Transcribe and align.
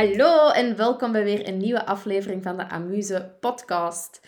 Hallo 0.00 0.50
en 0.50 0.76
welkom 0.76 1.12
bij 1.12 1.24
weer 1.24 1.48
een 1.48 1.56
nieuwe 1.56 1.86
aflevering 1.86 2.42
van 2.42 2.56
de 2.56 2.68
Amuse 2.68 3.32
Podcast. 3.40 4.20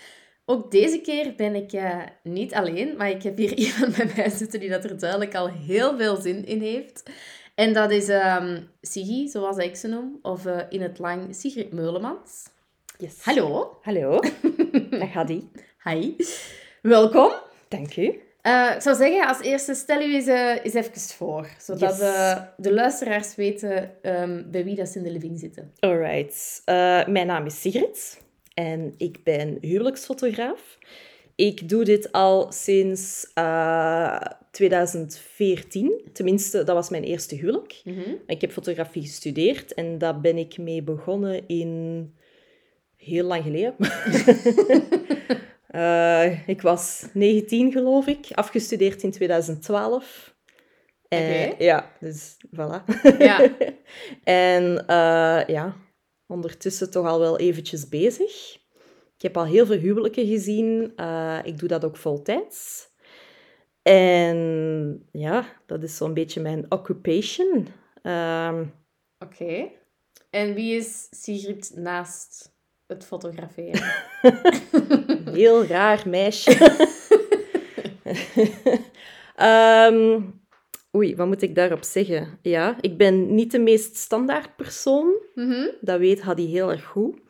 Ook 0.45 0.71
deze 0.71 1.00
keer 1.00 1.35
ben 1.37 1.54
ik 1.54 1.72
uh, 1.72 2.03
niet 2.22 2.54
alleen, 2.54 2.96
maar 2.96 3.11
ik 3.11 3.22
heb 3.22 3.36
hier 3.36 3.54
iemand 3.64 3.96
bij 3.96 4.12
mij 4.16 4.30
zitten 4.30 4.61
die 4.61 4.68
dat 4.68 4.84
er 4.84 4.98
duidelijk 4.98 5.34
al 5.34 5.48
heel 5.48 5.96
veel 5.96 6.16
zin 6.16 6.45
in 6.45 6.61
heeft. 6.61 7.11
En 7.54 7.73
dat 7.73 7.91
is 7.91 8.09
um, 8.09 8.68
Sigi, 8.80 9.29
zoals 9.29 9.57
ik 9.57 9.77
ze 9.77 9.89
noem, 9.89 10.18
of 10.23 10.46
uh, 10.46 10.59
in 10.68 10.82
het 10.82 10.98
lang 10.98 11.34
Sigrid 11.34 11.73
Meulemans. 11.73 12.48
Yes. 12.98 13.23
Hallo. 13.23 13.79
Hallo. 13.82 14.20
Dag 14.91 15.12
Hadi. 15.12 15.50
Hi. 15.84 16.16
Welkom. 16.82 17.32
Dank 17.73 17.96
u. 17.96 18.20
Uh, 18.43 18.73
ik 18.75 18.82
zou 18.82 18.96
zeggen, 18.96 19.27
als 19.27 19.41
eerste 19.41 19.74
stel 19.74 20.01
u 20.01 20.15
eens, 20.15 20.27
uh, 20.27 20.65
eens 20.65 20.74
even 20.74 21.01
voor. 21.01 21.48
Zodat 21.59 21.98
Yes. 21.98 22.01
uh, 22.01 22.42
de 22.56 22.73
luisteraars 22.73 23.34
weten 23.34 23.91
um, 24.02 24.51
bij 24.51 24.65
wie 24.65 24.74
dat 24.74 24.88
ze 24.88 24.98
in 24.98 25.05
de 25.05 25.10
living 25.10 25.38
zitten. 25.38 25.73
Alright. 25.79 26.62
Uh, 26.66 27.06
mijn 27.06 27.27
naam 27.27 27.46
is 27.46 27.60
Sigrid 27.60 28.20
en 28.55 28.95
ik 28.96 29.24
ben 29.24 29.59
huwelijksfotograaf. 29.60 30.79
Ik 31.34 31.69
doe 31.69 31.84
dit 31.84 32.12
al 32.12 32.52
sinds 32.52 33.30
uh, 33.34 34.20
2014. 34.51 36.01
Tenminste, 36.12 36.65
dat 36.65 36.74
was 36.74 36.91
mijn 36.91 37.04
eerste 37.04 37.34
huwelijk. 37.34 37.80
Mm 37.84 37.95
-hmm. 37.95 38.18
Ik 38.27 38.41
heb 38.41 38.52
fotografie 38.52 39.02
gestudeerd 39.02 39.74
en 39.74 39.98
daar 39.98 40.20
ben 40.20 40.37
ik 40.37 40.59
mee 40.59 40.82
begonnen 40.82 41.48
in... 41.48 42.15
Heel 42.96 43.24
lang 43.24 43.43
geleden. 43.43 43.74
Uh, 45.72 46.48
ik 46.48 46.62
was 46.62 47.06
19, 47.12 47.72
geloof 47.72 48.06
ik, 48.06 48.26
afgestudeerd 48.32 49.02
in 49.02 49.10
2012. 49.10 50.34
En, 51.09 51.52
okay. 51.52 51.54
Ja, 51.59 51.92
dus 52.01 52.37
voilà. 52.56 52.84
Ja. 53.18 53.51
en 54.24 54.73
uh, 54.73 55.46
ja, 55.46 55.76
ondertussen 56.26 56.90
toch 56.90 57.06
al 57.06 57.18
wel 57.18 57.38
eventjes 57.38 57.88
bezig. 57.88 58.60
Ik 59.16 59.23
heb 59.23 59.37
al 59.37 59.46
heel 59.46 59.66
veel 59.66 59.79
huwelijken 59.79 60.26
gezien. 60.26 60.92
Uh, 60.96 61.38
ik 61.45 61.59
doe 61.59 61.68
dat 61.68 61.84
ook 61.84 61.96
voltijds. 61.96 62.90
En 63.82 65.09
ja, 65.12 65.47
dat 65.66 65.82
is 65.82 65.97
zo'n 65.97 66.14
beetje 66.14 66.41
mijn 66.41 66.66
occupation. 66.69 67.69
Um, 68.03 68.72
Oké. 69.19 69.42
Okay. 69.42 69.78
En 70.31 70.54
wie 70.54 70.76
is 70.76 71.09
Sigrid 71.10 71.72
naast 71.75 72.51
het 72.93 73.04
fotograferen. 73.04 73.82
Heel 75.34 75.66
raar 75.66 76.03
meisje. 76.06 76.81
um, 79.41 80.41
oei, 80.97 81.16
wat 81.16 81.26
moet 81.26 81.43
ik 81.43 81.54
daarop 81.54 81.82
zeggen? 81.82 82.38
Ja, 82.43 82.76
ik 82.81 82.97
ben 82.97 83.34
niet 83.34 83.50
de 83.50 83.59
meest 83.59 83.97
standaard 83.97 84.56
persoon. 84.56 85.12
Mm 85.34 85.50
-hmm. 85.50 85.70
Dat 85.81 85.98
weet 85.98 86.20
Hadi 86.20 86.47
heel 86.47 86.70
erg 86.70 86.84
goed. 86.84 87.20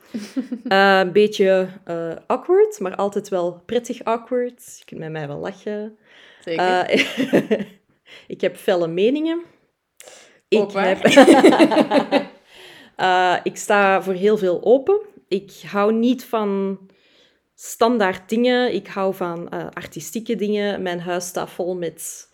uh, 0.64 0.98
een 0.98 1.12
beetje 1.12 1.68
uh, 1.86 2.12
awkward, 2.26 2.80
maar 2.80 2.94
altijd 2.94 3.28
wel 3.28 3.62
prettig 3.66 4.04
awkward. 4.04 4.76
Je 4.78 4.84
kunt 4.84 5.00
met 5.00 5.10
mij 5.10 5.26
wel 5.26 5.38
lachen. 5.38 5.98
Zeker. 6.44 6.94
Uh, 6.94 7.60
ik 8.34 8.40
heb 8.40 8.56
felle 8.56 8.88
meningen. 8.88 9.42
Ook 10.48 10.72
ik, 10.72 10.78
heb... 10.78 11.06
ik 13.42 13.56
sta 13.56 14.02
voor 14.02 14.14
heel 14.14 14.38
veel 14.38 14.64
open 14.64 15.00
ik 15.32 15.62
hou 15.66 15.92
niet 15.92 16.24
van 16.24 16.78
standaard 17.54 18.28
dingen. 18.28 18.74
Ik 18.74 18.86
hou 18.86 19.14
van 19.14 19.48
uh, 19.54 19.66
artistieke 19.72 20.36
dingen. 20.36 20.82
Mijn 20.82 21.00
huis 21.00 21.26
staat 21.26 21.50
vol 21.50 21.76
met 21.76 22.30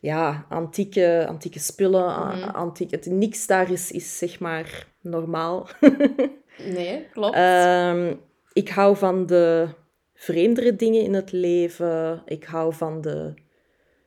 ja, 0.00 0.46
antieke, 0.48 1.24
antieke 1.28 1.58
spullen. 1.58 2.04
Mhm. 2.04 2.38
Mm 2.38 2.42
antieke, 2.42 2.96
het, 2.96 3.06
niks 3.06 3.46
daar 3.46 3.70
is, 3.70 3.90
is 3.90 4.18
zeg 4.18 4.40
maar 4.40 4.86
normaal. 5.00 5.68
nee, 6.76 7.06
klopt. 7.12 7.36
Um, 7.36 8.20
ik 8.52 8.68
hou 8.68 8.96
van 8.96 9.26
de 9.26 9.68
vreemdere 10.14 10.76
dingen 10.76 11.02
in 11.02 11.14
het 11.14 11.32
leven. 11.32 12.22
Ik 12.26 12.44
hou 12.44 12.74
van 12.74 13.00
de, 13.00 13.34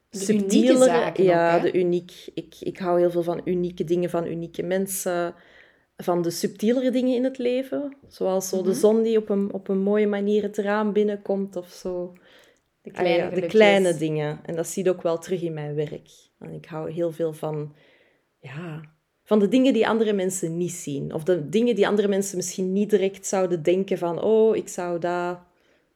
de 0.10 0.18
subtielere... 0.18 0.86
zaken 0.86 1.24
ja, 1.24 1.56
ook, 1.56 1.62
de 1.62 1.74
uniek. 1.74 2.12
Ik, 2.34 2.56
ik 2.60 2.78
hou 2.78 3.00
heel 3.00 3.12
veel 3.12 3.24
van 3.24 3.42
unieke 3.44 3.84
dingen, 3.84 4.10
van 4.10 4.26
unieke 4.26 4.64
mensen 4.64 5.36
van 5.98 6.22
de 6.22 6.30
subtielere 6.30 6.92
dingen 6.92 7.16
in 7.16 7.24
het 7.24 7.38
leven. 7.38 7.98
Zoals 8.08 8.50
zo 8.50 8.58
Mhm. 8.58 8.66
de 8.66 8.74
zon 8.74 9.02
die 9.02 9.18
op 9.18 9.30
een, 9.30 9.54
op 9.54 9.68
een 9.68 9.82
mooie 9.82 10.08
manier 10.08 10.44
het 10.44 10.58
raam 10.58 10.94
binnenkomt 10.94 11.56
of 11.56 11.70
zo. 11.70 12.14
De 12.82 12.92
kleine, 12.92 13.24
ah, 13.24 13.30
ja, 13.30 13.40
de 13.42 13.48
kleine 13.48 13.98
dingen. 13.98 14.40
En 14.46 14.56
dat 14.56 14.68
zie 14.68 14.84
je 14.84 14.90
ook 14.90 15.02
wel 15.02 15.18
terug 15.18 15.42
in 15.42 15.54
mijn 15.54 15.76
werk. 15.76 16.10
En 16.40 16.52
ik 16.54 16.66
hou 16.66 16.92
heel 16.92 17.12
veel 17.12 17.34
van, 17.34 17.74
ja, 18.40 18.82
van 19.24 19.40
de 19.40 19.48
dingen 19.48 19.74
die 19.74 19.88
andere 19.88 20.14
mensen 20.14 20.58
niet 20.58 20.72
zien. 20.72 21.14
Of 21.14 21.24
de 21.24 21.50
dingen 21.50 21.76
die 21.76 21.88
andere 21.88 22.08
mensen 22.08 22.38
misschien 22.38 22.74
niet 22.74 22.90
direct 22.90 23.28
zouden 23.28 23.64
denken 23.64 23.98
van... 23.98 24.22
Oh, 24.22 24.56
ik 24.56 24.68
zou 24.68 25.00
dat 25.00 25.40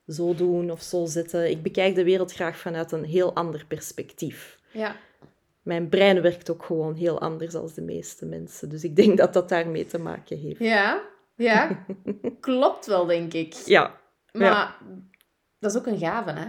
zo 0.07 0.35
doen 0.35 0.71
of 0.71 0.81
zo 0.81 1.05
zetten. 1.05 1.49
Ik 1.49 1.61
bekijk 1.61 1.95
de 1.95 2.03
wereld 2.03 2.33
graag 2.33 2.57
vanuit 2.57 2.91
een 2.91 3.05
heel 3.05 3.33
ander 3.33 3.65
perspectief. 3.67 4.59
Ja 4.71 4.95
mijn 5.61 5.89
brein 5.89 6.21
werkt 6.21 6.51
ook 6.51 6.63
gewoon 6.63 6.95
heel 6.95 7.19
anders 7.19 7.53
dan 7.53 7.69
de 7.75 7.81
meeste 7.81 8.25
mensen. 8.25 8.69
Dus 8.69 8.83
ik 8.83 8.95
denk 8.95 9.17
dat 9.17 9.33
dat 9.33 9.49
daarmee 9.49 9.85
te 9.85 9.99
maken 9.99 10.37
heeft. 10.37 10.59
Ja, 10.59 11.01
ja. 11.35 11.85
klopt 12.39 12.85
wel, 12.85 13.05
denk 13.05 13.33
ik. 13.33 13.53
Ja. 13.53 13.99
Maar 14.31 14.51
ja. 14.51 14.75
dat 15.59 15.71
is 15.71 15.77
ook 15.77 15.85
een 15.85 15.99
gave, 15.99 16.31
hè? 16.31 16.45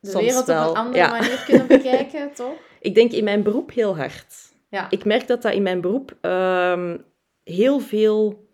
De 0.00 0.10
Soms 0.10 0.24
wereld 0.24 0.46
wel. 0.46 0.68
op 0.68 0.76
een 0.76 0.80
andere 0.80 1.04
ja. 1.04 1.10
manier 1.10 1.44
kunnen 1.46 1.66
bekijken, 1.78 2.32
toch? 2.34 2.54
Ik 2.80 2.94
denk 2.94 3.12
in 3.12 3.24
mijn 3.24 3.42
beroep 3.42 3.72
heel 3.72 3.96
hard. 3.96 4.50
Ja. 4.68 4.90
Ik 4.90 5.04
merk 5.04 5.26
dat 5.26 5.42
dat 5.42 5.52
in 5.52 5.62
mijn 5.62 5.80
beroep 5.80 6.16
um, 6.22 7.04
heel 7.44 7.80
veel 7.80 8.48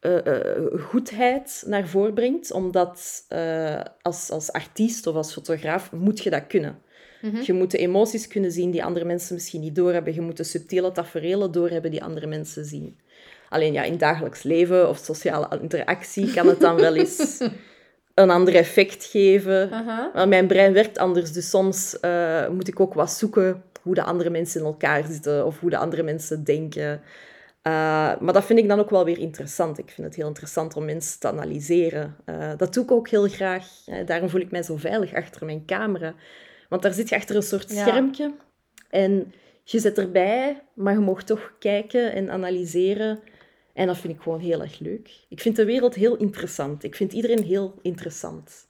uh, 0.00 0.24
uh, 0.24 0.80
goedheid 0.80 1.64
naar 1.66 1.88
voren 1.88 2.14
brengt. 2.14 2.52
Omdat 2.52 3.24
uh, 3.28 3.80
als, 4.02 4.30
als 4.30 4.52
artiest 4.52 5.06
of 5.06 5.14
als 5.14 5.32
fotograaf 5.32 5.92
moet 5.92 6.22
je 6.22 6.30
dat 6.30 6.46
kunnen. 6.46 6.82
Mm 7.24 7.30
-hmm. 7.30 7.42
Je 7.42 7.52
moet 7.52 7.70
de 7.70 7.78
emoties 7.78 8.26
kunnen 8.26 8.52
zien 8.52 8.70
die 8.70 8.84
andere 8.84 9.04
mensen 9.04 9.34
misschien 9.34 9.60
niet 9.60 9.74
doorhebben. 9.74 10.14
Je 10.14 10.20
moet 10.20 10.36
de 10.36 10.44
subtiele 10.44 10.92
tafereelen 10.92 11.52
doorhebben 11.52 11.90
die 11.90 12.02
andere 12.02 12.26
mensen 12.26 12.64
zien. 12.64 12.98
Alleen 13.48 13.72
ja, 13.72 13.82
in 13.82 13.98
dagelijks 13.98 14.42
leven 14.42 14.88
of 14.88 14.98
sociale 14.98 15.48
interactie 15.60 16.32
kan 16.32 16.46
het 16.46 16.60
dan 16.60 16.76
wel 16.76 16.94
eens 16.94 17.38
een 18.14 18.30
ander 18.30 18.54
effect 18.54 19.04
geven. 19.04 19.68
Uh 19.68 19.70
-huh. 19.70 20.14
Maar 20.14 20.28
mijn 20.28 20.46
brein 20.46 20.72
werkt 20.72 20.98
anders, 20.98 21.32
dus 21.32 21.50
soms 21.50 21.98
uh, 22.00 22.48
moet 22.48 22.68
ik 22.68 22.80
ook 22.80 22.94
wat 22.94 23.10
zoeken 23.10 23.62
hoe 23.82 23.94
de 23.94 24.02
andere 24.02 24.30
mensen 24.30 24.60
in 24.60 24.66
elkaar 24.66 25.04
zitten 25.04 25.46
of 25.46 25.60
hoe 25.60 25.70
de 25.70 25.78
andere 25.78 26.02
mensen 26.02 26.44
denken. 26.44 26.92
Uh, 27.66 27.72
maar 28.20 28.32
dat 28.32 28.44
vind 28.44 28.58
ik 28.58 28.68
dan 28.68 28.78
ook 28.78 28.90
wel 28.90 29.04
weer 29.04 29.18
interessant. 29.18 29.78
Ik 29.78 29.90
vind 29.90 30.06
het 30.06 30.16
heel 30.16 30.26
interessant 30.26 30.76
om 30.76 30.84
mensen 30.84 31.20
te 31.20 31.28
analyseren. 31.28 32.16
Uh, 32.26 32.52
dat 32.56 32.74
doe 32.74 32.84
ik 32.84 32.90
ook 32.90 33.08
heel 33.08 33.28
graag. 33.28 33.66
Daarom 34.06 34.28
voel 34.28 34.40
ik 34.40 34.50
mij 34.50 34.62
zo 34.62 34.76
veilig 34.76 35.14
achter 35.14 35.46
mijn 35.46 35.64
camera. 35.66 36.14
Want 36.68 36.82
daar 36.82 36.92
zit 36.92 37.08
je 37.08 37.16
achter 37.16 37.36
een 37.36 37.42
soort 37.42 37.70
Ja. 37.72 37.86
schermpje. 37.86 38.32
En 38.90 39.32
je 39.64 39.78
zit 39.78 39.98
erbij, 39.98 40.62
maar 40.74 40.92
je 40.92 40.98
mag 40.98 41.22
toch 41.24 41.52
kijken 41.58 42.12
en 42.12 42.30
analyseren. 42.30 43.20
En 43.72 43.86
dat 43.86 43.96
vind 43.96 44.14
ik 44.14 44.22
gewoon 44.22 44.40
heel 44.40 44.60
erg 44.62 44.78
leuk. 44.78 45.10
Ik 45.28 45.40
vind 45.40 45.56
de 45.56 45.64
wereld 45.64 45.94
heel 45.94 46.16
interessant. 46.16 46.84
Ik 46.84 46.94
vind 46.94 47.12
iedereen 47.12 47.42
heel 47.42 47.74
interessant. 47.82 48.66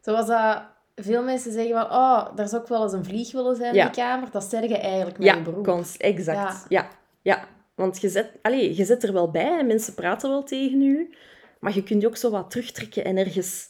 Zoals 0.00 0.26
dat 0.26 0.62
veel 0.94 1.22
mensen 1.22 1.52
zeggen 1.52 1.72
van, 1.74 1.84
oh, 1.84 2.36
daar 2.36 2.48
zou 2.48 2.62
ik 2.62 2.68
wel 2.68 2.82
eens 2.82 2.92
een 2.92 3.04
vlieg 3.04 3.32
willen 3.32 3.56
zijn 3.56 3.74
Ja. 3.74 3.80
in 3.86 3.88
de 3.92 3.96
kamer. 3.96 4.30
Dat 4.30 4.44
zeg 4.44 4.68
je 4.68 4.76
eigenlijk 4.78 5.18
met 5.18 5.26
Ja, 5.26 5.34
je 5.34 5.42
beroep. 5.42 5.64
const, 5.64 5.96
exact. 6.00 6.66
Ja. 6.68 6.80
Ja. 6.82 6.88
ja, 7.22 7.44
Want 7.74 8.00
je 8.00 8.08
zet, 8.08 8.30
allez, 8.42 8.76
je 8.76 8.84
zit 8.84 9.02
er 9.02 9.12
wel 9.12 9.30
bij 9.30 9.58
en 9.58 9.66
mensen 9.66 9.94
praten 9.94 10.28
wel 10.30 10.42
tegen 10.42 10.80
je. 10.80 11.16
Maar 11.60 11.74
je 11.74 11.82
kunt 11.82 12.00
je 12.02 12.06
ook 12.08 12.16
zo 12.16 12.30
wat 12.30 12.50
terugtrekken 12.50 13.04
en 13.04 13.16
ergens 13.16 13.68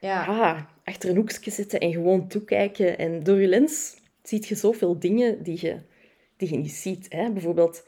Ja. 0.00 0.24
ah, 0.26 0.58
achter 0.86 1.10
een 1.10 1.16
hoekje 1.16 1.50
zitten 1.50 1.80
en 1.80 1.92
gewoon 1.92 2.28
toekijken. 2.28 2.98
En 2.98 3.22
door 3.22 3.40
je 3.40 3.48
lens 3.48 3.94
zie 4.22 4.44
je 4.48 4.54
zoveel 4.54 4.98
dingen 4.98 5.42
die 5.42 5.58
je, 5.60 5.76
die 6.36 6.50
je 6.50 6.56
niet 6.56 6.72
ziet. 6.72 7.06
Hè? 7.08 7.30
Bijvoorbeeld, 7.30 7.84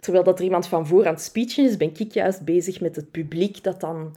terwijl 0.00 0.24
dat 0.24 0.38
er 0.38 0.44
iemand 0.44 0.66
van 0.66 0.86
voor 0.86 1.06
aan 1.06 1.14
het 1.14 1.22
speechen 1.22 1.64
is, 1.64 1.76
ben 1.76 1.92
ik 1.98 2.12
juist 2.12 2.44
bezig 2.44 2.80
met 2.80 2.96
het 2.96 3.10
publiek 3.10 3.62
dat 3.62 3.80
dan, 3.80 4.16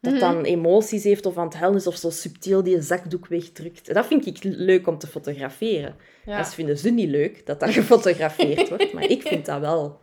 dat 0.00 0.20
dan 0.20 0.44
emoties 0.44 1.04
heeft 1.04 1.26
of 1.26 1.36
aan 1.36 1.44
het 1.44 1.54
huilen 1.54 1.80
is 1.80 1.86
of 1.86 1.96
zo 1.96 2.10
subtiel 2.10 2.62
die 2.62 2.76
een 2.76 2.82
zakdoek 2.82 3.26
wegdrukt. 3.26 3.94
Dat 3.94 4.06
vind 4.06 4.26
ik 4.26 4.36
leuk 4.42 4.86
om 4.86 4.98
te 4.98 5.06
fotograferen. 5.06 5.96
Ja. 6.24 6.36
Dat 6.36 6.54
vinden 6.54 6.78
ze 6.78 6.90
niet 6.90 7.08
leuk, 7.08 7.46
dat 7.46 7.60
dat 7.60 7.70
gefotografeerd 7.80 8.68
wordt. 8.68 8.92
Maar 8.92 9.08
ik 9.10 9.22
vind 9.22 9.46
dat 9.46 9.60
wel 9.60 10.00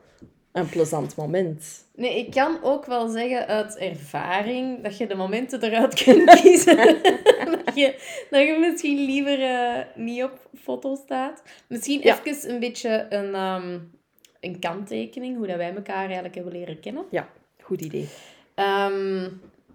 een 0.51 0.69
plezant 0.69 1.15
moment. 1.15 1.85
Nee, 1.95 2.17
ik 2.17 2.31
kan 2.31 2.57
ook 2.63 2.85
wel 2.85 3.07
zeggen 3.07 3.47
uit 3.47 3.77
ervaring 3.77 4.83
dat 4.83 4.97
je 4.97 5.07
de 5.07 5.15
momenten 5.15 5.63
eruit 5.63 5.93
kunt 6.03 6.41
kiezen. 6.41 6.77
dat, 7.45 7.75
je, 7.75 7.95
dat 8.29 8.41
je 8.47 8.57
misschien 8.59 9.05
liever 9.05 9.41
eh, 9.41 9.85
niet 9.95 10.23
op 10.23 10.49
foto 10.61 10.95
staat. 10.95 11.43
Misschien 11.67 12.01
Ja. 12.01 12.19
even 12.23 12.49
een 12.53 12.59
beetje 12.59 13.05
een, 13.09 13.35
ehm, 13.35 13.79
een 14.39 14.59
kanttekening, 14.59 15.37
hoe 15.37 15.47
dat 15.47 15.57
wij 15.57 15.75
elkaar 15.75 16.05
eigenlijk 16.05 16.35
hebben 16.35 16.53
leren 16.53 16.79
kennen. 16.79 17.05
Ja, 17.11 17.29
goed 17.61 17.81
idee. 17.81 18.07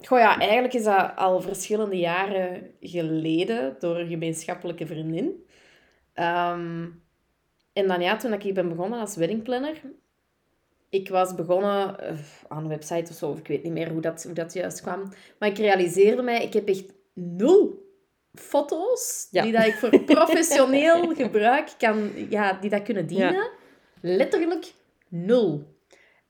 Goh 0.03 0.19
ja, 0.19 0.38
eigenlijk 0.38 0.75
is 0.75 0.85
dat 0.85 1.12
al 1.17 1.41
verschillende 1.41 1.97
jaren 1.97 2.70
geleden 2.81 3.77
door 3.79 3.99
een 3.99 4.09
gemeenschappelijke 4.09 4.87
vriendin. 4.87 5.44
Ehm, 6.12 6.87
en 7.73 7.87
dan 7.88 8.00
ja, 8.00 8.17
toen 8.17 8.32
ik 8.32 8.43
hier 8.43 8.55
ben 8.55 8.69
begonnen 8.69 9.00
als 9.00 9.17
weddingplanner, 9.17 9.81
ik 10.94 11.08
was 11.08 11.35
begonnen 11.35 11.96
uh, 12.02 12.19
aan 12.49 12.62
een 12.62 12.69
website 12.69 13.11
of 13.11 13.17
zo, 13.17 13.31
of 13.31 13.38
ik 13.38 13.46
weet 13.46 13.62
niet 13.62 13.73
meer 13.73 13.91
hoe 13.91 14.00
dat, 14.00 14.23
hoe 14.23 14.32
dat 14.32 14.52
juist 14.52 14.81
kwam. 14.81 15.12
Maar 15.38 15.49
ik 15.49 15.58
realiseerde 15.58 16.23
mij, 16.23 16.43
ik 16.44 16.52
heb 16.52 16.69
echt 16.69 16.85
nul 17.12 17.82
foto's 18.32 19.29
die 19.31 19.52
dat 19.52 19.67
ik 19.67 19.75
voor 19.75 20.00
professioneel 20.14 21.14
gebruik 21.14 21.75
kan, 21.79 22.11
ja, 22.29 22.52
die 22.52 22.70
dat 22.70 22.82
kunnen 22.82 23.06
dienen. 23.06 23.50
Letterlijk 24.00 24.73
nul. 25.08 25.73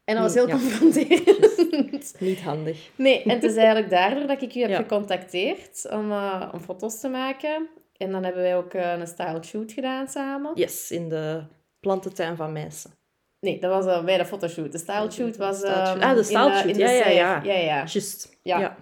En 0.05 0.15
dat 0.15 0.25
was 0.25 0.35
heel 0.35 0.49
ja. 0.49 0.55
confronterend. 0.55 2.15
Niet 2.21 2.41
handig. 2.41 2.91
Nee, 2.97 3.23
en 3.23 3.31
het 3.31 3.43
is 3.43 3.57
eigenlijk 3.57 3.91
daardoor 3.91 4.27
dat 4.27 4.43
ik 4.43 4.55
u 4.55 4.61
heb 4.61 4.75
gecontacteerd 4.75 5.87
om, 5.91 6.11
uh, 6.11 6.51
om 6.53 6.61
foto's 6.61 7.01
te 7.01 7.09
maken. 7.09 7.69
En 7.97 8.13
dan 8.13 8.25
hebben 8.25 8.43
wij 8.43 8.57
ook 8.57 8.75
uh, 8.75 8.93
een 8.99 9.07
style 9.07 9.43
shoot 9.43 9.73
gedaan 9.73 10.09
samen. 10.09 10.53
Yes, 10.55 10.91
in 10.91 11.09
de 11.09 11.43
plantentuin 11.81 12.37
van 12.37 12.53
Meissen. 12.53 12.91
Nee, 13.45 13.61
dat 13.61 13.71
was 13.71 13.87
uh, 13.87 14.05
bij 14.05 14.17
de 14.17 14.25
fotoshoot. 14.25 14.73
De 14.73 14.79
style 14.79 15.11
shoot 15.11 15.37
was... 15.37 15.63
Um, 15.63 15.71
ah, 15.71 16.15
de 16.15 16.23
style 16.23 16.53
shoot. 16.55 16.77
ja, 16.77 16.91
ja, 16.91 17.09
ja. 17.09 17.41
Ja, 17.43 17.55
ja. 17.55 17.85
Just. 17.85 18.39
Ja. 18.43 18.77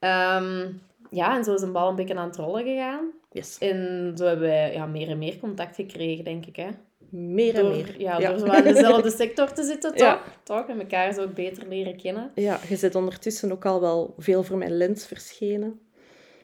Ja. 0.00 0.36
Um, 0.36 0.80
ja, 1.10 1.36
en 1.36 1.44
zo 1.44 1.54
is 1.54 1.62
een 1.62 1.72
bal 1.72 1.88
een 1.88 1.96
beetje 1.96 2.14
aan 2.14 2.28
het 2.28 2.36
rollen 2.36 2.64
gegaan. 2.64 3.10
Yes. 3.30 3.58
En 3.58 4.12
zo 4.16 4.24
hebben 4.24 4.48
wij 4.48 4.72
ja, 4.72 4.86
meer 4.86 5.08
en 5.08 5.18
meer 5.18 5.38
contact 5.38 5.74
gekregen, 5.74 6.24
denk 6.24 6.46
ik. 6.46 6.56
Hè. 6.56 6.68
Meer 7.10 7.54
en 7.54 7.62
door, 7.62 7.70
meer. 7.70 8.00
Ja, 8.00 8.18
door 8.18 8.38
zo 8.38 8.44
in 8.44 8.62
dezelfde 8.62 9.10
sector 9.20 9.52
te 9.52 9.62
zitten, 9.62 9.90
toch? 9.90 10.06
Ja. 10.06 10.22
toch? 10.42 10.68
En 10.68 10.80
elkaar 10.80 11.12
zo 11.12 11.22
ook 11.22 11.34
beter 11.34 11.68
leren 11.68 11.96
kennen. 11.96 12.30
Ja, 12.34 12.58
je 12.68 12.76
zit 12.76 12.94
ondertussen 12.94 13.52
ook 13.52 13.64
al 13.64 13.80
wel 13.80 14.14
veel 14.18 14.42
voor 14.42 14.58
mijn 14.58 14.76
lens 14.76 15.06
verschenen. 15.06 15.80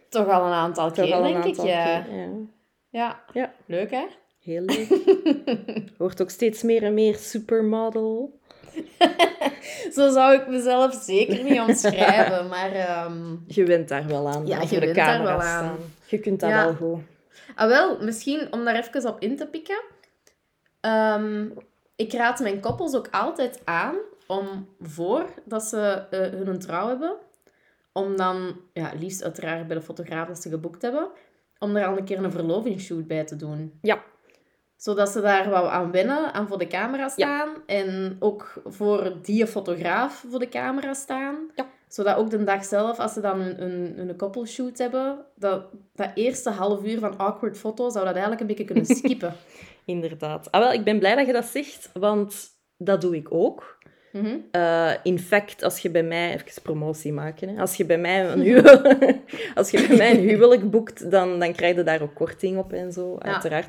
Toch 0.09 0.29
al 0.29 0.47
een 0.47 0.53
aantal 0.53 0.91
Toch 0.91 1.05
keer, 1.05 1.15
al 1.15 1.25
een 1.25 1.33
denk 1.33 1.45
aantal 1.45 1.65
ik. 1.65 1.71
Ja. 1.71 2.01
keer, 2.01 2.15
ja. 2.17 2.29
Ja. 2.91 3.23
Ja. 3.33 3.53
Leuk, 3.67 3.91
hè? 3.91 4.07
Heel 4.43 4.63
leuk. 4.63 4.89
Wordt 5.99 6.23
ook 6.23 6.31
steeds 6.31 6.63
meer 6.63 6.83
en 6.83 6.95
meer 6.95 7.17
supermodel. 7.17 8.39
Zo 9.95 10.11
zou 10.11 10.35
ik 10.35 10.49
mezelf 10.49 10.95
zeker 11.03 11.45
niet 11.45 11.61
omschrijven, 11.61 12.49
maar... 12.55 13.05
Um... 13.07 13.45
Je 13.47 13.65
went 13.65 13.89
daar 13.89 14.07
wel 14.07 14.29
aan. 14.29 14.47
Ja, 14.47 14.59
als 14.59 14.71
je 14.71 14.81
went 14.81 14.95
daar 14.95 15.07
camera 15.07 15.37
wel 15.37 15.47
aan. 15.47 15.77
Je 16.07 16.19
kunt 16.19 16.41
dat 16.41 16.51
Ja. 16.51 16.65
wel 16.65 16.75
goed. 16.75 17.03
Ah, 17.55 17.69
wel, 17.69 17.99
misschien 18.01 18.53
om 18.53 18.65
daar 18.65 18.75
even 18.75 19.09
op 19.09 19.21
in 19.21 19.37
te 19.37 19.47
pikken. 19.47 19.83
Ehm, 20.81 21.47
ik 21.97 22.13
raad 22.13 22.41
mijn 22.41 22.61
koppels 22.61 22.95
ook 22.95 23.09
altijd 23.11 23.61
aan 23.65 23.95
om 24.27 24.69
voordat 24.81 25.63
ze 25.63 26.05
eh, 26.11 26.21
hun 26.21 26.59
trouw 26.59 26.89
hebben, 26.89 27.17
om 27.93 28.17
dan, 28.17 28.61
ja, 28.73 28.93
liefst 28.99 29.23
uiteraard 29.23 29.67
bij 29.67 29.77
de 29.77 29.83
fotograaf 29.83 30.29
dat 30.29 30.43
ze 30.43 30.49
geboekt 30.49 30.83
hebben, 30.83 31.09
om 31.59 31.77
er 31.77 31.87
al 31.87 31.97
een 31.97 32.05
keer 32.05 32.25
een 32.25 32.31
verlovingsshoot 32.33 33.07
bij 33.07 33.25
te 33.25 33.37
doen. 33.37 33.79
Ja. 33.83 34.03
Zodat 34.83 35.09
ze 35.09 35.21
daar 35.21 35.51
wat 35.51 35.65
aan 35.65 35.91
wennen, 35.91 36.33
aan 36.33 36.49
voor 36.49 36.59
de 36.59 36.67
camera 36.67 37.09
staan. 37.09 37.49
En 37.67 38.17
ook 38.19 38.63
voor 38.65 39.13
die 39.23 39.47
fotograaf 39.47 40.25
voor 40.31 40.39
de 40.39 40.49
camera 40.49 40.95
staan. 40.95 41.37
Ja. 41.55 41.67
Zodat 41.89 42.17
ook 42.17 42.31
de 42.31 42.45
dag 42.45 42.65
zelf, 42.65 42.99
als 42.99 43.13
ze 43.13 43.21
dan 43.21 43.41
een, 43.41 43.63
een, 43.63 43.99
een 44.09 44.17
koppelshoot 44.17 44.79
hebben, 44.79 45.25
dat, 45.37 45.65
dat 45.95 46.11
eerste 46.15 46.51
half 46.51 46.85
uur 46.85 46.99
van 46.99 47.19
awkward 47.19 47.59
foto, 47.59 47.91
zou 47.91 48.05
dat 48.05 48.13
eigenlijk 48.13 48.41
een 48.41 48.47
beetje 48.47 48.65
kunnen 48.65 48.87
skippen. 48.97 49.35
Inderdaad. 49.85 50.51
Ah, 50.51 50.61
wel, 50.61 50.73
ik 50.73 50.85
ben 50.85 50.99
blij 50.99 51.15
dat 51.15 51.27
je 51.27 51.33
dat 51.33 51.45
zegt, 51.45 51.91
want 51.93 52.35
dat 52.77 53.01
doe 53.01 53.17
ik 53.17 53.27
ook. 53.31 53.79
Mhm. 54.13 54.37
Eh, 54.51 54.93
in 55.03 55.19
fact, 55.19 55.63
als 55.63 55.79
je 55.79 55.91
bij 55.91 56.03
mij... 56.03 56.35
Even 56.35 56.63
promotie 56.63 57.13
maken. 57.13 57.49
Hè. 57.49 57.61
Als 57.61 57.77
je 57.77 57.85
bij 57.85 57.99
mij 57.99 58.31
een 58.31 58.41
huwelijk, 58.49 59.19
als 59.55 59.71
je 59.71 59.87
bij 59.87 59.97
mij 59.97 60.11
een 60.11 60.29
huwelijk 60.29 60.71
boekt, 60.71 61.11
dan, 61.11 61.39
dan 61.39 61.53
krijg 61.53 61.77
je 61.77 61.83
daar 61.83 62.03
ook 62.03 62.15
korting 62.15 62.59
op 62.59 62.73
en 62.73 62.93
zo, 62.93 63.17
uiteraard. 63.19 63.69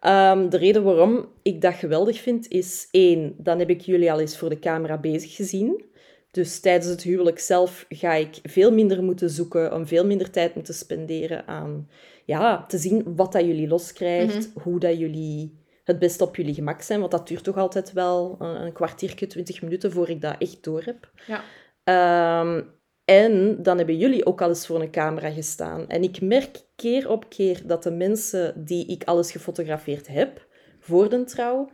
Ehm, 0.00 0.48
de 0.48 0.56
reden 0.56 0.82
waarom 0.82 1.28
ik 1.42 1.60
dat 1.60 1.74
geweldig 1.74 2.20
vind, 2.20 2.48
is 2.48 2.88
één, 2.90 3.34
dan 3.38 3.58
heb 3.58 3.70
ik 3.70 3.80
jullie 3.80 4.12
al 4.12 4.20
eens 4.20 4.38
voor 4.38 4.48
de 4.48 4.58
camera 4.58 4.98
bezig 4.98 5.34
gezien. 5.34 5.84
Dus 6.30 6.60
tijdens 6.60 6.86
het 6.86 7.02
huwelijk 7.02 7.38
zelf 7.38 7.86
ga 7.88 8.12
ik 8.12 8.38
veel 8.42 8.72
minder 8.72 9.02
moeten 9.02 9.30
zoeken, 9.30 9.74
om 9.74 9.86
veel 9.86 10.06
minder 10.06 10.30
tijd 10.30 10.54
moeten 10.54 10.74
spenderen 10.74 11.46
aan 11.46 11.88
ja, 12.24 12.64
te 12.66 12.78
zien 12.78 13.16
wat 13.16 13.32
dat 13.32 13.44
jullie 13.44 13.68
loskrijgt, 13.68 14.50
hoe 14.62 14.78
dat 14.78 14.98
jullie 14.98 15.58
het 15.84 15.98
best 15.98 16.20
op 16.20 16.36
jullie 16.36 16.54
gemak 16.54 16.82
zijn. 16.82 17.00
Want 17.00 17.10
dat 17.10 17.28
duurt 17.28 17.44
toch 17.44 17.56
altijd 17.56 17.92
wel 17.92 18.36
een, 18.38 18.62
een 18.62 18.72
kwartiertje, 18.72 19.26
twintig 19.26 19.62
minuten, 19.62 19.92
voor 19.92 20.08
ik 20.08 20.20
dat 20.20 20.36
echt 20.38 20.64
door 20.64 20.82
heb. 20.84 21.10
Ja. 21.26 21.42
Ehm, 21.84 22.62
en 23.10 23.62
dan 23.62 23.76
hebben 23.76 23.96
jullie 23.96 24.26
ook 24.26 24.42
al 24.42 24.48
eens 24.48 24.66
voor 24.66 24.80
een 24.80 24.90
camera 24.90 25.30
gestaan. 25.30 25.88
En 25.88 26.02
ik 26.02 26.20
merk 26.20 26.60
keer 26.76 27.10
op 27.10 27.28
keer 27.28 27.62
dat 27.66 27.82
de 27.82 27.90
mensen 27.90 28.64
die 28.64 28.86
ik 28.86 29.04
alles 29.04 29.32
gefotografeerd 29.32 30.08
heb 30.08 30.46
voor 30.80 31.08
de 31.08 31.24
trouw, 31.24 31.70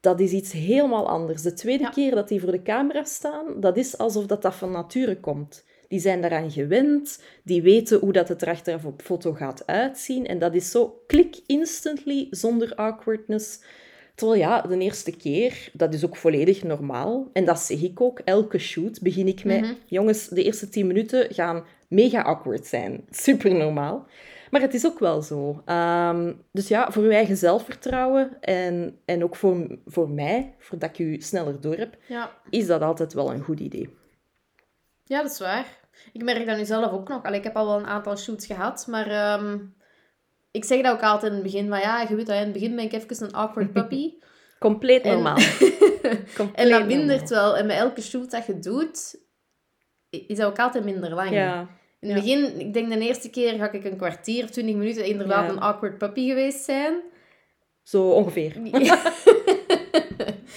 dat 0.00 0.20
is 0.20 0.32
iets 0.32 0.52
helemaal 0.52 1.08
anders. 1.08 1.42
De 1.42 1.52
tweede 1.52 1.82
Ja. 1.82 1.90
keer 1.90 2.14
dat 2.14 2.28
die 2.28 2.40
voor 2.40 2.50
de 2.50 2.62
camera 2.62 3.04
staan, 3.04 3.60
dat 3.60 3.76
is 3.76 3.98
alsof 3.98 4.26
dat, 4.26 4.42
dat 4.42 4.54
van 4.54 4.70
nature 4.70 5.20
komt. 5.20 5.64
Die 5.88 6.00
zijn 6.00 6.20
daaraan 6.20 6.50
gewend, 6.50 7.22
die 7.44 7.62
weten 7.62 7.98
hoe 7.98 8.12
dat 8.12 8.28
het 8.28 8.42
er 8.42 8.48
achteraf 8.48 8.84
op 8.84 9.02
foto 9.02 9.32
gaat 9.32 9.66
uitzien. 9.66 10.26
En 10.26 10.38
dat 10.38 10.54
is 10.54 10.70
zo 10.70 11.02
klik 11.06 11.40
instantly, 11.46 12.26
zonder 12.30 12.74
awkwardness. 12.74 13.60
Terwijl 14.20 14.40
ja, 14.40 14.60
de 14.60 14.78
eerste 14.78 15.16
keer, 15.16 15.70
dat 15.72 15.94
is 15.94 16.04
ook 16.04 16.16
volledig 16.16 16.62
normaal. 16.62 17.28
En 17.32 17.44
dat 17.44 17.58
zeg 17.60 17.82
ik 17.82 18.00
ook. 18.00 18.18
Elke 18.18 18.58
shoot 18.58 19.00
begin 19.02 19.26
ik 19.26 19.44
met... 19.44 19.60
Mhm. 19.60 19.72
Jongens, 19.86 20.28
de 20.28 20.42
eerste 20.42 20.68
tien 20.68 20.86
minuten 20.86 21.34
gaan 21.34 21.64
mega 21.88 22.20
awkward 22.22 22.66
zijn. 22.66 23.04
Super 23.10 23.54
normaal. 23.54 24.06
Maar 24.50 24.60
het 24.60 24.74
is 24.74 24.86
ook 24.86 24.98
wel 24.98 25.22
zo. 25.22 25.62
Ehm, 25.64 26.32
dus 26.52 26.68
ja, 26.68 26.90
voor 26.90 27.02
uw 27.02 27.10
eigen 27.10 27.36
zelfvertrouwen 27.36 28.36
en, 28.40 28.98
en 29.04 29.24
ook 29.24 29.36
voor, 29.36 29.78
voor 29.86 30.10
mij, 30.10 30.54
voordat 30.58 30.90
ik 30.90 30.98
u 30.98 31.20
sneller 31.20 31.60
door 31.60 31.76
heb, 31.76 31.96
Ja. 32.06 32.30
is 32.50 32.66
dat 32.66 32.80
altijd 32.82 33.12
wel 33.12 33.32
een 33.32 33.42
goed 33.42 33.60
idee. 33.60 33.96
ja, 35.04 35.22
dat 35.22 35.30
is 35.30 35.38
waar. 35.38 35.78
Ik 36.12 36.22
merk 36.22 36.46
dat 36.46 36.56
nu 36.56 36.64
zelf 36.64 36.92
ook 36.92 37.08
nog. 37.08 37.22
Allee, 37.22 37.38
ik 37.38 37.44
heb 37.44 37.56
al 37.56 37.66
wel 37.66 37.78
een 37.78 37.86
aantal 37.86 38.16
shoots 38.16 38.46
gehad, 38.46 38.86
maar 38.86 39.06
ehm, 39.10 39.58
ik 40.50 40.64
zeg 40.64 40.82
dat 40.82 40.92
ook 40.92 41.02
altijd 41.02 41.32
in 41.32 41.38
het 41.38 41.42
begin. 41.46 41.68
Maar 41.68 41.80
ja, 41.80 42.00
je 42.08 42.14
weet 42.14 42.26
dat, 42.26 42.36
in 42.36 42.42
het 42.42 42.52
begin 42.52 42.76
ben 42.76 42.84
ik 42.84 42.92
even 42.92 43.24
een 43.26 43.32
awkward 43.32 43.72
puppy. 43.78 44.12
Compleet 44.58 45.02
En- 45.02 45.12
normaal. 45.12 45.36
Compleet 46.36 46.54
en 46.54 46.68
dat 46.68 46.78
normaal. 46.80 46.86
mindert 46.86 47.28
wel. 47.30 47.56
En 47.56 47.66
met 47.66 47.76
elke 47.76 48.00
shoot 48.02 48.30
dat 48.30 48.46
je 48.46 48.58
doet, 48.58 49.14
is 50.10 50.36
dat 50.36 50.46
ook 50.46 50.58
altijd 50.58 50.84
minder 50.84 51.14
lang. 51.14 51.30
Ja, 51.30 51.60
In 52.00 52.08
het 52.08 52.24
ja. 52.24 52.36
begin, 52.38 52.60
ik 52.60 52.72
denk 52.72 52.92
de 52.92 52.98
eerste 52.98 53.30
keer 53.30 53.54
ga 53.58 53.70
ik 53.70 53.84
een 53.84 53.96
kwartier 53.96 54.44
of 54.44 54.50
twintig 54.50 54.74
minuten 54.74 55.04
inderdaad 55.04 55.44
Ja. 55.46 55.50
een 55.50 55.60
awkward 55.60 55.98
puppy 55.98 56.28
geweest 56.28 56.64
zijn. 56.64 57.00
zo 57.82 58.10
ongeveer. 58.10 58.56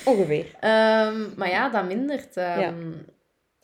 Ongeveer. 0.06 0.46
Ehm, 0.60 1.22
maar 1.36 1.50
ja, 1.50 1.70
dat 1.70 1.86
mindert. 1.86 2.38
ehm, 2.38 2.92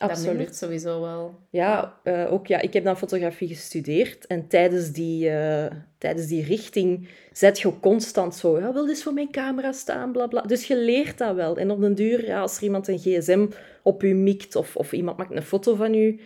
Absoluut. 0.00 0.56
sowieso 0.56 1.00
wel. 1.00 1.34
Ja, 1.50 2.00
eh, 2.02 2.32
ook 2.32 2.46
ja, 2.46 2.60
ik 2.60 2.72
heb 2.72 2.84
dan 2.84 2.96
fotografie 2.96 3.48
gestudeerd. 3.48 4.26
En 4.26 4.48
tijdens 4.48 4.92
die, 4.92 5.30
eh, 5.30 5.76
tijdens 5.98 6.26
die 6.26 6.44
richting 6.44 7.08
zet 7.32 7.60
je 7.60 7.80
constant 7.80 8.34
zo... 8.34 8.58
Ja, 8.58 8.72
wil 8.72 8.86
dus 8.86 9.02
voor 9.02 9.12
mijn 9.12 9.30
camera 9.30 9.72
staan, 9.72 10.12
bla 10.12 10.26
bla. 10.26 10.40
Dus 10.40 10.66
je 10.66 10.76
leert 10.76 11.18
dat 11.18 11.34
wel. 11.34 11.56
En 11.56 11.70
op 11.70 11.80
den 11.80 11.94
duur, 11.94 12.26
ja, 12.26 12.40
als 12.40 12.56
er 12.56 12.62
iemand 12.62 12.88
een 12.88 12.98
gsm 12.98 13.46
op 13.82 14.02
u 14.02 14.14
mikt 14.14 14.56
of, 14.56 14.76
of 14.76 14.92
iemand 14.92 15.16
maakt 15.16 15.36
een 15.36 15.42
foto 15.42 15.74
van 15.74 15.94
u... 15.94 16.20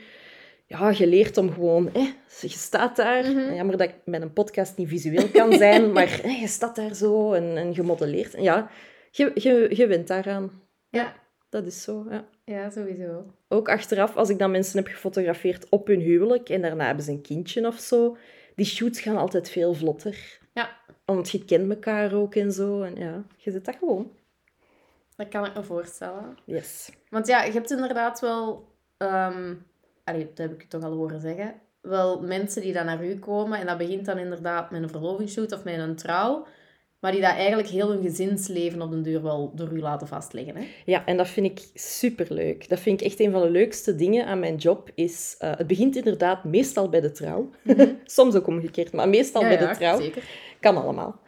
Ja, 0.67 0.91
je 0.91 1.07
leert 1.07 1.37
om 1.37 1.53
gewoon... 1.53 1.95
Eh, 1.95 2.07
je 2.41 2.49
staat 2.49 2.97
daar. 2.97 3.31
Mhm. 3.31 3.55
Jammer 3.55 3.77
dat 3.77 3.89
ik 3.89 3.95
met 4.05 4.23
een 4.23 4.33
podcast 4.33 4.77
niet 4.77 4.89
visueel 4.89 5.29
kan 5.29 5.53
zijn. 5.53 5.93
maar 5.93 6.21
eh, 6.23 6.41
je 6.41 6.49
staat 6.49 6.77
daar 6.77 6.95
zo 6.95 7.33
en, 7.33 7.57
en 7.57 7.75
gemodelleerd. 7.75 8.35
En 8.35 8.43
ja, 8.43 8.71
je, 9.11 9.31
je, 9.35 9.67
je 9.71 9.87
wint 9.87 10.07
daaraan. 10.07 10.63
Ja. 10.91 11.23
Dat 11.49 11.67
is 11.67 11.83
zo, 11.83 12.07
ja. 12.11 12.25
Ja, 12.45 12.71
sowieso. 12.71 13.25
Ook 13.49 13.69
achteraf, 13.69 14.17
als 14.17 14.29
ik 14.29 14.39
dan 14.39 14.51
mensen 14.51 14.79
heb 14.79 14.87
gefotografeerd 14.87 15.69
op 15.69 15.87
hun 15.87 16.01
huwelijk 16.01 16.49
en 16.49 16.63
daarna 16.63 16.87
hebben 16.87 17.05
ze 17.05 17.11
een 17.11 17.23
kindje 17.23 17.67
of 17.67 17.79
zo, 17.79 18.17
die 18.55 18.67
shoots 18.67 19.01
gaan 19.01 19.17
altijd 19.17 19.51
veel 19.51 19.75
vlotter. 19.75 20.39
Ja. 20.53 20.77
Want 21.05 21.31
je 21.31 21.45
kent 21.45 21.71
elkaar 21.71 22.15
ook 22.15 22.35
en 22.35 22.53
zo. 22.53 22.83
En 22.83 22.97
ja, 22.97 23.25
je 23.37 23.51
zit 23.51 23.65
dat 23.65 23.77
gewoon. 23.77 24.13
Dat 25.17 25.29
kan 25.29 25.47
ik 25.47 25.55
me 25.55 25.63
voorstellen. 25.63 26.39
Yes. 26.45 26.91
Want 27.11 27.27
ja, 27.27 27.43
je 27.43 27.53
hebt 27.53 27.71
inderdaad 27.71 28.21
wel... 28.21 28.69
ehm 28.97 29.55
allee, 30.05 30.27
dat 30.27 30.39
heb 30.39 30.53
ik 30.53 30.63
je 30.63 30.69
toch 30.69 30.83
al 30.83 30.93
horen 30.93 31.21
zeggen. 31.21 31.55
Wel 31.81 32.23
mensen 32.23 32.63
die 32.63 32.73
dan 32.73 32.87
naar 32.87 33.05
u 33.05 33.19
komen 33.19 33.59
en 33.59 33.67
dat 33.67 33.79
begint 33.79 34.05
dan 34.05 34.19
inderdaad 34.19 34.71
met 34.71 34.83
een 34.83 34.89
verlovingsshoot 34.89 35.53
of 35.53 35.65
met 35.65 35.79
een 35.79 35.97
trouw. 35.97 36.47
Maar 37.05 37.13
die 37.13 37.23
dat 37.23 37.35
eigenlijk 37.35 37.69
heel 37.69 37.91
hun 37.91 38.03
gezinsleven 38.03 38.83
op 38.83 38.91
den 38.91 39.03
duur 39.03 39.23
wel 39.23 39.53
door 39.55 39.73
u 39.73 39.81
laten 39.81 40.07
vastleggen. 40.07 40.57
Hè? 40.57 40.63
Ja, 40.85 41.05
en 41.07 41.17
dat 41.17 41.29
vind 41.29 41.47
ik 41.47 41.69
superleuk. 41.75 42.69
Dat 42.69 42.81
vind 42.81 43.01
ik 43.01 43.07
echt 43.07 43.21
een 43.21 43.31
van 43.31 43.43
de 43.43 43.51
leukste 43.51 43.95
dingen 43.95 44.27
aan 44.27 44.39
mijn 44.39 44.57
job. 44.57 44.91
Is, 44.95 45.35
eh, 45.39 45.51
het 45.57 45.67
begint 45.67 45.97
inderdaad 45.97 46.45
meestal 46.45 46.89
bij 46.89 47.01
de 47.01 47.11
trouw. 47.11 47.51
Soms 48.05 48.35
ook 48.35 48.47
omgekeerd, 48.47 48.93
maar 48.93 49.09
meestal 49.09 49.43
Mhm. 49.43 49.51
Ja, 49.51 49.57
bij 49.59 49.67
de 49.67 49.73
ja, 49.73 49.79
trouw. 49.79 50.01
zeker. 50.01 50.23
Kan 50.61 50.77
allemaal. 50.77 51.21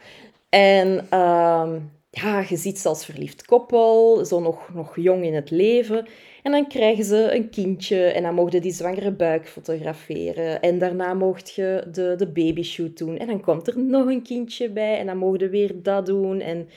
En 0.48 1.06
ehm, 1.10 1.78
ja, 2.10 2.44
je 2.48 2.56
ziet 2.56 2.78
ze 2.78 2.88
als 2.88 3.04
verliefd 3.04 3.46
koppel, 3.46 4.24
zo 4.24 4.40
nog, 4.40 4.74
nog 4.74 4.96
jong 4.96 5.24
in 5.24 5.34
het 5.34 5.50
leven. 5.50 6.06
En 6.46 6.52
dan 6.52 6.66
krijgen 6.66 7.04
ze 7.04 7.34
een 7.34 7.50
kindje 7.50 8.04
en 8.04 8.22
dan 8.22 8.34
mocht 8.34 8.52
je 8.52 8.60
die 8.60 8.72
zwangere 8.72 9.12
buik 9.12 9.48
fotograferen. 9.48 10.60
En 10.60 10.78
daarna 10.78 11.14
mocht 11.14 11.54
je 11.54 11.84
de, 11.92 12.14
de 12.16 12.26
babyshoot 12.26 12.98
doen. 12.98 13.18
En 13.18 13.26
dan 13.26 13.40
komt 13.40 13.66
er 13.66 13.78
nog 13.78 14.06
een 14.06 14.22
kindje 14.22 14.70
bij 14.70 14.98
en 14.98 15.06
dan 15.06 15.16
mocht 15.16 15.40
je 15.40 15.48
weer 15.48 15.82
dat 15.82 16.06
doen. 16.06 16.40
En 16.40 16.68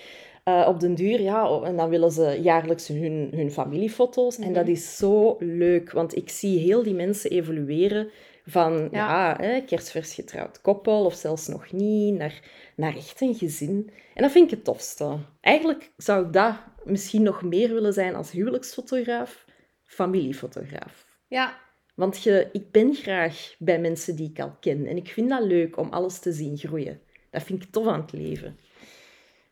uh, 0.46 0.66
op 0.68 0.80
den 0.80 0.96
duur, 0.96 1.22
ja, 1.22 1.62
en 1.64 1.78
dan 1.78 1.90
willen 1.90 2.12
ze 2.12 2.40
jaarlijks 2.42 2.88
hun, 2.88 3.30
hun 3.36 3.52
familiefoto's. 3.52 4.38
En 4.38 4.54
dat 4.54 4.68
is 4.68 4.98
zo 4.98 5.36
leuk, 5.40 5.92
want 5.92 6.16
ik 6.16 6.30
zie 6.30 6.60
heel 6.60 6.84
die 6.84 6.94
mensen 6.94 7.30
evolueren 7.30 8.10
van 8.46 8.88
ja. 8.92 9.38
hè, 9.40 9.62
kerstvers 9.62 10.14
getrouwd 10.14 10.62
koppel 10.62 11.06
of 11.06 11.14
zelfs 11.14 11.48
nog 11.48 11.72
niet, 11.72 12.18
naar, 12.18 12.42
naar 12.76 12.96
echt 12.96 13.22
een 13.22 13.36
gezin. 13.36 13.90
En 14.14 14.24
dat 14.24 14.32
vind 14.32 14.46
ik 14.46 14.58
het 14.58 14.64
tofste. 14.66 15.18
Eigenlijk 15.42 15.92
zou 15.98 16.26
ik 16.26 16.34
dat 16.34 16.54
misschien 16.84 17.24
nog 17.24 17.44
meer 17.44 17.74
willen 17.74 17.94
zijn 17.94 18.16
als 18.16 18.32
huwelijksfotograaf, 18.32 19.48
familiefotograaf. 19.90 21.06
Ja. 21.28 21.60
Want 21.96 22.24
je, 22.24 22.50
ik 22.52 22.72
ben 22.72 22.94
graag 22.94 23.56
bij 23.58 23.80
mensen 23.80 24.16
die 24.16 24.30
ik 24.30 24.40
al 24.40 24.56
ken. 24.60 24.86
En 24.86 24.98
ik 24.98 25.08
vind 25.10 25.30
dat 25.30 25.44
leuk 25.44 25.78
om 25.78 25.90
alles 25.90 26.20
te 26.20 26.32
zien 26.32 26.58
groeien. 26.58 27.02
Dat 27.30 27.44
vind 27.44 27.64
ik 27.64 27.72
tof 27.72 27.88
aan 27.88 28.02
het 28.02 28.12
leven. 28.12 28.58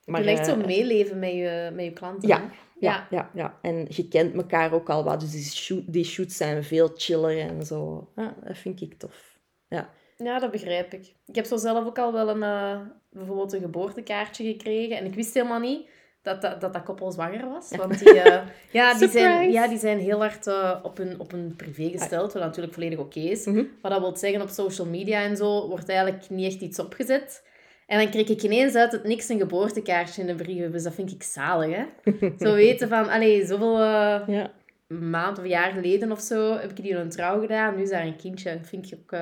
Maar, 0.06 0.20
je 0.20 0.25
ligt 0.25 0.46
zo 0.46 0.60
eh, 0.60 0.65
meeleven 0.65 1.20
met 1.20 1.32
je, 1.32 1.72
met 1.74 1.86
je 1.86 1.94
klanten. 1.94 2.27
Ja, 2.27 2.51
ja, 2.79 3.08
ja, 3.10 3.32
ja. 3.34 3.60
En 3.62 3.86
je 3.89 4.08
kent 4.08 4.36
elkaar 4.36 4.74
ook 4.74 4.89
al 4.89 5.03
wat. 5.03 5.20
Dus 5.20 5.32
die, 5.32 5.44
shoot, 5.44 5.94
die 5.94 6.06
shoots 6.06 6.38
zijn 6.38 6.63
veel 6.63 6.91
chiller 6.96 7.39
en 7.39 7.65
zo. 7.65 8.10
Ja, 8.15 8.36
dat 8.44 8.58
vind 8.58 8.82
ik 8.82 8.94
tof. 8.94 9.38
Ja. 9.67 9.94
Ja, 10.17 10.39
dat 10.39 10.51
begrijp 10.51 10.94
ik. 10.94 11.13
Ik 11.25 11.36
heb 11.36 11.46
zo 11.46 11.58
zelf 11.58 11.86
ook 11.86 12.00
al 12.00 12.13
wel 12.13 12.29
een, 12.29 12.41
uh, 12.41 12.79
bijvoorbeeld 13.10 13.53
een 13.53 13.62
geboortekaartje 13.62 14.44
gekregen. 14.44 14.98
En 14.98 15.06
ik 15.06 15.13
wist 15.13 15.34
helemaal 15.34 15.60
niet 15.60 15.88
dat 16.27 16.41
dat, 16.41 16.62
dat, 16.62 16.74
dat 16.74 16.84
koppel 16.84 17.12
zwanger 17.12 17.50
was. 17.50 17.75
Want 17.75 18.00
die, 18.00 18.15
uh, 18.15 18.25
ja, 18.79 18.98
die, 18.98 19.10
zijn, 19.10 19.51
ja, 19.51 19.67
die 19.67 19.77
zijn 19.77 20.00
heel 20.00 20.19
hard 20.19 20.48
uh, 20.48 20.79
op, 20.84 20.98
hun, 20.98 21.19
op 21.19 21.31
hun 21.31 21.53
privé 21.55 21.89
gesteld, 21.89 22.34
wat 22.34 22.41
natuurlijk 22.41 22.74
volledig 22.74 23.00
oké 23.00 23.19
is. 23.19 23.46
Mm 23.46 23.53
-hmm. 23.53 23.69
Wat 23.81 23.91
dat 23.91 24.01
wil 24.01 24.15
zeggen, 24.15 24.41
op 24.41 24.50
social 24.50 24.88
media 24.88 25.22
en 25.22 25.38
zo 25.38 25.67
wordt 25.67 25.89
eigenlijk 25.89 26.29
niet 26.29 26.51
echt 26.51 26.62
iets 26.62 26.79
opgezet. 26.79 27.43
En 27.88 28.00
dan 28.00 28.10
kreeg 28.10 28.27
ik 28.27 28.43
ineens 28.43 28.75
uit 28.75 28.91
het 28.91 29.03
niks 29.03 29.29
een 29.29 29.39
geboortekaartje 29.39 30.22
in 30.22 30.27
de 30.27 30.43
brief. 30.43 30.72
Dus 30.72 30.84
dat 30.84 30.93
vind 30.93 31.12
ik 31.12 31.24
zalig, 31.24 31.75
hè. 31.75 31.86
Zo 32.46 32.53
weten 32.53 32.88
van, 32.88 33.10
allee, 33.10 33.46
zoveel 33.46 33.79
uh, 33.79 34.22
ja. 34.27 34.51
maand 34.88 35.39
of 35.39 35.46
jaar 35.46 35.72
geleden 35.72 36.12
of 36.12 36.19
zo 36.19 36.57
heb 36.57 36.69
ik 36.69 36.81
die 36.81 36.96
een 36.96 37.10
trouw 37.10 37.39
gedaan. 37.39 37.75
Nu 37.75 37.81
is 37.81 37.89
daar 37.89 38.05
een 38.05 38.15
kindje. 38.15 38.57
Dat 38.57 38.67
vind 38.67 38.91
ik 38.91 39.00
ook 39.01 39.19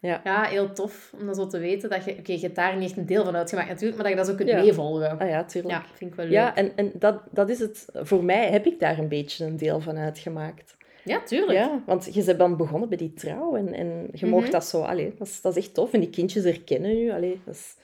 ja. 0.00 0.20
ja. 0.24 0.42
heel 0.42 0.72
tof 0.72 1.12
om 1.20 1.26
dat 1.26 1.36
zo 1.36 1.46
te 1.46 1.58
weten. 1.58 1.90
Dat 1.90 2.04
je, 2.04 2.16
oké, 2.18 2.32
je 2.32 2.40
hebt 2.40 2.54
daar 2.54 2.76
niet 2.76 2.88
echt 2.88 2.98
een 2.98 3.06
deel 3.06 3.24
van 3.24 3.36
uitgemaakt 3.36 3.68
natuurlijk, 3.68 3.96
maar 3.96 4.10
dat 4.10 4.12
je 4.12 4.18
dat 4.18 4.28
zo 4.28 4.44
kunt 4.44 4.48
ja. 4.48 4.62
meevolgen. 4.62 5.18
Ah 5.18 5.28
ja, 5.28 5.44
tuurlijk. 5.44 5.74
Ja, 5.74 5.84
vind 5.94 6.10
ik 6.10 6.16
wel 6.16 6.26
leuk. 6.26 6.34
Ja, 6.34 6.56
en, 6.56 6.76
en 6.76 6.92
dat, 6.94 7.22
dat 7.30 7.50
is 7.50 7.58
het. 7.58 7.86
Voor 7.92 8.24
mij 8.24 8.50
heb 8.50 8.66
ik 8.66 8.80
daar 8.80 8.98
een 8.98 9.08
beetje 9.08 9.44
een 9.44 9.56
deel 9.56 9.80
van 9.80 9.96
uitgemaakt. 9.96 10.76
Ja, 11.04 11.22
tuurlijk. 11.22 11.58
Ja, 11.58 11.82
want 11.86 12.14
je 12.14 12.24
bent 12.24 12.38
dan 12.38 12.56
begonnen 12.56 12.88
bij 12.88 12.98
die 12.98 13.12
trouw 13.12 13.56
en, 13.56 13.72
en 13.72 14.08
je 14.12 14.26
mm 14.26 14.32
mocht 14.32 14.42
mhm. 14.42 14.52
dat 14.52 14.64
zo... 14.64 14.82
Allee, 14.82 15.14
dat, 15.18 15.26
is, 15.26 15.40
dat 15.40 15.56
is 15.56 15.64
echt 15.64 15.74
tof. 15.74 15.92
En 15.92 16.00
die 16.00 16.10
kindjes 16.10 16.44
herkennen 16.44 16.96
je. 16.96 17.14
Allee, 17.14 17.40
dat 17.44 17.54
is 17.54 17.76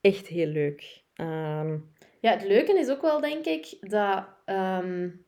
echt 0.00 0.26
heel 0.26 0.46
leuk. 0.46 1.02
Ehm, 1.14 1.76
ja, 2.20 2.30
het 2.30 2.44
leuke 2.44 2.78
is 2.78 2.88
ook 2.88 3.02
wel, 3.02 3.20
denk 3.20 3.44
ik, 3.44 3.76
dat, 3.80 4.24
um, 4.46 5.24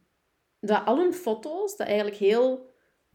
dat 0.61 0.83
al 0.85 0.99
hun 0.99 1.15
foto's, 1.15 1.77
dat 1.77 1.87
eigenlijk 1.87 2.17
heel, 2.17 2.70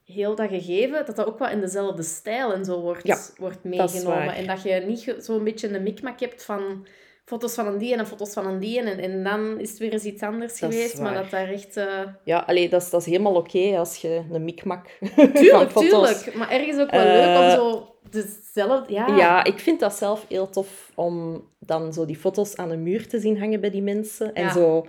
heel 0.06 0.36
dat 0.36 0.50
gegeven, 0.50 1.06
dat 1.06 1.16
dat 1.16 1.28
ook 1.28 1.40
wel 1.40 1.50
in 1.50 1.60
dezelfde 1.60 2.04
stijl 2.04 2.54
en 2.54 2.66
zo 2.66 2.82
wordt, 2.82 3.34
wordt 3.38 3.64
meegenomen. 3.64 4.36
En 4.36 4.48
dat 4.48 4.62
je 4.62 4.84
niet 4.88 5.16
zo'n 5.20 5.44
beetje 5.44 5.68
een 5.68 5.84
mikmak 5.84 6.20
hebt 6.20 6.44
van 6.44 6.88
foto's 7.26 7.54
van 7.54 7.68
een 7.68 7.78
die 7.78 7.96
en 7.96 8.08
foto's 8.08 8.34
van 8.34 8.46
een 8.46 8.60
die. 8.60 8.80
En, 8.80 9.00
en 9.00 9.24
dan 9.24 9.60
is 9.60 9.70
het 9.70 9.78
weer 9.78 9.92
eens 9.92 10.04
iets 10.04 10.22
anders 10.22 10.60
geweest. 10.60 11.00
Maar 11.00 11.14
dat 11.14 11.30
daar 11.30 11.50
echt... 11.50 11.78
Uh... 11.78 12.02
Ja, 12.24 12.44
allee, 12.48 12.70
dat, 12.70 12.82
is, 12.82 12.90
dat 12.90 13.02
is 13.02 13.08
helemaal 13.08 13.36
oké 13.36 13.78
als 13.78 13.98
je 13.98 14.24
een 14.32 14.44
mikmak 14.44 14.88
Tuurlijk, 15.34 15.72
tuurlijk. 15.72 16.36
Maar 16.36 16.52
ergens 16.52 16.78
ook 16.78 16.92
wel 16.92 17.04
leuk 17.04 17.38
om 17.38 17.44
eh, 17.44 17.54
zo 17.54 17.96
dezelfde... 18.10 18.94
Ja. 18.94 19.08
ja, 19.08 19.44
ik 19.44 19.60
vind 19.60 19.80
dat 19.80 19.94
zelf 19.94 20.26
heel 20.28 20.50
tof 20.50 20.92
om 20.96 21.44
dan 21.60 21.94
zo 21.94 22.06
die 22.06 22.18
foto's 22.18 22.56
aan 22.56 22.70
de 22.70 22.78
muur 22.78 23.08
te 23.08 23.20
zien 23.20 23.40
hangen 23.40 23.62
bij 23.62 23.70
die 23.70 23.82
mensen. 23.82 24.34
En 24.34 24.52
zo, 24.52 24.88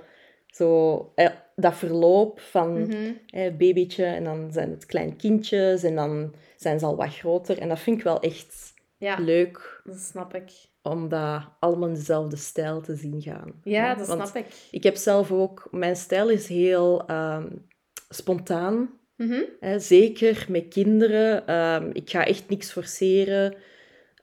zo 0.57 1.13
eh, 1.15 1.31
dat 1.55 1.75
verloop 1.75 2.41
van 2.41 2.79
mm 2.79 3.15
babytje 3.59 4.05
en 4.05 4.25
dan 4.25 4.53
zijn 4.53 4.71
het 4.71 4.87
klein 4.87 5.17
kindjes 5.17 5.83
en 5.83 5.95
dan 5.95 6.35
zijn 6.57 6.79
ze 6.79 6.87
al 6.87 6.97
wat 6.97 7.15
groter. 7.15 7.59
En 7.59 7.69
dat 7.69 7.79
vind 7.79 7.99
ik 7.99 8.05
wel 8.05 8.21
echt 8.21 8.75
ja, 8.97 9.17
leuk. 9.19 9.81
dat 9.85 9.99
snap 9.99 10.35
ik 10.35 10.51
om 10.83 11.09
dat 11.09 11.43
allemaal 11.59 11.89
in 11.89 11.95
dezelfde 11.95 12.37
stijl 12.37 12.81
te 12.81 12.95
zien 12.95 13.23
gaan. 13.23 13.53
Ja, 13.63 13.95
dat 13.95 14.07
snap 14.07 14.37
ik. 14.37 14.47
Ik 14.71 14.83
heb 14.83 14.97
zelf 14.97 15.33
ook... 15.33 15.69
Mijn 15.71 15.97
stijl 15.97 16.31
is 16.31 16.49
heel 16.49 17.07
ehm, 17.07 17.47
spontaan. 18.09 18.91
Mhm. 19.17 19.43
hè, 19.61 19.79
zeker 19.79 20.47
met 20.49 20.69
kinderen. 20.69 21.55
Um, 21.55 21.91
ik 21.93 22.11
ga 22.11 22.25
echt 22.25 22.49
niks 22.49 22.73
forceren. 22.73 23.55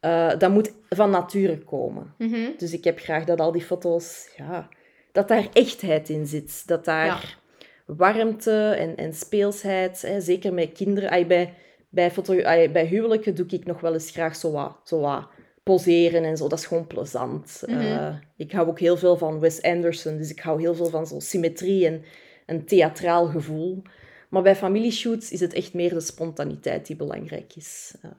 Uh, 0.01 0.37
dat 0.37 0.51
moet 0.51 0.73
van 0.89 1.09
nature 1.09 1.57
komen. 1.57 2.13
Mhm. 2.17 2.49
Dus 2.57 2.73
ik 2.73 2.83
heb 2.83 2.99
graag 2.99 3.25
dat 3.25 3.39
al 3.39 3.51
die 3.51 3.61
foto's... 3.61 4.29
Ja, 4.37 4.69
dat 5.13 5.27
daar 5.27 5.47
echtheid 5.53 6.09
in 6.09 6.25
zit. 6.25 6.67
Dat 6.67 6.85
daar 6.85 7.37
warmte 7.85 8.75
en, 8.77 8.95
en 8.95 9.13
speelsheid... 9.13 10.01
Hè, 10.01 10.21
zeker 10.21 10.53
met 10.53 10.71
kinderen... 10.71 11.09
Ay, 11.09 11.27
bij, 11.27 11.53
bij, 11.89 12.11
foto, 12.11 12.41
ay, 12.41 12.71
bij 12.71 12.85
huwelijken 12.85 13.35
doe 13.35 13.45
ik 13.47 13.65
nog 13.65 13.81
wel 13.81 13.93
eens 13.93 14.11
graag 14.11 14.35
zo 14.35 14.51
wat... 14.51 14.79
Zo 14.83 14.99
wat 14.99 15.27
poseren 15.63 16.23
en 16.23 16.37
zo. 16.37 16.47
Dat 16.47 16.59
is 16.59 16.65
gewoon 16.65 16.87
plezant. 16.87 17.63
Mm 17.65 18.21
ik 18.35 18.51
hou 18.51 18.67
ook 18.67 18.79
heel 18.79 18.97
veel 18.97 19.17
van 19.17 19.39
Wes 19.39 19.61
Anderson, 19.61 20.17
dus 20.17 20.31
ik 20.31 20.39
hou 20.39 20.61
heel 20.61 20.75
veel 20.75 20.89
van 20.89 21.07
zo'n 21.07 21.21
symmetrie 21.21 21.85
en 21.85 22.03
een 22.45 22.65
theatraal 22.65 23.25
gevoel. 23.25 23.81
Maar 24.29 24.41
bij 24.41 24.55
familieshoots 24.55 25.31
is 25.31 25.39
het 25.39 25.53
echt 25.53 25.73
meer 25.73 25.93
de 25.93 25.99
spontaniteit 25.99 26.87
die 26.87 26.95
belangrijk 26.95 27.55
is. 27.55 27.95
Uh, 28.05 28.11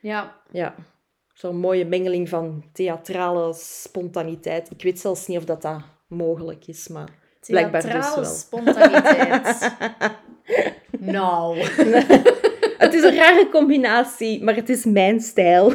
ja. 0.00 0.40
Ja. 0.50 0.74
Zo'n 1.34 1.56
mooie 1.56 1.84
mengeling 1.84 2.28
van 2.28 2.64
theatrale 2.72 3.52
spontaniteit. 3.54 4.70
Ik 4.70 4.82
weet 4.82 5.00
zelfs 5.00 5.26
niet 5.26 5.38
of 5.38 5.44
dat, 5.44 5.62
dat 5.62 5.82
mogelijk 6.08 6.66
is, 6.66 6.88
maar 6.88 7.08
blijkbaar 7.46 7.82
dus 7.82 8.14
wel. 8.14 8.24
spontaniteit. 8.24 9.76
nou. 11.16 11.58
het 12.84 12.94
is 12.94 13.02
een 13.02 13.14
rare 13.14 13.48
combinatie, 13.50 14.44
maar 14.44 14.54
het 14.54 14.68
is 14.68 14.84
mijn 14.84 15.20
stijl. 15.20 15.72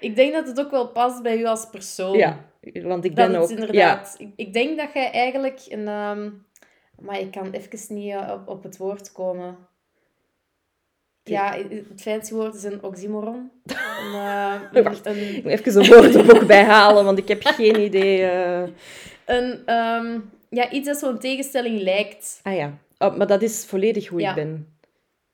Ik 0.00 0.16
denk 0.16 0.32
dat 0.32 0.46
het 0.46 0.60
ook 0.60 0.70
wel 0.70 0.88
past 0.88 1.22
bij 1.22 1.38
u 1.38 1.44
als 1.44 1.70
persoon. 1.70 2.16
Ja, 2.16 2.44
want 2.82 3.04
ik 3.04 3.14
ben 3.14 3.34
ook... 3.34 3.50
Inderdaad, 3.50 4.16
ja. 4.18 4.24
ik, 4.26 4.32
ik, 4.36 4.52
denk 4.52 4.78
dat 4.78 4.92
jij 4.92 5.10
eigenlijk 5.10 5.60
een... 5.68 5.88
Um, 5.88 6.46
maar 6.98 7.20
ik 7.20 7.30
kan 7.30 7.50
even 7.50 7.94
niet 7.94 8.12
eh, 8.12 8.30
op, 8.32 8.48
op 8.48 8.62
het 8.62 8.76
woord 8.76 9.12
komen. 9.12 9.56
Ja, 11.28 11.56
het 11.68 12.02
fancy 12.02 12.34
woord 12.34 12.54
is 12.54 12.64
een 12.64 12.82
oxymoron. 12.82 13.50
Een, 13.64 14.12
uh, 14.12 14.82
Wacht, 14.82 15.06
een... 15.06 15.46
even 15.46 15.80
een 15.80 15.86
woord 15.86 16.14
er 16.14 16.34
ook 16.34 16.46
bij 16.46 16.64
halen, 16.64 17.04
want 17.04 17.18
ik 17.18 17.28
heb 17.28 17.44
geen 17.44 17.80
idee. 17.80 18.20
Uh... 18.20 18.62
Een, 19.24 19.74
um, 19.74 20.30
ja, 20.50 20.70
iets 20.70 20.86
dat 20.86 20.98
zo'n 20.98 21.18
tegenstelling 21.18 21.80
lijkt. 21.80 22.40
Ah 22.42 22.54
ja, 22.54 22.78
oh, 22.98 23.16
maar 23.16 23.26
dat 23.26 23.42
is 23.42 23.64
volledig 23.64 24.08
hoe 24.08 24.22
ik 24.22 24.34
ben. 24.34 24.74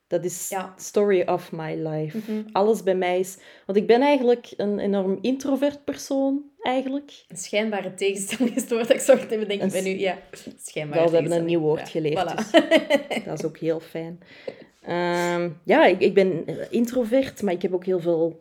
Dat 0.07 0.25
is 0.25 0.49
ja. 0.49 0.75
story 0.77 1.23
of 1.23 1.53
my 1.53 1.75
life. 1.75 2.19
Mhm. 2.19 2.43
Alles 2.53 2.83
bij 2.83 2.95
mij 2.95 3.19
is... 3.19 3.39
Want 3.67 3.79
ik 3.79 3.87
ben 3.87 4.01
eigenlijk 4.01 4.53
een 4.57 4.79
enorm 4.79 5.19
introvert 5.21 5.85
persoon, 5.85 6.43
eigenlijk. 6.61 7.25
Een 7.29 7.37
schijnbare 7.37 7.95
tegenstelling 7.95 8.55
is 8.55 8.61
het 8.61 8.71
woord 8.71 8.89
dat 8.89 8.97
ik 8.97 9.03
zo 9.03 9.17
te 9.17 9.39
bedenken 9.39 9.71
ben 9.71 9.85
nu. 9.85 9.99
Ja, 9.99 10.19
schijnbare 10.63 11.09
We 11.09 11.15
hebben 11.15 11.33
een 11.33 11.45
nieuw 11.45 11.61
woord 11.61 11.89
geleerd, 11.89 12.29
dus 12.37 12.51
dat 13.25 13.39
is 13.39 13.45
ook 13.45 13.59
heel 13.59 13.81
fijn. 13.81 14.21
Ehm, 14.83 15.51
ja, 15.65 15.85
ik, 15.87 16.01
ik 16.01 16.15
ben 16.15 16.45
introvert, 16.71 17.43
maar 17.43 17.53
ik 17.53 17.63
heb 17.63 17.75
ook 17.75 17.85
heel 17.85 18.01
veel 18.01 18.41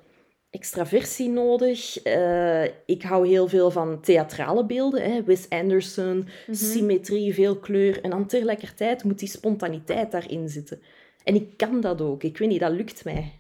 extraversie 0.52 1.30
nodig. 1.30 2.06
Uh, 2.06 2.64
ik 2.86 3.02
hou 3.02 3.28
heel 3.28 3.48
veel 3.48 3.72
van 3.72 4.02
theatrale 4.02 4.66
beelden. 4.66 5.12
Hè. 5.12 5.24
Wes 5.24 5.50
Anderson, 5.50 6.18
mhm. 6.18 6.56
symmetrie, 6.56 7.34
veel 7.34 7.58
kleur. 7.58 8.02
En 8.02 8.10
dan 8.10 8.28
tegelijkertijd 8.28 9.04
moet 9.04 9.20
die 9.20 9.30
spontaniteit 9.30 10.12
daarin 10.12 10.50
zitten. 10.50 10.82
En 11.24 11.36
ik 11.36 11.58
kan 11.58 11.82
dat 11.82 12.02
ook. 12.02 12.24
Ik 12.24 12.38
weet 12.38 12.50
niet, 12.50 12.60
dat 12.60 12.72
lukt 12.72 13.04
mij. 13.04 13.32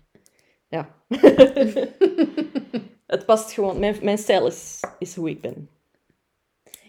Ja. 0.67 0.95
het 3.05 3.25
past 3.25 3.51
gewoon. 3.51 3.79
Mijn, 3.79 3.95
mijn 4.01 4.17
stijl 4.17 4.47
is, 4.47 4.79
is 4.99 5.15
hoe 5.15 5.29
ik 5.29 5.41
ben. 5.41 5.69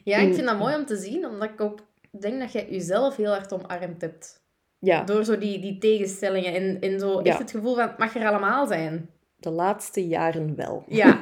Ja, 0.04 0.18
ik 0.18 0.34
vind 0.34 0.46
dat 0.46 0.58
mooi 0.58 0.74
om 0.74 0.86
te 0.86 0.96
zien, 0.96 1.26
omdat 1.26 1.50
ik 1.50 1.60
ook 1.60 1.78
denk 2.10 2.40
dat 2.40 2.52
jij 2.52 2.66
jezelf 2.70 3.16
heel 3.16 3.30
hard 3.30 3.52
omarmd 3.52 4.00
hebt. 4.00 4.41
Ja. 4.84 5.04
Door 5.04 5.24
zo 5.24 5.38
die, 5.38 5.60
die 5.60 5.78
tegenstellingen 5.78 6.54
en, 6.54 6.80
en 6.80 7.00
zo 7.00 7.18
echt 7.20 7.38
het 7.38 7.50
gevoel 7.50 7.74
van 7.74 7.88
het 7.88 7.98
mag 7.98 8.14
er 8.14 8.26
allemaal 8.26 8.66
zijn. 8.66 9.10
De 9.36 9.50
laatste 9.50 10.06
jaren 10.06 10.56
wel. 10.56 10.84
Ja. 10.88 11.18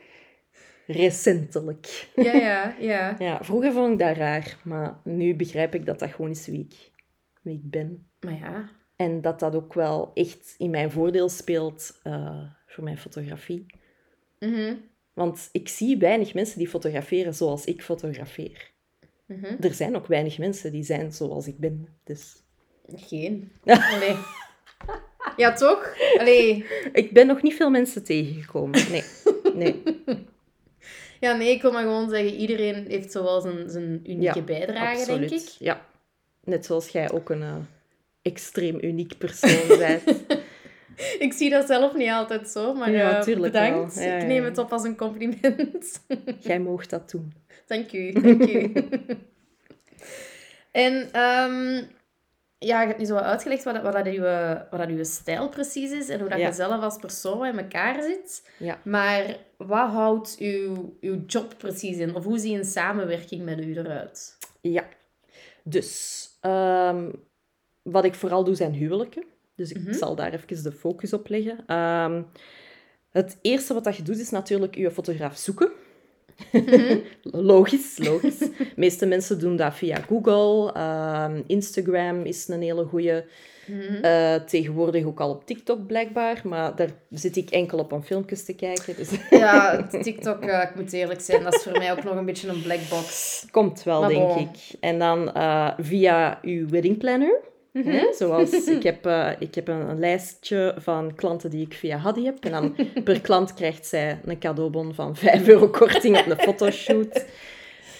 Recentelijk. 0.86 2.08
Ja, 2.14 2.32
ja, 2.32 2.76
ja. 2.78 3.16
ja. 3.28 3.44
Vroeger 3.44 3.72
vond 3.72 3.92
ik 3.92 3.98
dat 3.98 4.16
raar, 4.16 4.56
maar 4.64 5.00
nu 5.04 5.34
begrijp 5.34 5.74
ik 5.74 5.86
dat 5.86 5.98
dat 5.98 6.10
gewoon 6.10 6.30
is 6.30 6.46
wie 6.46 6.60
ik, 6.60 6.90
wie 7.42 7.54
ik 7.54 7.70
ben. 7.70 8.06
Maar 8.20 8.38
ja. 8.38 8.70
En 8.96 9.20
dat 9.20 9.40
dat 9.40 9.54
ook 9.54 9.74
wel 9.74 10.10
echt 10.14 10.54
in 10.58 10.70
mijn 10.70 10.90
voordeel 10.90 11.28
speelt 11.28 12.00
uh, 12.04 12.42
voor 12.66 12.84
mijn 12.84 12.98
fotografie. 12.98 13.66
Mhm. 14.38 14.74
Want 15.12 15.48
ik 15.52 15.68
zie 15.68 15.98
weinig 15.98 16.34
mensen 16.34 16.58
die 16.58 16.68
fotograferen 16.68 17.34
zoals 17.34 17.64
ik 17.64 17.82
fotografeer. 17.82 18.70
Mhm. 19.26 19.56
Er 19.60 19.74
zijn 19.74 19.96
ook 19.96 20.06
weinig 20.06 20.38
mensen 20.38 20.72
die 20.72 20.82
zijn 20.82 21.12
zoals 21.12 21.46
ik 21.46 21.58
ben. 21.58 21.88
Dus 22.04 22.42
Geen. 22.96 23.52
Allee. 23.94 24.16
Ja, 25.36 25.52
toch? 25.52 25.94
Allee. 26.18 26.64
ik 26.92 27.12
ben 27.12 27.26
nog 27.26 27.42
niet 27.42 27.54
veel 27.54 27.70
mensen 27.70 28.04
tegengekomen. 28.04 28.90
Nee. 28.90 29.04
nee. 29.54 29.82
Ja, 31.20 31.36
nee, 31.36 31.50
ik 31.50 31.62
wil 31.62 31.72
maar 31.72 31.82
gewoon 31.82 32.10
zeggen, 32.10 32.34
iedereen 32.34 32.86
heeft 32.88 33.12
zo 33.12 33.22
wel 33.22 33.40
zijn, 33.40 33.70
zijn 33.70 34.00
unieke 34.06 34.38
Ja, 34.38 34.44
bijdrage, 34.44 34.98
Absoluut. 35.00 35.28
denk 35.28 35.42
ik. 35.42 35.48
Ja. 35.58 35.86
Net 36.44 36.66
zoals 36.66 36.88
jij 36.88 37.10
ook 37.10 37.30
een 37.30 37.42
eh, 37.42 37.54
extreem 38.22 38.78
uniek 38.80 39.18
persoon 39.18 39.78
bent. 39.78 40.02
Ik 41.18 41.32
zie 41.32 41.50
dat 41.50 41.66
zelf 41.66 41.94
niet 41.94 42.08
altijd 42.10 42.48
zo, 42.48 42.74
maar 42.74 42.90
Ja, 42.90 43.20
tuurlijk 43.22 43.52
bedankt. 43.52 43.94
Ja, 43.94 44.16
ik 44.16 44.26
neem 44.26 44.44
het 44.44 44.58
op 44.58 44.72
als 44.72 44.84
een 44.84 44.96
compliment. 44.96 46.00
jij 46.40 46.60
moogt 46.60 46.90
dat 46.90 47.10
doen. 47.10 47.32
dank 47.66 47.92
u, 47.92 48.12
dank 48.12 48.46
u. 48.48 48.72
en 50.70 51.08
ehm, 51.12 51.82
ja, 52.62 52.80
je 52.80 52.86
hebt 52.86 52.98
nu 52.98 53.04
zo 53.04 53.14
wat 53.14 53.22
uitgelegd 53.22 53.64
wat, 53.64 53.82
wat, 53.82 53.92
dat 53.92 54.06
uw, 54.06 54.20
wat 54.70 54.78
dat 54.80 54.88
uw 54.88 55.04
stijl 55.04 55.48
precies 55.48 55.90
is 55.90 56.08
en 56.08 56.20
hoe 56.20 56.28
dat 56.28 56.38
Ja. 56.38 56.46
je 56.46 56.52
zelf 56.52 56.82
als 56.82 56.96
persoon 56.96 57.46
in 57.46 57.58
elkaar 57.58 58.02
zit. 58.02 58.48
Ja. 58.58 58.78
Maar 58.84 59.36
wat 59.56 59.90
houdt 59.90 60.36
uw, 60.38 60.96
uw 61.00 61.22
job 61.26 61.54
precies 61.58 61.96
in? 61.96 62.14
Of 62.14 62.24
hoe 62.24 62.38
ziet 62.38 62.54
een 62.58 62.64
samenwerking 62.64 63.44
met 63.44 63.60
u 63.60 63.76
eruit? 63.76 64.36
Ja. 64.60 64.84
Dus, 65.64 66.26
ehm, 66.40 67.10
wat 67.82 68.04
ik 68.04 68.14
vooral 68.14 68.44
doe 68.44 68.54
zijn 68.54 68.72
huwelijken. 68.72 69.24
Dus 69.54 69.72
ik 69.72 69.82
Mhm. 69.82 69.92
zal 69.92 70.14
daar 70.14 70.32
even 70.32 70.62
de 70.62 70.72
focus 70.72 71.12
op 71.12 71.28
leggen. 71.28 71.58
Ehm, 71.66 72.22
het 73.10 73.38
eerste 73.42 73.74
wat 73.74 73.84
dat 73.84 73.96
je 73.96 74.02
doet, 74.02 74.18
is 74.18 74.30
natuurlijk 74.30 74.74
je 74.74 74.90
fotograaf 74.90 75.36
zoeken. 75.36 75.70
logisch, 77.52 77.98
logisch. 77.98 78.38
De 78.38 78.52
meeste 78.76 79.06
mensen 79.06 79.38
doen 79.38 79.56
dat 79.56 79.74
via 79.74 79.96
Google. 80.08 80.72
Ehm, 80.72 81.40
Instagram 81.46 82.24
is 82.24 82.48
een 82.48 82.62
hele 82.62 82.84
goeie. 82.84 83.22
Mhm. 83.66 84.04
Eh, 84.04 84.34
tegenwoordig 84.34 85.04
ook 85.04 85.20
al 85.20 85.30
op 85.30 85.46
TikTok 85.46 85.86
blijkbaar. 85.86 86.40
Maar 86.44 86.76
daar 86.76 86.88
zit 87.10 87.36
ik 87.36 87.50
enkel 87.50 87.78
op 87.78 87.92
om 87.92 88.02
filmpjes 88.02 88.44
te 88.44 88.54
kijken. 88.54 88.96
Dus 88.96 89.10
Ja, 89.30 89.82
TikTok, 89.82 90.40
eh, 90.42 90.62
ik 90.62 90.74
moet 90.74 90.92
eerlijk 90.92 91.20
zijn, 91.20 91.42
dat 91.42 91.54
is 91.54 91.62
voor 91.62 91.78
mij 91.78 91.92
ook 91.92 92.04
nog 92.04 92.16
een 92.16 92.24
beetje 92.24 92.48
een 92.48 92.62
black 92.62 92.80
box. 92.90 93.44
komt 93.50 93.82
wel, 93.82 94.00
Maar 94.00 94.08
denk 94.08 94.28
bon. 94.28 94.38
ik. 94.38 94.78
En 94.80 94.98
dan 94.98 95.32
eh, 95.32 95.70
via 95.78 96.38
uw 96.42 96.68
wedding 96.68 96.98
planner. 96.98 97.40
Mhm. 97.72 97.88
Hè? 97.90 98.12
Zoals 98.12 98.50
ik 98.76 98.82
heb, 98.82 99.06
eh, 99.06 99.30
ik 99.38 99.54
heb 99.54 99.68
een, 99.68 99.80
een 99.88 99.98
lijstje 99.98 100.74
van 100.78 101.14
klanten 101.14 101.50
die 101.50 101.66
ik 101.66 101.74
via 101.74 101.96
Haddy 101.96 102.24
heb. 102.24 102.44
En 102.44 102.50
dan 102.50 102.76
per 103.04 103.20
klant 103.20 103.54
krijgt 103.54 103.86
zij 103.86 104.20
een 104.24 104.38
cadeaubon 104.38 104.94
van 104.94 105.16
5 105.16 105.48
euro 105.48 105.68
korting 105.68 106.18
op 106.18 106.26
een 106.26 106.38
fotoshoot. 106.38 107.24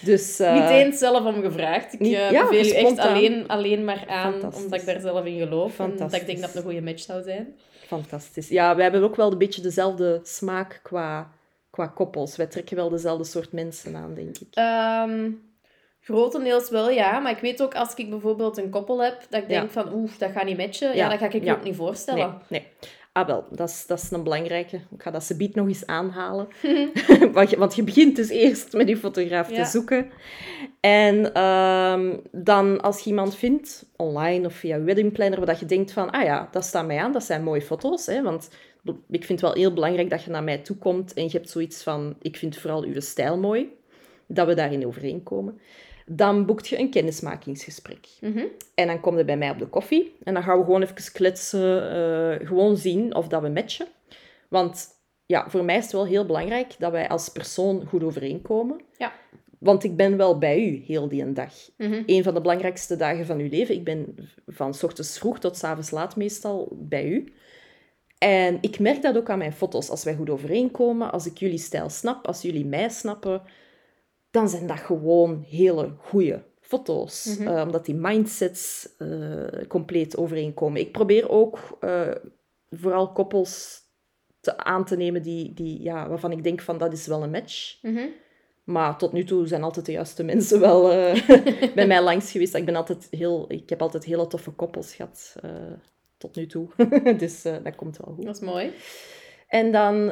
Dus, 0.01 0.39
eh, 0.39 0.53
Niet 0.53 0.69
eens 0.69 0.97
zelf 0.99 1.25
om 1.25 1.41
gevraagd. 1.41 1.93
Ik 1.93 1.99
niet- 1.99 2.13
eh, 2.13 2.31
ja, 2.31 2.47
beveel 2.47 2.65
u 2.65 2.69
echt 2.69 2.97
alleen, 2.97 3.47
alleen 3.47 3.83
maar 3.85 4.03
aan, 4.07 4.33
omdat 4.33 4.79
ik 4.79 4.85
daar 4.85 4.99
zelf 4.99 5.25
in 5.25 5.39
geloof. 5.39 5.79
En 5.79 5.97
dat 5.97 6.13
ik 6.13 6.25
denk 6.25 6.37
dat 6.39 6.47
het 6.47 6.57
een 6.57 6.63
goede 6.63 6.81
match 6.81 7.01
zou 7.03 7.23
zijn. 7.23 7.55
Fantastisch. 7.87 8.49
Ja, 8.49 8.73
wij 8.75 8.83
hebben 8.83 9.03
ook 9.03 9.15
wel 9.15 9.31
een 9.31 9.37
beetje 9.37 9.61
dezelfde 9.61 10.19
smaak 10.23 10.79
qua, 10.83 11.31
qua 11.69 11.87
koppels. 11.87 12.35
Wij 12.35 12.45
trekken 12.45 12.75
wel 12.75 12.89
dezelfde 12.89 13.23
soort 13.23 13.51
mensen 13.51 13.95
aan, 13.95 14.13
denk 14.13 14.37
ik. 14.37 14.47
Ehm, 14.51 15.29
grotendeels 16.01 16.69
wel, 16.69 16.89
ja. 16.89 17.19
Maar 17.19 17.31
ik 17.31 17.41
weet 17.41 17.61
ook, 17.61 17.75
als 17.75 17.93
ik 17.95 18.09
bijvoorbeeld 18.09 18.57
een 18.57 18.69
koppel 18.69 19.03
heb, 19.03 19.25
dat 19.29 19.41
ik 19.41 19.47
denk 19.47 19.63
Ja. 19.63 19.69
van, 19.69 19.93
oeh, 19.93 20.11
dat 20.17 20.31
gaat 20.31 20.45
niet 20.45 20.57
matchen. 20.57 20.87
Ja, 20.87 20.95
Ja, 20.95 21.09
dat 21.09 21.19
ga 21.19 21.25
ik 21.25 21.33
je 21.33 21.43
ja. 21.43 21.53
ook 21.53 21.63
niet 21.63 21.75
voorstellen. 21.75 22.41
Nee, 22.47 22.59
nee. 22.59 22.67
Ah, 23.13 23.27
wel, 23.27 23.45
dat 23.51 23.69
is, 23.69 23.85
dat 23.87 24.01
is 24.01 24.11
een 24.11 24.23
belangrijke. 24.23 24.75
Ik 24.75 25.01
ga 25.01 25.11
dat 25.11 25.23
ze 25.23 25.49
nog 25.53 25.67
eens 25.67 25.85
aanhalen. 25.85 26.47
want, 27.33 27.49
je, 27.49 27.57
want 27.57 27.75
je 27.75 27.83
begint 27.83 28.15
dus 28.15 28.29
eerst 28.29 28.73
met 28.73 28.87
je 28.87 28.97
fotograaf 28.97 29.47
te 29.47 29.65
zoeken. 29.65 30.11
En 30.79 31.33
ehm, 31.33 32.17
dan, 32.31 32.81
als 32.81 32.99
je 32.99 33.09
iemand 33.09 33.35
vindt, 33.35 33.85
online 33.95 34.45
of 34.45 34.53
via 34.53 34.81
wedding 34.81 35.11
planner, 35.11 35.37
waar 35.37 35.47
dat 35.47 35.59
je 35.59 35.65
denkt 35.65 35.91
van, 35.91 36.09
ah 36.11 36.23
ja, 36.23 36.47
dat 36.51 36.63
staat 36.63 36.85
mij 36.85 36.97
aan, 36.97 37.11
dat 37.11 37.23
zijn 37.23 37.43
mooie 37.43 37.61
foto's. 37.61 38.05
Hè, 38.05 38.21
want 38.21 38.49
ik 39.09 39.25
vind 39.25 39.41
het 39.41 39.41
wel 39.41 39.53
heel 39.53 39.73
belangrijk 39.73 40.09
dat 40.09 40.23
je 40.23 40.31
naar 40.31 40.43
mij 40.43 40.57
toe 40.57 40.75
komt 40.77 41.13
en 41.13 41.23
je 41.23 41.31
hebt 41.31 41.49
zoiets 41.49 41.83
van, 41.83 42.15
ik 42.21 42.37
vind 42.37 42.57
vooral 42.57 42.83
uw 42.83 42.99
stijl 42.99 43.37
mooi. 43.37 43.69
Dat 44.27 44.47
we 44.47 44.53
daarin 44.53 44.87
overeenkomen. 44.87 45.59
Dan 46.05 46.45
boekt 46.45 46.67
je 46.67 46.79
een 46.79 46.89
kennismakingsgesprek. 46.89 48.07
Mhm. 48.21 48.43
En 48.75 48.87
dan 48.87 48.99
kom 48.99 49.17
je 49.17 49.25
bij 49.25 49.37
mij 49.37 49.49
op 49.49 49.59
de 49.59 49.67
koffie. 49.67 50.15
En 50.23 50.33
dan 50.33 50.43
gaan 50.43 50.57
we 50.57 50.63
gewoon 50.63 50.81
even 50.81 51.11
kletsen. 51.13 51.91
eh, 51.91 52.47
gewoon 52.47 52.77
zien 52.77 53.15
of 53.15 53.27
dat 53.27 53.41
we 53.41 53.49
matchen. 53.49 53.87
Want 54.49 54.87
ja, 55.25 55.49
voor 55.49 55.63
mij 55.65 55.77
is 55.77 55.83
het 55.83 55.91
wel 55.91 56.05
heel 56.05 56.25
belangrijk 56.25 56.75
dat 56.79 56.91
wij 56.91 57.09
als 57.09 57.29
persoon 57.29 57.85
goed 57.85 58.03
overeenkomen. 58.03 58.81
Ja. 58.97 59.13
Want 59.59 59.83
ik 59.83 59.95
ben 59.95 60.17
wel 60.17 60.37
bij 60.37 60.67
u 60.67 60.83
heel 60.85 61.07
die 61.07 61.21
een 61.21 61.33
dag. 61.33 61.53
Mhm. 61.77 62.03
Een 62.05 62.23
van 62.23 62.33
de 62.33 62.41
belangrijkste 62.41 62.95
dagen 62.95 63.25
van 63.25 63.39
uw 63.39 63.49
leven. 63.49 63.75
Ik 63.75 63.83
ben 63.83 64.15
van 64.47 64.73
s 64.73 64.83
ochtends 64.83 65.19
vroeg 65.19 65.39
tot 65.39 65.57
s 65.57 65.63
avonds 65.63 65.91
laat 65.91 66.15
meestal 66.15 66.67
bij 66.71 67.05
u. 67.07 67.33
En 68.17 68.57
ik 68.61 68.79
merk 68.79 69.01
dat 69.01 69.17
ook 69.17 69.29
aan 69.29 69.37
mijn 69.37 69.53
foto's. 69.53 69.89
Als 69.89 70.03
wij 70.03 70.15
goed 70.15 70.29
overeenkomen, 70.29 71.11
als 71.11 71.25
ik 71.25 71.37
jullie 71.37 71.57
stijl 71.57 71.89
snap, 71.89 72.27
als 72.27 72.41
jullie 72.41 72.65
mij 72.65 72.89
snappen, 72.89 73.41
dan 74.31 74.49
zijn 74.49 74.67
dat 74.67 74.79
gewoon 74.79 75.45
hele 75.49 75.93
goede 75.97 76.43
foto's. 76.59 77.37
Mhm. 77.37 77.47
Eh, 77.47 77.61
omdat 77.61 77.85
die 77.85 77.95
mindsets 77.95 78.89
eh, 78.97 79.67
compleet 79.67 80.17
overeenkomen. 80.17 80.81
Ik 80.81 80.91
probeer 80.91 81.29
ook 81.29 81.77
eh, 81.79 82.11
vooral 82.69 83.11
koppels 83.11 83.79
te, 84.39 84.57
aan 84.57 84.85
te 84.85 84.95
nemen 84.97 85.21
die, 85.21 85.53
die, 85.53 85.81
ja, 85.81 86.09
waarvan 86.09 86.31
ik 86.31 86.43
denk 86.43 86.61
van 86.61 86.77
dat 86.77 86.93
is 86.93 87.07
wel 87.07 87.23
een 87.23 87.31
match. 87.31 87.77
Mhm. 87.81 88.07
Maar 88.63 88.97
tot 88.97 89.11
nu 89.11 89.23
toe 89.23 89.47
zijn 89.47 89.63
altijd 89.63 89.85
de 89.85 89.91
juiste 89.91 90.23
mensen 90.23 90.59
wel 90.59 90.83
bij 91.75 91.87
mij 91.87 92.01
langs 92.01 92.31
geweest. 92.31 92.55
Ik, 92.55 92.65
ben 92.65 92.75
altijd 92.75 93.07
heel, 93.09 93.45
ik 93.47 93.69
heb 93.69 93.81
altijd 93.81 94.03
hele 94.03 94.27
toffe 94.27 94.51
koppels 94.51 94.95
gehad. 94.95 95.35
eh, 95.41 95.51
tot 96.17 96.35
nu 96.35 96.47
toe. 96.47 96.67
dus 97.17 97.41
dat 97.41 97.75
komt 97.75 97.97
wel 97.97 98.15
goed. 98.15 98.25
Dat 98.25 98.35
is 98.35 98.41
mooi. 98.41 98.71
En 99.47 99.71
dan 99.71 100.05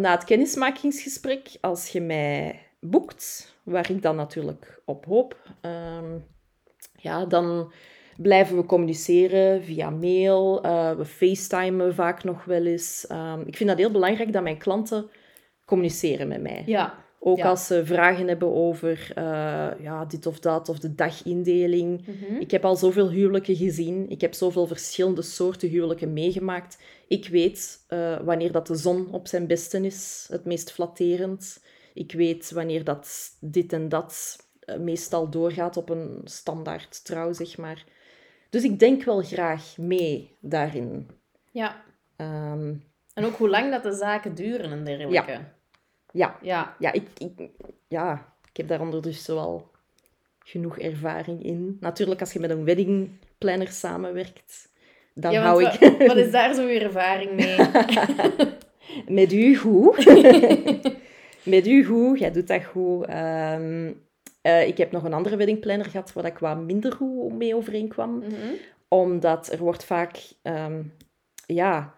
na 0.00 0.10
het 0.10 0.24
kennismakingsgesprek, 0.24 1.48
als 1.60 1.88
je 1.88 2.00
mij 2.00 2.69
boekt, 2.80 3.54
waar 3.62 3.90
ik 3.90 4.02
dan 4.02 4.16
natuurlijk 4.16 4.82
op 4.84 5.04
hoop, 5.04 5.36
ehm, 5.60 6.18
ja, 6.96 7.24
dan 7.26 7.72
blijven 8.16 8.56
we 8.56 8.64
communiceren 8.66 9.62
via 9.62 9.90
mail. 9.90 10.62
eh, 10.62 10.96
we 10.96 11.04
facetimen 11.04 11.94
vaak 11.94 12.24
nog 12.24 12.44
wel 12.44 12.66
eens. 12.66 13.06
Ehm, 13.06 13.40
ik 13.46 13.56
vind 13.56 13.68
dat 13.68 13.78
heel 13.78 13.90
belangrijk 13.90 14.32
dat 14.32 14.42
mijn 14.42 14.58
klanten 14.58 15.10
communiceren 15.64 16.28
met 16.28 16.42
mij. 16.42 16.62
Ja. 16.66 16.94
Ook 17.22 17.36
Ja. 17.38 17.48
als 17.48 17.66
ze 17.66 17.84
vragen 17.86 18.28
hebben 18.28 18.54
over 18.54 19.12
eh, 19.14 19.24
ja, 19.80 20.04
dit 20.04 20.26
of 20.26 20.40
dat, 20.40 20.68
of 20.68 20.78
de 20.78 20.94
dagindeling. 20.94 22.06
Mhm. 22.06 22.40
Ik 22.40 22.50
heb 22.50 22.64
al 22.64 22.76
zoveel 22.76 23.10
huwelijken 23.10 23.56
gezien. 23.56 24.08
Ik 24.10 24.20
heb 24.20 24.34
zoveel 24.34 24.66
verschillende 24.66 25.22
soorten 25.22 25.68
huwelijken 25.68 26.12
meegemaakt. 26.12 26.78
Ik 27.08 27.28
weet 27.28 27.84
eh, 27.88 28.20
wanneer 28.24 28.52
dat 28.52 28.66
de 28.66 28.74
zon 28.76 29.08
op 29.12 29.26
zijn 29.28 29.46
beste 29.46 29.80
is, 29.80 30.26
het 30.30 30.44
meest 30.44 30.72
flatterend. 30.72 31.62
Ik 31.94 32.12
weet 32.12 32.50
wanneer 32.50 32.84
dat 32.84 33.36
dit 33.40 33.72
en 33.72 33.88
dat 33.88 34.36
eh, 34.60 34.76
meestal 34.78 35.28
doorgaat 35.30 35.76
op 35.76 35.88
een 35.90 36.20
standaard 36.24 37.04
trouw, 37.04 37.32
zeg 37.32 37.56
maar. 37.58 37.84
Dus 38.50 38.62
ik 38.64 38.78
denk 38.78 39.02
wel 39.04 39.22
graag 39.22 39.76
mee 39.78 40.36
daarin. 40.40 41.08
Ja. 41.50 41.82
Ehm, 42.16 42.74
En 43.14 43.24
ook 43.24 43.36
hoe 43.36 43.48
lang 43.48 43.70
dat 43.70 43.82
de 43.82 43.92
zaken 43.92 44.34
duren 44.34 44.70
en 44.72 44.84
dergelijke. 44.84 45.40
ja, 46.12 46.38
Ja. 46.42 46.76
ja, 46.78 46.92
ik, 46.92 47.08
ik, 47.18 47.50
ja, 47.88 48.34
ik 48.50 48.56
heb 48.56 48.68
daar 48.68 48.80
ondertussen 48.80 49.34
wel 49.34 49.70
genoeg 50.44 50.78
ervaring 50.78 51.42
in. 51.44 51.76
Natuurlijk, 51.80 52.20
als 52.20 52.32
je 52.32 52.40
met 52.40 52.50
een 52.50 52.64
weddingplanner 52.64 53.68
samenwerkt, 53.68 54.68
dan 55.14 55.32
ja, 55.32 55.42
hou 55.42 55.64
ik 55.64 55.80
wa- 55.98 56.06
Wat 56.06 56.16
is 56.26 56.30
daar 56.30 56.54
zo 56.54 56.66
weer 56.66 56.82
ervaring 56.82 57.32
mee? 57.32 57.56
met 59.22 59.32
u 59.32 59.56
goed. 59.56 60.04
met 61.44 61.66
u 61.66 61.84
goed, 61.84 62.18
jij 62.18 62.30
doet 62.30 62.46
dat 62.48 62.64
goed. 62.64 63.06
Ehm, 63.06 63.92
eh, 64.42 64.66
ik 64.66 64.76
heb 64.76 64.92
nog 64.92 65.04
een 65.04 65.12
andere 65.12 65.36
weddingplanner 65.36 65.86
gehad 65.86 66.12
waar 66.12 66.24
ik 66.24 66.38
wat 66.38 66.60
minder 66.60 66.92
goed 66.92 67.32
mee 67.32 67.54
overeenkwam. 67.54 68.18
Mhm. 68.18 68.30
Omdat 68.88 69.52
er 69.52 69.58
wordt 69.58 69.84
vaak... 69.84 70.18
ehm, 70.42 70.82
ja... 71.46 71.94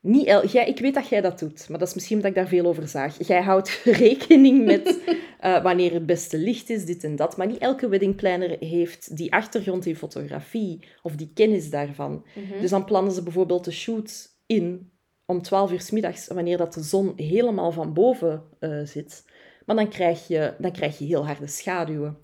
Niet 0.00 0.26
el- 0.26 0.46
jij, 0.46 0.68
ik 0.68 0.78
weet 0.78 0.94
dat 0.94 1.08
jij 1.08 1.20
dat 1.20 1.38
doet, 1.38 1.68
maar 1.68 1.78
dat 1.78 1.88
is 1.88 1.94
misschien 1.94 2.16
omdat 2.16 2.30
ik 2.30 2.36
daar 2.36 2.48
veel 2.48 2.66
over 2.66 2.88
zag. 2.88 3.26
Jij 3.26 3.42
houdt 3.42 3.80
rekening 3.84 4.64
met 4.64 4.98
eh, 5.40 5.62
wanneer 5.62 5.92
het 5.92 6.06
beste 6.06 6.38
licht 6.38 6.70
is, 6.70 6.84
dit 6.84 7.04
en 7.04 7.16
dat. 7.16 7.36
Maar 7.36 7.46
niet 7.46 7.58
elke 7.58 7.88
weddingplanner 7.88 8.56
heeft 8.60 9.16
die 9.16 9.32
achtergrond 9.32 9.86
in 9.86 9.96
fotografie 9.96 10.84
of 11.02 11.16
die 11.16 11.30
kennis 11.34 11.70
daarvan. 11.70 12.26
Mhm. 12.34 12.60
Dus 12.60 12.70
dan 12.70 12.84
plannen 12.84 13.12
ze 13.12 13.22
bijvoorbeeld 13.22 13.64
de 13.64 13.72
shoot 13.72 14.28
in 14.46 14.90
om 15.26 15.42
12 15.42 15.72
uur 15.72 15.80
s 15.80 15.90
middags, 15.90 16.26
wanneer 16.26 16.56
dat 16.56 16.74
de 16.74 16.82
zon 16.82 17.12
helemaal 17.16 17.72
van 17.72 17.92
boven 17.92 18.42
eh, 18.58 18.80
zit. 18.84 19.24
Maar 19.66 19.76
dan 19.76 19.88
krijg, 19.88 20.28
je, 20.28 20.54
dan 20.58 20.72
krijg 20.72 20.98
je 20.98 21.04
heel 21.04 21.26
harde 21.26 21.46
schaduwen. 21.46 22.18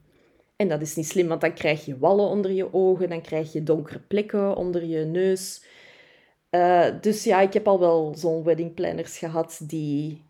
En 0.57 0.69
dat 0.69 0.81
is 0.81 0.97
niet 0.97 1.07
slim, 1.07 1.29
want 1.29 1.41
dan 1.41 1.55
krijg 1.55 1.85
je 1.85 1.99
wallen 1.99 2.29
onder 2.29 2.53
je 2.53 2.73
ogen, 2.75 3.09
dan 3.09 3.21
krijg 3.21 3.53
je 3.53 3.63
donkere 3.63 3.99
plekken 3.99 4.57
onder 4.57 4.85
je 4.85 5.05
neus. 5.05 5.65
Eh, 6.51 6.87
dus 7.01 7.25
ja, 7.25 7.41
ik 7.41 7.53
heb 7.53 7.69
al 7.69 7.79
wel 7.79 8.15
zo'n 8.17 8.45
weddingplanners 8.45 9.19
gehad 9.19 9.61
die 9.63 10.25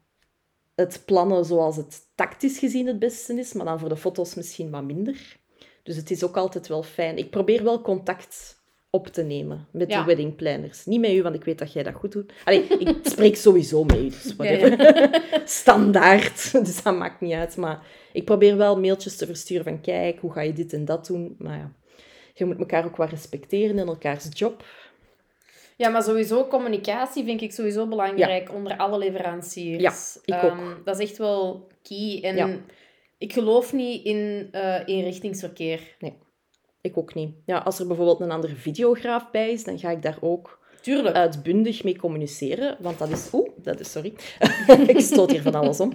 het 0.74 1.02
plannen 1.04 1.44
zoals 1.44 1.76
het 1.76 2.00
tactisch 2.14 2.58
gezien 2.58 2.86
het 2.86 2.98
beste 2.98 3.38
is, 3.38 3.52
maar 3.52 3.64
dan 3.64 3.78
voor 3.78 3.88
de 3.88 3.96
foto's 3.96 4.34
misschien 4.34 4.70
wat 4.70 4.84
minder. 4.84 5.40
Dus 5.82 5.96
het 5.96 6.10
is 6.10 6.24
ook 6.24 6.36
altijd 6.36 6.68
wel 6.68 6.82
fijn. 6.82 7.16
Ik 7.16 7.30
probeer 7.30 7.64
wel 7.64 7.80
contact 7.80 8.61
op 8.94 9.06
te 9.06 9.22
nemen 9.22 9.66
met 9.70 9.90
Ja. 9.90 10.00
de 10.00 10.06
weddingplanners. 10.06 10.84
Niet 10.86 11.00
met 11.00 11.10
u, 11.10 11.22
want 11.22 11.34
ik 11.34 11.44
weet 11.44 11.58
dat 11.58 11.72
jij 11.72 11.82
dat 11.82 11.94
goed 11.94 12.12
doet. 12.12 12.32
Allee, 12.44 12.62
ik 12.66 12.96
spreek 13.12 13.36
sowieso 13.36 13.84
met 13.84 13.96
u, 13.98 14.08
dus 14.08 14.34
Ja. 14.38 15.10
Standaard, 15.44 16.52
dus 16.64 16.82
dat 16.82 16.96
maakt 16.96 17.20
niet 17.20 17.32
uit. 17.32 17.56
Maar 17.56 17.86
ik 18.12 18.24
probeer 18.24 18.56
wel 18.56 18.80
mailtjes 18.80 19.16
te 19.16 19.26
versturen 19.26 19.64
van 19.64 19.80
kijk, 19.80 20.18
hoe 20.20 20.32
ga 20.32 20.40
je 20.40 20.52
dit 20.52 20.72
en 20.72 20.84
dat 20.84 21.06
doen? 21.06 21.34
Maar 21.38 21.56
ja, 21.58 21.72
je 22.34 22.44
moet 22.44 22.58
elkaar 22.58 22.84
ook 22.84 22.96
wat 22.96 23.10
respecteren 23.10 23.78
in 23.78 23.86
elkaars 23.86 24.26
job. 24.32 24.64
Ja, 25.76 25.88
maar 25.88 26.02
sowieso 26.02 26.46
communicatie 26.46 27.24
vind 27.24 27.40
ik 27.40 27.52
sowieso 27.52 27.86
belangrijk 27.86 28.54
onder 28.54 28.76
alle 28.76 28.98
leveranciers. 28.98 29.82
Ja, 30.24 30.36
ik 30.36 30.42
Ehm, 30.42 30.46
ook. 30.60 30.80
Dat 30.84 30.98
is 31.00 31.08
echt 31.08 31.18
wel 31.18 31.66
key. 31.82 32.18
En 32.22 32.64
ik 33.18 33.32
geloof 33.32 33.72
niet 33.72 34.04
in 34.04 34.48
eh 34.50 34.80
eenrichtingsverkeer. 34.86 35.80
Ik 36.82 36.98
ook 36.98 37.14
niet. 37.14 37.34
Ja, 37.46 37.58
als 37.58 37.78
er 37.78 37.86
bijvoorbeeld 37.86 38.20
een 38.20 38.30
andere 38.30 38.54
videograaf 38.54 39.30
bij 39.30 39.50
is, 39.50 39.64
dan 39.64 39.78
ga 39.78 39.90
ik 39.90 40.02
daar 40.02 40.18
ook 40.20 40.58
Tuurlijk. 40.80 41.16
uitbundig 41.16 41.84
mee 41.84 41.98
communiceren. 41.98 42.76
Want 42.80 42.98
dat 42.98 43.08
is... 43.08 43.28
Oeh, 43.32 43.48
dat 43.56 43.80
is... 43.80 43.90
Sorry. 43.92 44.12
ik 44.86 45.00
stoot 45.00 45.30
hier 45.30 45.42
van 45.42 45.54
alles 45.54 45.80
om. 45.80 45.92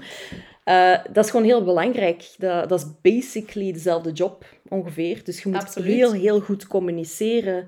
Eh, 0.63 0.97
dat 1.11 1.25
is 1.25 1.31
gewoon 1.31 1.45
heel 1.45 1.63
belangrijk. 1.63 2.29
Dat, 2.37 2.69
dat 2.69 2.79
is 2.79 2.85
basically 3.01 3.71
dezelfde 3.71 4.11
job, 4.11 4.45
ongeveer. 4.69 5.23
Dus 5.23 5.43
je 5.43 5.49
moet 5.49 5.61
Absoluut. 5.61 5.93
heel, 5.93 6.11
heel 6.11 6.39
goed 6.39 6.67
communiceren. 6.67 7.67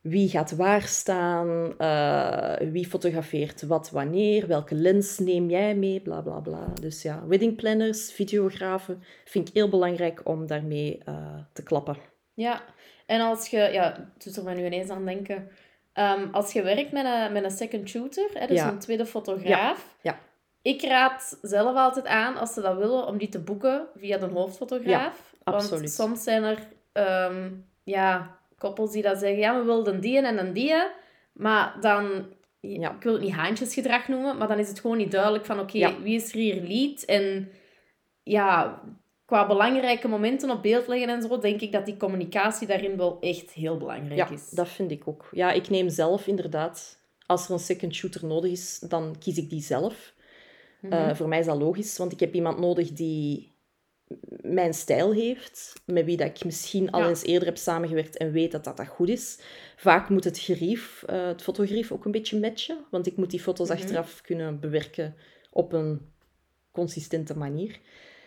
Wie 0.00 0.28
gaat 0.28 0.56
waar 0.56 0.82
staan? 0.82 1.74
eh, 1.78 2.70
wie 2.70 2.86
fotografeert 2.86 3.62
wat 3.62 3.90
wanneer? 3.90 4.46
Welke 4.46 4.74
lens 4.74 5.18
neem 5.18 5.50
jij 5.50 5.74
mee? 5.74 6.00
Bla, 6.00 6.20
bla, 6.20 6.40
bla. 6.40 6.72
Dus 6.80 7.02
ja, 7.02 7.26
weddingplanners, 7.26 8.12
videografen, 8.12 9.02
vind 9.24 9.48
ik 9.48 9.54
heel 9.54 9.68
belangrijk 9.68 10.20
om 10.24 10.46
daarmee 10.46 10.98
eh, 11.04 11.14
te 11.52 11.62
klappen. 11.62 11.96
Ja, 12.36 12.62
en 13.06 13.20
als 13.20 13.48
je, 13.48 13.58
ja, 13.58 13.82
het 14.14 14.24
doet 14.24 14.36
er 14.36 14.42
mij 14.42 14.54
nu 14.54 14.64
ineens 14.64 14.90
aan 14.90 15.04
denken. 15.04 15.48
Ehm, 15.92 16.28
als 16.32 16.52
je 16.52 16.62
werkt 16.62 16.92
met 16.92 17.04
een, 17.04 17.32
met 17.32 17.44
een 17.44 17.50
second 17.50 17.88
shooter, 17.88 18.28
hè, 18.34 18.46
dus 18.46 18.58
Ja. 18.58 18.68
een 18.68 18.78
tweede 18.78 19.06
fotograaf. 19.06 19.96
Ja. 20.02 20.18
Ik 20.62 20.82
raad 20.82 21.38
zelf 21.42 21.76
altijd 21.76 22.06
aan, 22.06 22.36
als 22.36 22.54
ze 22.54 22.60
dat 22.60 22.76
willen, 22.76 23.06
om 23.06 23.18
die 23.18 23.28
te 23.28 23.38
boeken 23.38 23.86
via 23.96 24.18
de 24.18 24.26
hoofdfotograaf. 24.26 25.34
absoluut. 25.44 25.80
Want 25.80 25.90
soms 25.90 26.22
zijn 26.22 26.42
er 26.42 26.58
ehm, 26.92 27.50
ja, 27.84 28.36
koppels 28.58 28.92
die 28.92 29.02
dat 29.02 29.18
zeggen, 29.18 29.38
ja, 29.38 29.58
we 29.58 29.64
wilden 29.64 30.00
die 30.00 30.18
en 30.26 30.38
een 30.38 30.52
die. 30.52 30.74
Maar 31.32 31.76
dan, 31.80 32.26
Ja. 32.60 32.90
ik 32.90 33.02
wil 33.02 33.12
het 33.12 33.22
niet 33.22 33.32
haantjesgedrag 33.32 34.08
noemen, 34.08 34.36
maar 34.36 34.48
dan 34.48 34.58
is 34.58 34.68
het 34.68 34.80
gewoon 34.80 34.96
niet 34.96 35.10
duidelijk 35.10 35.44
van, 35.44 35.60
oké, 35.60 35.94
wie 36.02 36.14
is 36.16 36.28
er 36.32 36.38
hier 36.38 36.62
lead? 36.62 37.02
En 37.02 37.50
ja, 38.22 38.80
qua 39.26 39.46
belangrijke 39.46 40.08
momenten 40.08 40.50
op 40.50 40.62
beeld 40.62 40.86
leggen 40.86 41.08
en 41.08 41.22
zo, 41.22 41.38
denk 41.38 41.60
ik 41.60 41.72
dat 41.72 41.86
die 41.86 41.96
communicatie 41.96 42.66
daarin 42.66 42.96
wel 42.96 43.16
echt 43.20 43.50
heel 43.50 43.76
belangrijk 43.76 44.16
Ja, 44.16 44.30
is. 44.30 44.50
dat 44.50 44.68
vind 44.68 44.90
ik 44.90 45.08
ook. 45.08 45.28
Ja, 45.32 45.52
ik 45.52 45.68
neem 45.68 45.88
zelf 45.88 46.26
inderdaad, 46.26 46.98
als 47.26 47.46
er 47.46 47.52
een 47.52 47.58
second 47.58 47.94
shooter 47.94 48.26
nodig 48.26 48.50
is, 48.50 48.78
dan 48.78 49.16
kies 49.18 49.36
ik 49.36 49.50
die 49.50 49.62
zelf. 49.62 50.14
Mhm. 50.80 50.92
Eh, 50.92 51.14
voor 51.14 51.28
mij 51.28 51.38
is 51.38 51.46
dat 51.46 51.58
logisch, 51.58 51.98
want 51.98 52.12
ik 52.12 52.20
heb 52.20 52.34
iemand 52.34 52.58
nodig 52.58 52.92
die 52.92 53.54
mijn 54.40 54.74
stijl 54.74 55.12
heeft, 55.12 55.72
met 55.84 56.04
wie 56.04 56.16
dat 56.16 56.26
ik 56.26 56.44
misschien 56.44 56.90
al 56.90 57.00
Ja. 57.00 57.08
eens 57.08 57.22
eerder 57.24 57.48
heb 57.48 57.56
samengewerkt 57.56 58.16
en 58.16 58.32
weet 58.32 58.52
dat 58.52 58.64
dat, 58.64 58.76
dat 58.76 58.86
goed 58.86 59.08
is. 59.08 59.38
Vaak 59.76 60.08
moet 60.08 60.24
het 60.24 60.38
gerief, 60.38 61.02
eh, 61.06 61.26
het 61.26 61.42
fotogrief 61.42 61.92
ook 61.92 62.04
een 62.04 62.10
beetje 62.10 62.40
matchen, 62.40 62.78
want 62.90 63.06
ik 63.06 63.16
moet 63.16 63.30
die 63.30 63.40
foto's 63.40 63.68
Mhm. 63.68 63.76
achteraf 63.78 64.20
kunnen 64.20 64.60
bewerken 64.60 65.14
op 65.50 65.72
een 65.72 66.00
consistente 66.72 67.36
manier. 67.36 67.78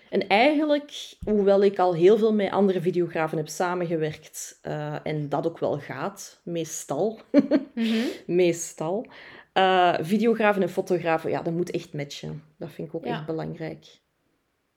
En 0.09 0.27
eigenlijk, 0.27 1.13
hoewel 1.25 1.63
ik 1.63 1.79
al 1.79 1.93
heel 1.93 2.17
veel 2.17 2.33
met 2.33 2.51
andere 2.51 2.81
videografen 2.81 3.37
heb 3.37 3.47
samengewerkt, 3.47 4.59
eh, 4.61 4.95
en 5.03 5.29
dat 5.29 5.47
ook 5.47 5.59
wel 5.59 5.79
gaat, 5.79 6.39
meestal, 6.43 7.19
Mhm. 7.75 7.95
meestal, 8.25 9.05
eh, 9.53 9.95
videografen 10.01 10.61
en 10.61 10.69
fotografen, 10.69 11.29
ja, 11.29 11.41
dat 11.41 11.53
moet 11.53 11.71
echt 11.71 11.93
matchen. 11.93 12.43
Dat 12.57 12.71
vind 12.71 12.87
ik 12.87 12.95
ook 12.95 13.05
Ja. 13.05 13.11
echt 13.11 13.25
belangrijk. 13.25 13.85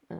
Eh, 0.08 0.16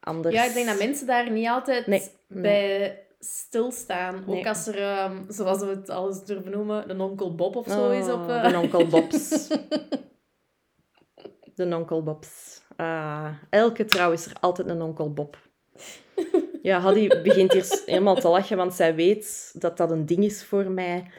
anders... 0.00 0.34
Ja, 0.34 0.44
ik 0.44 0.54
denk 0.54 0.66
dat 0.66 0.78
mensen 0.78 1.06
daar 1.06 1.30
niet 1.30 1.48
altijd 1.48 1.86
Nee, 1.86 2.02
nee. 2.28 2.42
bij 2.42 2.98
stilstaan. 3.20 4.24
Ook 4.26 4.46
als 4.46 4.66
er, 4.66 4.78
ehm, 4.78 5.16
zoals 5.28 5.58
we 5.60 5.66
het 5.66 5.88
al 5.90 6.08
eens 6.08 6.24
durven 6.24 6.50
noemen, 6.50 6.90
een 6.90 7.00
onkel 7.00 7.34
Bob 7.34 7.56
of 7.56 7.66
zo 7.68 7.90
is 7.90 8.08
op... 8.08 8.26
De 8.26 8.58
onkel 8.62 8.86
Bobs. 8.86 9.48
de 11.54 11.76
onkel 11.76 12.02
Bobs. 12.02 12.62
Ah, 12.76 13.28
elke 13.50 13.84
trouw 13.84 14.12
is 14.12 14.26
er 14.26 14.32
altijd 14.40 14.68
een 14.68 14.82
onkel 14.82 15.12
Bob. 15.12 15.36
Ja, 16.62 16.78
Haddy 16.78 17.08
begint 17.22 17.52
hier 17.52 17.80
helemaal 17.86 18.14
te 18.14 18.28
lachen, 18.28 18.56
want 18.56 18.74
zij 18.74 18.94
weet 18.94 19.54
dat 19.58 19.76
dat 19.76 19.90
een 19.90 20.06
ding 20.06 20.24
is 20.24 20.44
voor 20.44 20.70
mij. 20.70 21.10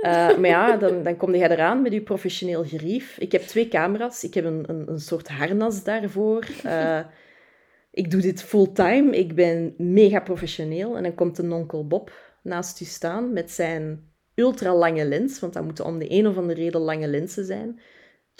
Eh, 0.00 0.36
maar 0.36 0.48
ja, 0.48 0.76
dan, 0.76 1.02
dan 1.02 1.16
kom 1.16 1.34
jij 1.34 1.50
eraan 1.50 1.82
met 1.82 1.92
je 1.92 2.02
professioneel 2.02 2.64
gerief. 2.64 3.18
Ik 3.18 3.32
heb 3.32 3.42
twee 3.42 3.68
camera's. 3.68 4.24
Ik 4.24 4.34
heb 4.34 4.44
een, 4.44 4.64
een, 4.66 4.90
een 4.90 5.00
soort 5.00 5.28
harnas 5.28 5.84
daarvoor. 5.84 6.46
Eh, 6.62 7.00
ik 7.90 8.10
doe 8.10 8.20
dit 8.20 8.42
fulltime. 8.42 9.16
Ik 9.16 9.34
ben 9.34 9.74
mega 9.76 10.20
professioneel. 10.20 10.96
En 10.96 11.02
dan 11.02 11.14
komt 11.14 11.38
een 11.38 11.52
onkel 11.52 11.86
Bob 11.86 12.12
naast 12.42 12.80
u 12.80 12.84
staan 12.84 13.32
met 13.32 13.50
zijn 13.50 14.10
ultra 14.34 14.74
lange 14.74 15.04
lens. 15.04 15.40
Want 15.40 15.52
dat 15.52 15.64
moeten 15.64 15.84
om 15.84 15.98
de 15.98 16.10
een 16.10 16.26
of 16.26 16.36
andere 16.36 16.60
reden 16.60 16.80
lange 16.80 17.08
lenzen 17.08 17.44
zijn. 17.44 17.80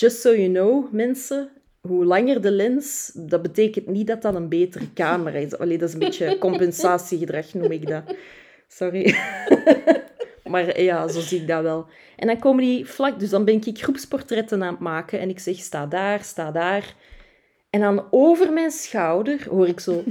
Just 0.00 0.20
so 0.20 0.34
you 0.34 0.48
know, 0.48 0.92
mensen, 0.92 1.50
hoe 1.80 2.04
langer 2.04 2.40
de 2.40 2.50
lens, 2.50 3.10
dat 3.14 3.42
betekent 3.42 3.86
niet 3.86 4.06
dat 4.06 4.22
dat 4.22 4.34
een 4.34 4.48
betere 4.48 4.92
camera 4.92 5.38
is. 5.38 5.58
Allee, 5.58 5.78
dat 5.78 5.88
is 5.88 5.94
een 5.94 6.00
beetje 6.00 6.38
compensatiegedrag, 6.48 7.54
noem 7.54 7.72
ik 7.72 7.88
dat. 7.88 8.02
Sorry. 8.68 9.14
maar 10.52 10.80
ja, 10.80 11.08
zo 11.08 11.20
zie 11.20 11.40
ik 11.40 11.48
dat 11.48 11.62
wel. 11.62 11.86
En 12.16 12.26
dan 12.26 12.38
komen 12.38 12.64
die 12.64 12.86
vlak, 12.86 13.18
dus 13.18 13.30
dan 13.30 13.44
ben 13.44 13.62
ik 13.64 13.82
groepsportretten 13.82 14.62
aan 14.62 14.72
het 14.72 14.80
maken 14.80 15.20
en 15.20 15.28
ik 15.28 15.38
zeg, 15.38 15.56
sta 15.56 15.86
daar, 15.86 16.24
sta 16.24 16.50
daar. 16.50 16.94
En 17.70 17.80
dan 17.80 18.06
over 18.10 18.52
mijn 18.52 18.70
schouder 18.70 19.46
hoor 19.48 19.68
ik 19.68 19.80
zo... 19.80 20.02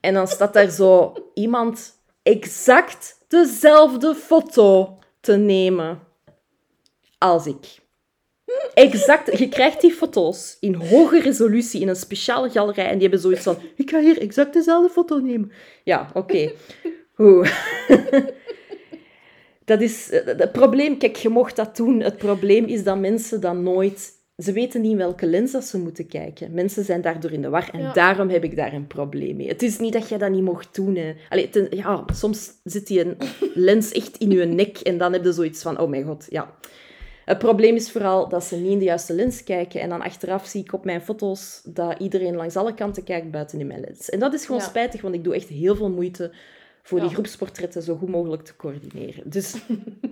En 0.00 0.14
dan 0.14 0.28
staat 0.28 0.52
daar 0.52 0.70
zo 0.70 1.14
iemand 1.34 1.92
exact 2.22 3.24
dezelfde 3.28 4.14
foto 4.14 4.98
te 5.20 5.36
nemen 5.36 6.00
als 7.18 7.46
ik. 7.46 7.81
Exact. 8.74 9.38
Je 9.38 9.48
krijgt 9.48 9.80
die 9.80 9.92
foto's 9.92 10.56
in 10.60 10.74
hoge 10.74 11.20
resolutie 11.20 11.80
in 11.80 11.88
een 11.88 11.96
speciale 11.96 12.50
galerij 12.50 12.84
en 12.86 12.92
die 12.92 13.00
hebben 13.02 13.20
zoiets 13.20 13.42
van: 13.42 13.56
ik 13.76 13.90
ga 13.90 14.00
hier 14.00 14.20
exact 14.20 14.52
dezelfde 14.52 14.88
foto 14.90 15.18
nemen. 15.18 15.52
Ja, 15.84 16.10
oké. 16.14 16.52
Goed. 17.14 17.52
Dat 19.64 19.80
is 19.80 20.10
eh, 20.10 20.26
het 20.38 20.52
probleem. 20.52 20.98
Kijk, 20.98 21.16
je 21.16 21.28
mocht 21.28 21.56
dat 21.56 21.76
doen. 21.76 22.00
Het 22.00 22.16
probleem 22.16 22.64
is 22.64 22.84
dat 22.84 22.98
mensen 22.98 23.40
dan 23.40 23.62
nooit. 23.62 24.12
Ze 24.36 24.52
weten 24.52 24.80
niet 24.80 24.90
in 24.90 24.96
welke 24.96 25.26
lens 25.26 25.52
dat 25.52 25.64
ze 25.64 25.78
moeten 25.78 26.06
kijken. 26.06 26.54
Mensen 26.54 26.84
zijn 26.84 27.00
daardoor 27.00 27.30
in 27.32 27.42
de 27.42 27.48
war 27.48 27.68
en 27.72 27.80
Ja. 27.80 27.92
daarom 27.92 28.28
heb 28.28 28.44
ik 28.44 28.56
daar 28.56 28.72
een 28.72 28.86
probleem 28.86 29.36
mee. 29.36 29.48
Het 29.48 29.62
is 29.62 29.78
niet 29.78 29.92
dat 29.92 30.08
jij 30.08 30.18
dat 30.18 30.30
niet 30.30 30.42
mocht 30.42 30.74
doen. 30.74 30.96
Hè. 30.96 31.14
Allee, 31.28 31.48
ten- 31.48 31.66
ja, 31.70 32.04
soms 32.14 32.50
zit 32.64 32.86
die 32.86 33.00
een 33.00 33.16
lens 33.54 33.92
echt 33.92 34.16
in 34.16 34.30
je 34.30 34.44
nek 34.44 34.78
en 34.78 34.98
dan 34.98 35.12
heb 35.12 35.24
je 35.24 35.32
zoiets 35.32 35.62
van: 35.62 35.78
oh 35.78 35.88
mijn 35.88 36.04
god, 36.04 36.26
ja. 36.28 36.54
Het 37.24 37.38
probleem 37.38 37.74
is 37.74 37.90
vooral 37.90 38.28
dat 38.28 38.44
ze 38.44 38.56
niet 38.56 38.70
in 38.70 38.78
de 38.78 38.84
juiste 38.84 39.14
lens 39.14 39.44
kijken. 39.44 39.80
En 39.80 39.88
dan 39.88 40.02
achteraf 40.02 40.46
zie 40.46 40.60
ik 40.62 40.72
op 40.72 40.84
mijn 40.84 41.00
foto's 41.02 41.60
dat 41.64 41.98
iedereen 41.98 42.36
langs 42.36 42.56
alle 42.56 42.74
kanten 42.74 43.04
kijkt 43.04 43.30
buiten 43.30 43.60
in 43.60 43.66
mijn 43.66 43.80
lens. 43.80 44.10
En 44.10 44.18
dat 44.18 44.34
is 44.34 44.44
gewoon 44.46 44.60
Ja. 44.60 44.66
spijtig, 44.66 45.00
want 45.00 45.14
ik 45.14 45.24
doe 45.24 45.34
echt 45.34 45.48
heel 45.48 45.76
veel 45.76 45.90
moeite 45.90 46.32
voor 46.82 47.00
die 47.00 47.08
groepsportretten 47.08 47.82
zo 47.82 47.96
goed 47.96 48.08
mogelijk 48.08 48.42
te 48.44 48.56
coördineren. 48.56 49.30
Dus 49.30 49.54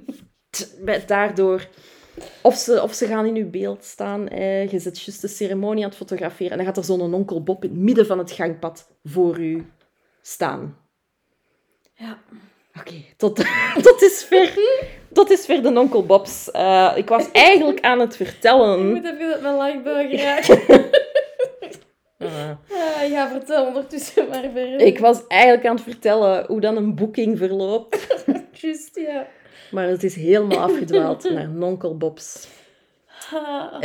daardoor... 1.07 1.69
Of 2.43 2.55
ze, 2.57 2.83
of 2.83 2.95
ze 2.95 3.07
gaan 3.07 3.27
in 3.27 3.37
uw 3.37 3.51
beeld 3.51 3.85
staan, 3.85 4.29
eh, 4.29 4.71
je 4.71 4.79
zit 4.79 5.01
juist 5.01 5.21
de 5.21 5.29
ceremonie 5.29 5.83
aan 5.83 5.89
het 5.89 5.99
fotograferen 5.99 6.51
en 6.51 6.57
dan 6.57 6.67
gaat 6.67 6.77
er 6.77 6.85
zo'n 6.85 7.15
onkel 7.15 7.43
Bob 7.43 7.65
in 7.65 7.71
het 7.71 7.79
midden 7.79 8.07
van 8.07 8.19
het 8.19 8.31
gangpad 8.31 8.91
voor 9.05 9.39
u 9.39 9.67
staan. 10.23 10.77
Ja. 11.95 12.19
Oké, 12.81 12.95
tot, 13.17 13.37
tot 13.83 14.03
is 14.03 14.25
ver. 14.29 14.53
Tot 15.13 15.31
is 15.31 15.45
ver 15.45 15.63
de 15.63 15.79
onkel 15.79 16.07
Bobs. 16.07 16.51
Eh, 16.51 16.93
ik 16.97 17.09
was 17.09 17.31
eigenlijk 17.33 17.81
aan 17.81 18.01
het 18.01 18.11
Ik 18.21 18.27
vertellen. 18.27 18.89
moet 18.89 19.05
even 19.05 19.29
met 19.29 19.41
mijn 19.41 19.55
lachbuik 19.55 20.13
raken. 20.13 20.61
Ah. 22.19 22.51
Ah, 23.03 23.11
ja, 23.11 23.29
vertel 23.29 23.67
ondertussen 23.67 24.29
maar 24.29 24.43
verder. 24.55 24.81
ik 24.81 24.99
was 24.99 25.27
eigenlijk 25.27 25.67
aan 25.67 25.75
het 25.75 25.85
vertellen 25.85 26.45
hoe 26.47 26.61
dan 26.61 26.77
een 26.77 26.95
boeking 26.95 27.39
verloopt. 27.39 28.23
Juist, 28.61 28.97
ja. 28.97 29.27
Maar 29.71 29.89
het 29.89 30.03
is 30.05 30.15
helemaal 30.15 30.59
afgedwaald 30.59 31.31
naar 31.31 31.49
onkel 31.61 31.97
Bobs. 31.97 32.49
Ah. 33.33 33.83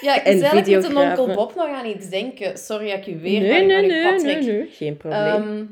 Ja, 0.00 0.14
ik 0.14 0.22
En 0.22 0.42
eigenlijk 0.42 0.66
met 0.66 0.94
onkel 0.96 1.34
Bob 1.34 1.54
nog 1.54 1.66
aan 1.66 1.86
iets 1.86 2.08
denken. 2.08 2.58
Sorry 2.58 2.90
dat 2.90 2.98
ik 2.98 3.06
u 3.06 3.20
weer 3.20 3.40
Nee, 3.40 3.64
nee, 3.66 3.86
nee, 3.86 4.20
nee, 4.22 4.42
nee. 4.42 4.68
Geen 4.70 4.96
probleem. 4.96 5.20
Ehm, 5.20 5.64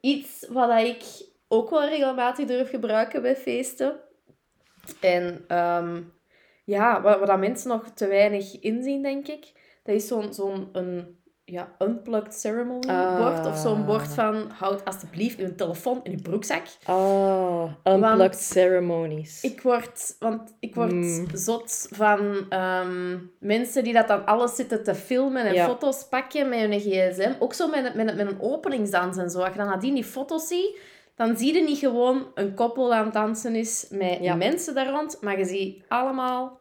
iets 0.00 0.46
wat 0.48 0.68
dat 0.68 0.86
ik 0.86 1.02
ook 1.48 1.70
wel 1.70 1.88
regelmatig 1.88 2.46
durf 2.46 2.70
gebruiken 2.70 3.22
bij 3.22 3.36
feesten. 3.36 3.96
En 5.00 5.44
ehm, 5.48 6.00
ja, 6.64 7.00
waar 7.02 7.26
dat 7.26 7.38
mensen 7.38 7.68
nog 7.68 7.88
te 7.94 8.06
weinig 8.06 8.60
inzien, 8.60 9.02
denk 9.02 9.28
ik. 9.28 9.52
Dat 9.82 9.94
is 9.94 10.06
zo'n 10.06 10.34
zo'n 10.34 10.68
een 10.72 11.18
ja, 11.44 11.74
unplugged 11.78 12.34
ceremony 12.34 12.86
Ah. 12.88 13.16
bord. 13.16 13.46
Of 13.46 13.56
zo'n 13.56 13.84
bord 13.84 14.08
van, 14.14 14.50
houd 14.58 14.84
alsjeblieft 14.84 15.38
uw 15.38 15.54
telefoon 15.54 16.00
in 16.02 16.12
uw 16.12 16.22
broekzak. 16.22 16.62
Ah, 16.84 17.62
unplugged 17.84 18.18
Want 18.18 18.34
ceremonies. 18.36 19.42
Ik 19.42 19.60
word, 19.62 20.16
want 20.18 20.56
ik 20.60 20.74
word 20.74 20.92
Mm. 20.92 21.26
zot 21.32 21.88
van 21.90 22.46
ehm, 22.48 23.18
mensen 23.40 23.84
die 23.84 23.92
dat 23.92 24.08
dan 24.08 24.26
alles 24.26 24.54
zitten 24.54 24.82
te 24.82 24.94
filmen 24.94 25.44
en 25.44 25.54
Ja. 25.54 25.66
foto's 25.66 26.08
pakken 26.08 26.48
met 26.48 26.58
hun 26.58 26.80
gsm. 26.80 27.32
Ook 27.38 27.54
zo 27.54 27.68
met, 27.68 27.94
met, 27.94 28.16
met 28.16 28.18
een 28.26 28.40
openingsdans 28.40 29.16
en 29.16 29.30
zo. 29.30 29.38
Als 29.40 29.48
je 29.52 29.58
dan 29.58 29.66
nadien 29.68 29.94
die 29.94 30.04
foto's 30.04 30.46
ziet, 30.48 30.78
dan 31.16 31.36
zie 31.36 31.54
je 31.54 31.62
niet 31.62 31.78
gewoon 31.78 32.30
een 32.34 32.54
koppel 32.54 32.94
aan 32.94 33.04
het 33.04 33.14
dansen 33.14 33.54
is 33.54 33.86
met 33.90 34.18
Ja. 34.20 34.34
mensen 34.34 34.74
daar 34.74 34.90
rond, 34.90 35.18
maar 35.20 35.38
je 35.38 35.44
ziet 35.44 35.84
allemaal 35.88 36.60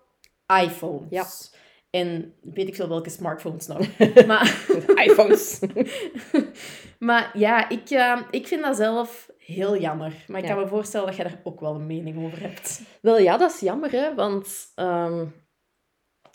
iPhones. 0.63 1.07
Ja. 1.09 1.25
En 1.89 2.33
weet 2.41 2.67
ik 2.67 2.75
veel 2.75 2.87
welke 2.87 3.09
smartphones 3.09 3.67
nog. 3.67 3.79
maar, 4.27 4.65
iPhones. 4.95 5.59
maar 6.99 7.37
ja, 7.37 7.69
ik, 7.69 7.89
eh, 7.89 8.21
ik 8.31 8.47
vind 8.47 8.61
dat 8.63 8.75
zelf 8.75 9.29
heel 9.37 9.77
jammer. 9.77 10.13
Maar 10.27 10.39
ik 10.41 10.47
Ja. 10.47 10.53
kan 10.53 10.63
me 10.63 10.67
voorstellen 10.69 11.07
dat 11.07 11.15
jij 11.15 11.25
daar 11.25 11.41
ook 11.43 11.59
wel 11.59 11.75
een 11.75 11.85
mening 11.87 12.25
over 12.25 12.41
hebt. 12.41 12.81
Wel 13.01 13.19
ja, 13.19 13.37
dat 13.37 13.51
is 13.53 13.59
jammer, 13.59 13.91
hè. 13.91 14.15
Want 14.15 14.71
ehm, 14.75 15.25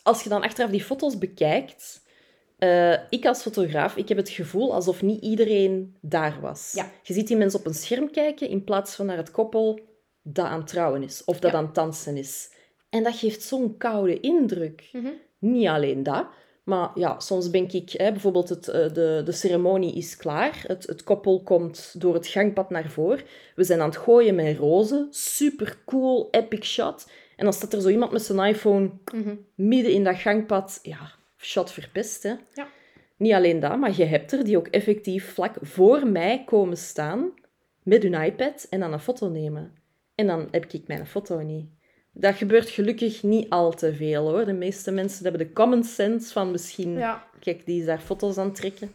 als 0.02 0.22
je 0.22 0.28
dan 0.28 0.42
achteraf 0.42 0.70
die 0.70 0.84
foto's 0.84 1.18
bekijkt... 1.18 2.08
eh, 2.60 2.92
ik 3.10 3.26
als 3.26 3.42
fotograaf, 3.42 3.96
ik 3.96 4.08
heb 4.08 4.16
het 4.16 4.28
gevoel 4.28 4.74
alsof 4.74 5.02
niet 5.02 5.22
iedereen 5.22 5.96
daar 6.00 6.38
was. 6.40 6.72
Ja. 6.74 6.90
Je 7.02 7.12
ziet 7.12 7.26
die 7.28 7.36
mensen 7.36 7.58
op 7.58 7.66
een 7.66 7.74
scherm 7.74 8.10
kijken 8.10 8.48
in 8.48 8.64
plaats 8.64 8.94
van 8.94 9.06
naar 9.06 9.16
het 9.16 9.30
koppel 9.30 9.80
dat 10.22 10.46
aan 10.46 10.58
het 10.58 10.66
trouwen 10.68 11.02
is. 11.02 11.24
Of 11.24 11.38
dat 11.40 11.50
Ja. 11.50 11.56
aan 11.58 11.64
het 11.64 11.74
dansen 11.74 12.16
is. 12.16 12.52
En 12.90 13.02
dat 13.02 13.16
geeft 13.16 13.42
zo'n 13.42 13.76
koude 13.76 14.20
indruk. 14.20 14.88
Mhm. 14.92 15.06
Niet 15.38 15.66
alleen 15.66 16.02
dat, 16.02 16.26
maar 16.64 16.90
ja, 16.94 17.20
soms 17.20 17.50
denk 17.50 17.72
ik, 17.72 17.90
hè, 17.90 18.10
bijvoorbeeld 18.12 18.48
het, 18.48 18.68
eh, 18.68 18.92
de, 18.92 19.22
de 19.24 19.32
ceremonie 19.32 19.94
is 19.94 20.16
klaar. 20.16 20.64
Het, 20.66 20.86
het 20.86 21.04
koppel 21.04 21.42
komt 21.42 21.94
door 22.00 22.14
het 22.14 22.26
gangpad 22.26 22.70
naar 22.70 22.90
voren. 22.90 23.24
We 23.54 23.64
zijn 23.64 23.80
aan 23.80 23.88
het 23.88 23.96
gooien 23.98 24.34
met 24.34 24.56
rozen. 24.58 25.06
Super 25.10 25.78
cool, 25.86 26.28
epic 26.30 26.64
shot. 26.66 27.10
En 27.36 27.44
dan 27.44 27.52
staat 27.54 27.72
er 27.72 27.80
zo 27.80 27.88
iemand 27.88 28.12
met 28.12 28.22
zijn 28.22 28.38
iPhone 28.54 28.90
Mhm. 29.14 29.34
midden 29.54 29.92
in 29.92 30.04
dat 30.04 30.16
gangpad. 30.16 30.78
Ja, 30.82 31.10
shot 31.40 31.72
verpest, 31.72 32.22
hè. 32.22 32.34
Ja. 32.54 32.68
Niet 33.16 33.32
alleen 33.32 33.60
dat, 33.60 33.78
maar 33.78 33.96
je 33.96 34.04
hebt 34.04 34.32
er 34.32 34.44
die 34.44 34.56
ook 34.56 34.66
effectief 34.66 35.32
vlak 35.32 35.56
voor 35.60 36.06
mij 36.06 36.42
komen 36.44 36.76
staan 36.76 37.30
met 37.82 38.02
hun 38.02 38.14
iPad 38.14 38.66
en 38.70 38.80
dan 38.80 38.92
een 38.92 39.00
foto 39.00 39.28
nemen. 39.28 39.72
En 40.14 40.26
dan 40.26 40.48
heb 40.50 40.72
ik 40.72 40.86
mijn 40.86 41.06
foto 41.06 41.40
niet. 41.40 41.66
Dat 42.12 42.34
gebeurt 42.34 42.68
gelukkig 42.68 43.22
niet 43.22 43.50
al 43.50 43.72
te 43.74 43.94
veel 43.94 44.28
hoor. 44.30 44.44
De 44.44 44.52
meeste 44.52 44.90
mensen 44.90 45.22
hebben 45.22 45.46
de 45.46 45.52
common 45.52 45.84
sense 45.84 46.32
van 46.32 46.50
misschien, 46.50 46.98
Ja. 46.98 47.24
kijk, 47.40 47.66
die 47.66 47.80
is 47.80 47.86
daar 47.86 48.00
foto's 48.00 48.38
aan 48.38 48.52
trekken. 48.52 48.94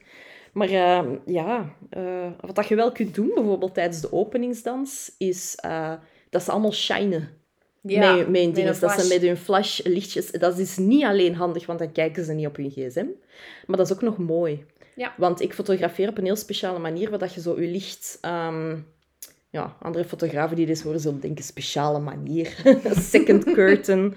Maar 0.53 0.67
eh, 0.69 1.03
ja, 1.25 1.75
eh, 1.89 2.31
wat 2.39 2.55
dat 2.55 2.67
je 2.67 2.75
wel 2.75 2.91
kunt 2.91 3.15
doen, 3.15 3.31
bijvoorbeeld 3.36 3.73
tijdens 3.73 4.01
de 4.01 4.12
openingsdans, 4.13 5.15
is 5.17 5.55
eh, 5.55 5.93
dat 6.29 6.43
ze 6.43 6.51
allemaal 6.51 6.73
shinen 6.73 7.29
Ja, 7.87 8.15
met, 8.15 8.27
met 8.29 8.35
hun 8.41 8.45
met 8.45 8.55
dingen. 8.55 8.73
een 8.73 8.79
Dat 8.79 8.91
ze 8.91 8.97
flash. 8.99 9.09
met 9.09 9.21
hun 9.21 9.37
flashlichtjes... 9.37 10.31
Dat 10.31 10.57
is 10.57 10.77
niet 10.77 11.03
alleen 11.03 11.35
handig, 11.35 11.65
want 11.65 11.79
dan 11.79 11.91
kijken 11.91 12.25
ze 12.25 12.33
niet 12.33 12.47
op 12.47 12.55
hun 12.55 12.69
gsm. 12.71 13.05
Maar 13.67 13.77
dat 13.77 13.85
is 13.89 13.93
ook 13.93 14.01
nog 14.01 14.17
mooi. 14.17 14.65
Ja. 14.95 15.13
Want 15.17 15.41
ik 15.41 15.53
fotografeer 15.53 16.09
op 16.09 16.17
een 16.17 16.23
heel 16.25 16.35
speciale 16.35 16.79
manier, 16.79 17.09
waar 17.09 17.19
dat 17.19 17.33
je 17.33 17.41
zo 17.41 17.61
je 17.61 17.67
licht... 17.67 18.17
ehm, 18.21 18.77
ja, 19.49 19.75
andere 19.81 20.05
fotografen 20.05 20.55
die 20.55 20.65
dit 20.65 20.81
horen 20.81 20.99
zullen 20.99 21.19
denken, 21.19 21.43
speciale 21.43 21.99
manier. 21.99 22.55
Second 23.11 23.43
curtain. 23.43 24.15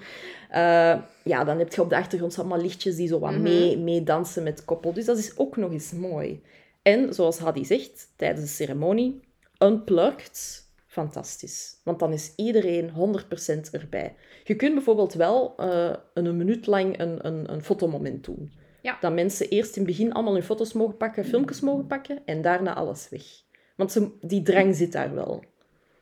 Eh, 0.49 0.95
ja, 1.23 1.43
dan 1.43 1.57
heb 1.59 1.73
je 1.73 1.81
op 1.81 1.89
de 1.89 1.95
achtergrond 1.97 2.39
allemaal 2.39 2.61
lichtjes 2.61 2.95
die 2.95 3.07
zo 3.07 3.19
wat 3.19 3.31
Mhm. 3.31 3.41
mee, 3.41 3.77
meedansen 3.77 4.43
met 4.43 4.55
het 4.57 4.65
koppel. 4.65 4.93
Dus 4.93 5.05
dat 5.05 5.17
is 5.17 5.33
ook 5.37 5.57
nog 5.57 5.71
eens 5.71 5.91
mooi. 5.91 6.41
En 6.81 7.13
zoals 7.13 7.37
Hadi 7.39 7.65
zegt, 7.65 8.07
tijdens 8.15 8.41
de 8.45 8.51
ceremonie, 8.51 9.19
unplugged, 9.63 10.63
fantastisch. 10.89 11.79
Want 11.83 11.99
dan 11.99 12.13
is 12.13 12.33
iedereen 12.35 12.89
100% 12.89 13.71
erbij. 13.71 14.15
Je 14.43 14.55
kunt 14.55 14.73
bijvoorbeeld 14.73 15.13
wel 15.13 15.53
eh, 15.57 15.93
een 16.13 16.37
minuut 16.37 16.67
lang 16.67 16.99
een, 16.99 17.25
een, 17.25 17.51
een 17.51 17.63
fotomoment 17.63 18.23
doen. 18.23 18.51
Ja. 18.81 18.97
Dat 19.01 19.13
mensen 19.13 19.49
eerst 19.49 19.75
in 19.75 19.81
het 19.83 19.91
begin 19.91 20.13
allemaal 20.13 20.33
hun 20.33 20.43
foto's 20.43 20.73
mogen 20.73 20.97
pakken, 20.97 21.25
filmpjes 21.25 21.59
mogen 21.59 21.87
pakken 21.87 22.21
en 22.25 22.41
daarna 22.41 22.73
alles 22.73 23.09
weg. 23.09 23.23
Want 23.75 23.91
ze, 23.91 24.11
die 24.21 24.41
drang 24.41 24.75
zit 24.75 24.91
daar 24.91 25.13
wel. 25.15 25.43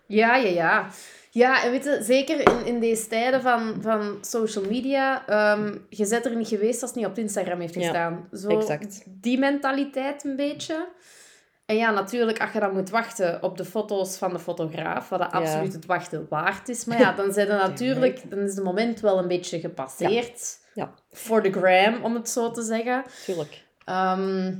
Ja, 0.05 0.35
ja, 0.35 0.49
ja. 0.49 0.89
Ja, 1.31 1.63
en 1.63 1.71
weet 1.71 1.83
je, 1.83 1.99
zeker 2.01 2.39
in, 2.39 2.65
in 2.65 2.79
deze 2.79 3.07
tijden 3.07 3.41
van, 3.41 3.75
van 3.81 4.17
social 4.21 4.65
media, 4.69 5.27
ehm, 5.27 5.77
je 5.89 6.07
bent 6.07 6.25
er 6.25 6.35
niet 6.35 6.47
geweest 6.47 6.81
als 6.81 6.91
het 6.91 6.99
niet 6.99 7.09
op 7.09 7.17
Instagram 7.17 7.59
heeft 7.59 7.73
Ja, 7.73 7.81
gestaan. 7.81 8.29
Zo, 8.33 8.47
exact. 8.47 9.03
Die 9.05 9.39
mentaliteit 9.39 10.23
een 10.23 10.35
beetje. 10.35 10.87
En 11.67 11.75
ja, 11.75 11.91
natuurlijk, 11.91 12.41
als 12.41 12.51
je 12.51 12.59
dan 12.59 12.73
moet 12.73 12.89
wachten 12.89 13.43
op 13.43 13.57
de 13.57 13.65
foto's 13.65 14.17
van 14.17 14.31
de 14.33 14.39
fotograaf, 14.39 15.09
wat 15.09 15.19
dat 15.19 15.31
Ja. 15.31 15.37
absoluut 15.37 15.73
het 15.73 15.85
wachten 15.85 16.25
waard 16.29 16.69
is. 16.69 16.85
Maar 16.85 16.99
ja, 16.99 17.11
dan, 17.13 17.33
zijn 17.33 17.47
er 17.47 17.57
natuurlijk, 17.69 18.29
dan 18.29 18.39
is 18.39 18.55
het 18.55 18.63
moment 18.63 18.99
wel 18.99 19.17
een 19.17 19.27
beetje 19.27 19.59
gepasseerd. 19.59 20.59
Ja, 20.73 20.93
Voor 21.11 21.41
de 21.43 21.51
gram, 21.51 22.03
om 22.03 22.13
het 22.15 22.29
zo 22.29 22.51
te 22.51 22.61
zeggen. 22.61 23.03
tuurlijk. 23.25 23.65
Ehm, 23.85 24.55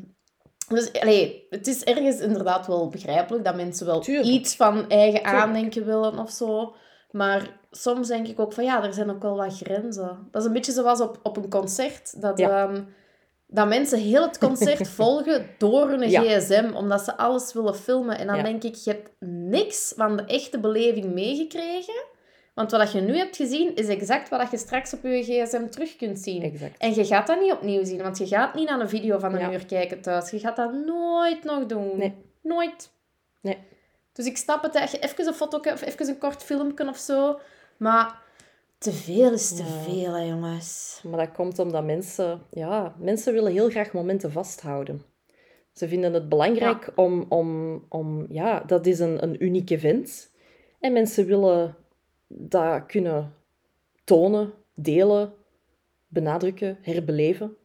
dus 0.67 0.93
allee, 0.93 1.45
het 1.49 1.67
is 1.67 1.83
ergens 1.83 2.19
inderdaad 2.19 2.67
wel 2.67 2.87
begrijpelijk 2.89 3.45
dat 3.45 3.55
mensen 3.55 3.85
wel 3.85 3.99
Tuurlijk. 3.99 4.27
iets 4.27 4.55
van 4.55 4.89
eigen 4.89 5.21
Tuurlijk. 5.21 5.43
aandenken 5.43 5.85
willen 5.85 6.19
of 6.19 6.31
zo. 6.31 6.75
Maar 7.11 7.59
soms 7.71 8.07
denk 8.07 8.27
ik 8.27 8.39
ook 8.39 8.53
van 8.53 8.63
ja, 8.63 8.83
er 8.83 8.93
zijn 8.93 9.09
ook 9.09 9.21
wel 9.21 9.35
wat 9.37 9.57
grenzen. 9.57 10.27
Dat 10.31 10.41
is 10.41 10.47
een 10.47 10.53
beetje 10.53 10.71
zoals 10.71 11.01
op, 11.01 11.19
op 11.23 11.37
een 11.37 11.49
concert. 11.49 12.21
Dat, 12.21 12.37
Ja. 12.37 12.67
ehm, 12.67 12.83
dat 13.47 13.67
mensen 13.67 13.99
heel 13.99 14.21
het 14.21 14.37
concert 14.37 14.89
volgen 14.99 15.49
door 15.57 15.89
hun 15.89 16.09
Ja. 16.09 16.21
gsm, 16.21 16.71
omdat 16.73 17.01
ze 17.03 17.17
alles 17.17 17.53
willen 17.53 17.75
filmen. 17.75 18.17
En 18.17 18.27
dan 18.27 18.35
Ja. 18.35 18.43
denk 18.43 18.63
ik, 18.63 18.75
je 18.75 18.91
hebt 18.91 19.09
niks 19.29 19.93
van 19.97 20.17
de 20.17 20.23
echte 20.23 20.59
beleving 20.59 21.13
meegekregen. 21.13 22.03
Want 22.53 22.71
wat 22.71 22.91
je 22.91 23.01
nu 23.01 23.17
hebt 23.17 23.35
gezien, 23.35 23.75
is 23.75 23.87
exact 23.87 24.29
wat 24.29 24.51
je 24.51 24.57
straks 24.57 24.93
op 24.93 25.03
je 25.03 25.23
gsm 25.23 25.67
terug 25.69 25.95
kunt 25.95 26.19
zien. 26.19 26.43
Exact. 26.43 26.77
En 26.77 26.93
je 26.95 27.05
gaat 27.05 27.27
dat 27.27 27.39
niet 27.41 27.51
opnieuw 27.51 27.85
zien, 27.85 28.01
want 28.01 28.17
je 28.17 28.27
gaat 28.27 28.53
niet 28.53 28.69
naar 28.69 28.79
een 28.79 28.89
video 28.89 29.19
van 29.19 29.33
een 29.33 29.39
Ja. 29.39 29.51
uur 29.51 29.65
kijken 29.65 30.01
thuis. 30.01 30.29
Je 30.29 30.39
gaat 30.39 30.55
dat 30.55 30.73
nooit 30.73 31.43
nog 31.43 31.65
doen. 31.65 31.97
Nee. 31.97 32.15
Nooit. 32.41 32.91
Nee. 33.41 33.57
Dus 34.13 34.25
ik 34.25 34.37
snap 34.37 34.63
het, 34.63 34.73
dat 34.73 34.91
je 34.91 34.99
even 34.99 35.27
een 35.27 35.33
foto 35.33 35.57
of 35.57 35.81
even 35.81 36.07
een 36.07 36.17
kort 36.17 36.43
filmpje 36.43 36.87
of 36.87 36.97
zo. 36.97 37.39
Maar 37.77 38.21
te 38.77 38.91
veel 38.91 39.33
is 39.33 39.55
te 39.55 39.63
Ja. 39.63 39.81
veel, 39.83 40.13
hè, 40.13 40.23
jongens. 40.23 41.01
Maar 41.03 41.25
dat 41.25 41.35
komt 41.35 41.59
omdat 41.59 41.85
mensen... 41.85 42.41
Ja, 42.49 42.95
mensen 42.99 43.33
willen 43.33 43.51
heel 43.51 43.69
graag 43.69 43.91
momenten 43.93 44.31
vasthouden. 44.31 45.01
Ze 45.73 45.87
vinden 45.87 46.13
het 46.13 46.29
belangrijk 46.29 46.91
om... 46.95 47.25
om, 47.29 47.83
om 47.89 48.25
ja, 48.29 48.59
dat 48.59 48.85
is 48.85 48.99
een, 48.99 49.23
een 49.23 49.43
uniek 49.43 49.69
event. 49.69 50.31
En 50.79 50.93
mensen 50.93 51.25
willen 51.25 51.75
dat 52.27 52.85
kunnen 52.85 53.33
tonen, 54.03 54.53
delen, 54.73 55.33
benadrukken, 56.07 56.77
herbeleven. 56.81 57.55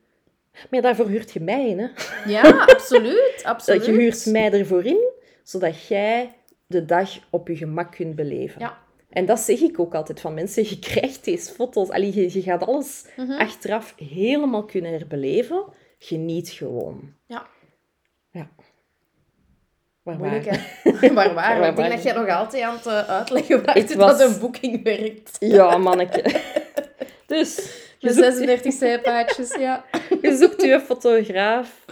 Maar 0.52 0.66
ja, 0.70 0.80
daarvoor 0.80 1.06
huurt 1.06 1.32
je 1.32 1.40
mij 1.40 1.68
in, 1.68 1.78
hè. 1.78 1.88
Ja, 2.26 2.42
absoluut. 2.74 3.40
absoluut. 3.42 3.86
Je 3.86 3.92
huurt 3.92 4.26
mij 4.26 4.52
ervoor 4.52 4.84
in, 4.84 5.10
zodat 5.42 5.86
jij 5.86 6.34
de 6.66 6.84
dag 6.84 7.10
op 7.30 7.48
je 7.48 7.56
gemak 7.56 7.92
kunt 7.92 8.14
beleven. 8.14 8.60
Ja. 8.60 8.81
En 9.12 9.26
dat 9.26 9.40
zeg 9.40 9.60
ik 9.60 9.78
ook 9.78 9.94
altijd 9.94 10.20
van 10.20 10.34
mensen. 10.34 10.62
Je 10.68 10.78
krijgt 10.78 11.24
deze 11.24 11.52
foto's. 11.52 11.88
Allee, 11.88 12.14
je, 12.14 12.32
je 12.32 12.42
gaat 12.42 12.66
alles 12.66 13.04
Mhm. 13.16 13.32
achteraf 13.32 13.94
helemaal 13.96 14.64
kunnen 14.64 14.90
herbeleven. 14.92 15.64
Geniet 15.98 16.48
gewoon. 16.50 17.12
Ja. 17.26 17.46
Ja. 18.30 18.50
Waar 20.02 20.16
Moeilijk, 20.18 20.44
waren 20.44 20.60
hè? 20.82 21.12
Waar? 21.14 21.34
Waar 21.58 21.68
Ik 21.68 21.76
denk 21.76 21.90
dat 21.92 22.02
jij 22.02 22.12
nog 22.14 22.28
altijd 22.28 22.62
aan 22.62 22.74
het 22.74 22.86
eh, 22.86 23.08
uitleggen 23.08 23.64
was 23.96 24.18
dat 24.18 24.30
een 24.34 24.40
boeking 24.40 24.82
werkt. 24.82 25.38
we? 25.38 25.46
Ja, 25.46 25.76
manneke. 25.78 26.22
Dus, 27.26 27.56
je 27.98 28.08
De 28.08 28.12
zoekt, 28.14 28.26
36 28.26 28.72
zijpaadjes, 28.72 29.54
ja. 29.54 29.84
je 30.22 30.36
zoekt 30.36 30.62
je 30.62 30.80
fotograaf. 30.80 31.84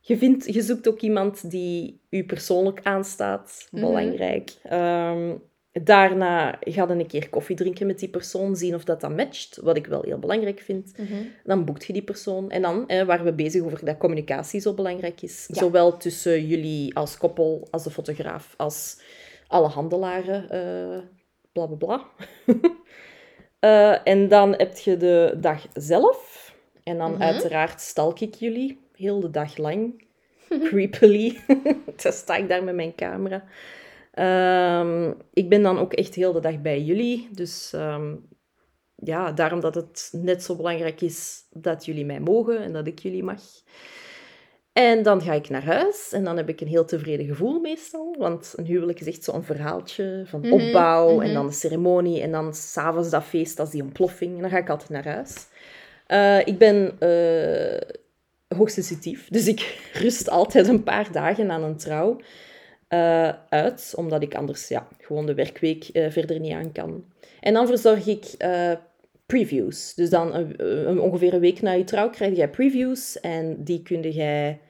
Je, 0.00 0.16
vindt, 0.18 0.54
je 0.54 0.62
zoekt 0.62 0.88
ook 0.88 1.00
iemand 1.00 1.50
die 1.50 2.00
u 2.10 2.24
persoonlijk 2.24 2.80
aanstaat. 2.82 3.68
Mhm. 3.70 3.84
Belangrijk. 3.84 4.50
Ehm, 4.62 5.34
daarna 5.82 6.50
ga 6.60 6.86
je 6.86 6.88
een 6.92 7.06
keer 7.06 7.28
koffie 7.28 7.56
drinken 7.56 7.86
met 7.86 7.98
die 7.98 8.08
persoon. 8.08 8.56
Zien 8.56 8.74
of 8.74 8.84
dat 8.84 9.00
dat 9.00 9.16
matcht. 9.16 9.58
Wat 9.62 9.76
ik 9.76 9.86
wel 9.86 10.02
heel 10.02 10.18
belangrijk 10.18 10.60
vind. 10.60 10.92
Dan 11.44 11.64
boekt 11.64 11.84
je 11.84 11.92
die 11.92 12.02
persoon. 12.02 12.50
En 12.50 12.62
dan 12.62 12.88
eh, 12.88 13.02
waren 13.02 13.24
we 13.24 13.32
bezig 13.32 13.62
over 13.62 13.84
dat 13.84 13.96
communicatie 13.96 14.60
zo 14.60 14.74
belangrijk 14.74 15.22
is. 15.22 15.44
Ja. 15.48 15.54
Zowel 15.54 15.96
tussen 15.96 16.46
jullie 16.46 16.96
als 16.96 17.18
koppel, 17.18 17.68
als 17.70 17.84
de 17.84 17.90
fotograaf, 17.90 18.54
als 18.56 19.00
alle 19.46 19.68
handelaren. 19.68 20.50
eh 20.50 20.98
bla 21.52 21.66
bla 21.66 21.76
bla. 21.76 22.04
Eh, 23.58 24.06
en 24.06 24.28
dan 24.28 24.52
heb 24.56 24.76
je 24.78 24.96
de 24.96 25.34
dag 25.40 25.66
zelf. 25.74 26.52
En 26.82 26.98
dan 26.98 27.12
Mhm. 27.12 27.22
uiteraard 27.22 27.80
stalk 27.80 28.20
ik 28.20 28.34
jullie. 28.34 28.78
Heel 28.94 29.20
de 29.20 29.30
dag 29.30 29.56
lang. 29.56 30.04
Creepily. 30.68 31.38
dan 32.02 32.12
sta 32.12 32.36
ik 32.36 32.48
daar 32.48 32.64
met 32.64 32.74
mijn 32.74 32.94
camera. 32.94 33.44
Ehm, 34.16 35.12
ik 35.32 35.48
ben 35.48 35.62
dan 35.62 35.78
ook 35.78 35.92
echt 35.92 36.14
heel 36.14 36.32
de 36.32 36.40
dag 36.40 36.60
bij 36.60 36.80
jullie. 36.80 37.28
Dus 37.32 37.72
ehm, 37.72 38.14
ja, 38.94 39.32
daarom 39.32 39.60
dat 39.60 39.74
het 39.74 40.08
net 40.12 40.42
zo 40.42 40.56
belangrijk 40.56 41.00
is 41.00 41.46
dat 41.50 41.84
jullie 41.84 42.04
mij 42.04 42.20
mogen 42.20 42.58
en 42.58 42.72
dat 42.72 42.86
ik 42.86 42.98
jullie 42.98 43.22
mag. 43.22 43.40
En 44.72 45.02
dan 45.02 45.22
ga 45.22 45.32
ik 45.32 45.48
naar 45.48 45.64
huis 45.64 46.12
en 46.12 46.24
dan 46.24 46.36
heb 46.36 46.48
ik 46.48 46.60
een 46.60 46.66
heel 46.66 46.84
tevreden 46.84 47.26
gevoel 47.26 47.60
meestal. 47.60 48.14
Want 48.18 48.52
een 48.56 48.66
huwelijk 48.66 49.00
is 49.00 49.06
echt 49.06 49.24
zo'n 49.24 49.42
verhaaltje 49.42 50.22
van 50.26 50.40
Mhm, 50.40 50.52
opbouw 50.52 51.08
en 51.08 51.26
mhm. 51.26 51.34
dan 51.34 51.46
de 51.46 51.52
ceremonie 51.52 52.22
en 52.22 52.30
dan 52.30 52.54
s'avonds 52.54 53.10
dat 53.10 53.24
feest, 53.24 53.56
dat 53.56 53.66
is 53.66 53.72
die 53.72 53.82
ontploffing. 53.82 54.34
En 54.34 54.40
dan 54.40 54.50
ga 54.50 54.58
ik 54.58 54.70
altijd 54.70 54.90
naar 54.90 55.08
huis. 55.08 55.46
Eh, 56.06 56.46
ik 56.46 56.58
ben 56.58 56.96
eh, 56.98 57.96
hoogsensitief, 58.58 59.28
dus 59.28 59.46
ik 59.46 59.80
rust 60.02 60.30
altijd 60.30 60.68
een 60.68 60.82
paar 60.82 61.12
dagen 61.12 61.50
aan 61.50 61.62
een 61.62 61.76
trouw 61.76 62.20
eh, 62.88 63.32
uit, 63.48 63.92
omdat 63.96 64.22
ik 64.22 64.34
anders 64.34 64.68
ja, 64.68 64.88
gewoon 65.00 65.26
de 65.26 65.34
werkweek 65.34 65.84
eh, 65.84 66.10
verder 66.10 66.40
niet 66.40 66.52
aan 66.52 66.72
kan. 66.72 67.04
En 67.40 67.52
dan 67.54 67.66
verzorg 67.66 68.06
ik 68.06 68.24
eh, 68.38 68.72
previews. 69.26 69.94
Dus 69.94 70.10
dan 70.10 70.34
een- 70.34 70.54
een- 70.88 71.00
ongeveer 71.00 71.34
een 71.34 71.40
week 71.40 71.62
na 71.62 71.72
je 71.72 71.84
trouw 71.84 72.10
krijg 72.10 72.36
jij 72.36 72.50
previews 72.50 73.20
en 73.20 73.64
die 73.64 73.82
kun 73.82 74.00
jij 74.10 74.60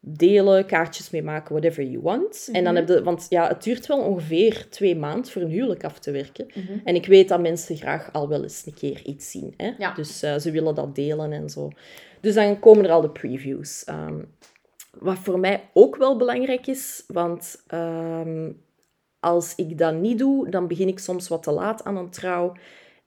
delen, 0.00 0.66
kaartjes 0.66 1.10
mee 1.10 1.22
maken, 1.22 1.54
whatever 1.54 1.84
you 1.84 2.02
want. 2.02 2.48
En 2.52 2.64
dan 2.64 2.72
Mhm. 2.74 2.84
heb 2.86 2.96
je, 2.98 3.02
want 3.04 3.26
ja, 3.28 3.48
het 3.48 3.62
duurt 3.62 3.86
wel 3.86 3.98
ongeveer 3.98 4.66
twee 4.70 4.96
maanden 4.96 5.30
voor 5.32 5.42
een 5.42 5.48
huwelijk 5.50 5.84
af 5.84 5.98
te 5.98 6.10
werken. 6.10 6.46
Mhm. 6.54 6.78
En 6.84 6.94
ik 6.94 7.06
weet 7.06 7.28
dat 7.28 7.40
mensen 7.40 7.76
graag 7.76 8.12
al 8.12 8.28
wel 8.28 8.42
eens 8.42 8.62
een 8.66 8.74
keer 8.74 9.02
iets 9.04 9.30
zien. 9.30 9.54
Hè? 9.56 9.72
Ja. 9.78 9.94
Dus 9.94 10.18
ze 10.18 10.50
willen 10.50 10.74
dat 10.74 10.94
delen 10.94 11.32
en 11.32 11.50
zo. 11.50 11.70
Dus 12.20 12.34
dan 12.34 12.58
komen 12.58 12.84
er 12.84 12.90
al 12.90 13.00
de 13.00 13.10
previews. 13.10 13.84
Ehm, 13.84 14.18
wat 14.98 15.18
voor 15.18 15.38
mij 15.38 15.70
ook 15.72 15.96
wel 15.96 16.16
belangrijk 16.16 16.66
is, 16.66 17.04
want 17.06 17.62
ehm, 17.66 18.52
als 19.20 19.54
ik 19.54 19.78
dat 19.78 19.94
niet 19.94 20.18
doe, 20.18 20.48
dan 20.50 20.66
begin 20.66 20.88
ik 20.88 20.98
soms 20.98 21.28
wat 21.28 21.42
te 21.42 21.50
laat 21.50 21.84
aan 21.84 21.96
een 21.96 22.10
trouw. 22.10 22.52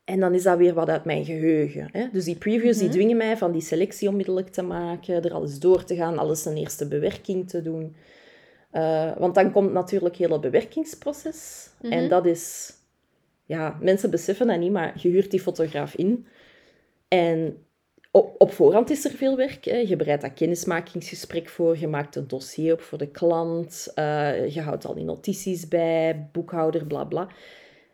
En 0.03 0.19
dan 0.19 0.33
is 0.33 0.43
dat 0.43 0.57
weer 0.57 0.73
wat 0.73 0.89
uit 0.89 1.05
mijn 1.05 1.25
geheugen. 1.25 1.89
Hè? 1.91 2.07
Dus 2.11 2.23
die 2.25 2.35
previews 2.35 2.77
die 2.77 2.87
Mhm. 2.87 2.93
dwingen 2.95 3.17
mij 3.17 3.37
van 3.37 3.51
die 3.51 3.61
selectie 3.61 4.09
onmiddellijk 4.09 4.49
te 4.49 4.61
maken, 4.61 5.23
er 5.23 5.33
alles 5.33 5.59
door 5.59 5.83
te 5.83 5.95
gaan, 5.95 6.17
alles 6.17 6.45
een 6.45 6.57
eerste 6.57 6.87
bewerking 6.87 7.49
te 7.49 7.61
doen. 7.61 7.95
Eh, 8.71 9.17
want 9.17 9.35
dan 9.35 9.51
komt 9.51 9.71
natuurlijk 9.73 10.15
heel 10.15 10.31
het 10.31 10.41
bewerkingsproces. 10.41 11.69
Mhm. 11.81 11.91
En 11.91 12.09
dat 12.09 12.25
is... 12.25 12.73
Ja, 13.45 13.77
mensen 13.81 14.09
beseffen 14.09 14.47
dat 14.47 14.59
niet, 14.59 14.71
maar 14.71 14.93
je 14.97 15.09
huurt 15.09 15.31
die 15.31 15.39
fotograaf 15.41 15.95
in. 15.95 16.27
En 17.07 17.57
op, 18.11 18.35
op 18.37 18.51
voorhand 18.51 18.89
is 18.89 19.05
er 19.05 19.11
veel 19.11 19.35
werk. 19.35 19.65
Hè. 19.65 19.77
Je 19.77 19.95
bereidt 19.95 20.21
dat 20.21 20.33
kennismakingsgesprek 20.33 21.49
voor, 21.49 21.77
je 21.77 21.87
maakt 21.87 22.15
een 22.15 22.27
dossier 22.27 22.73
op 22.73 22.81
voor 22.81 22.97
de 22.97 23.11
klant, 23.11 23.91
eh, 23.95 24.49
je 24.53 24.61
houdt 24.61 24.85
al 24.85 24.93
die 24.93 25.03
notities 25.03 25.67
bij, 25.67 26.29
boekhouder, 26.31 26.85
bla 26.85 27.03
bla. 27.03 27.27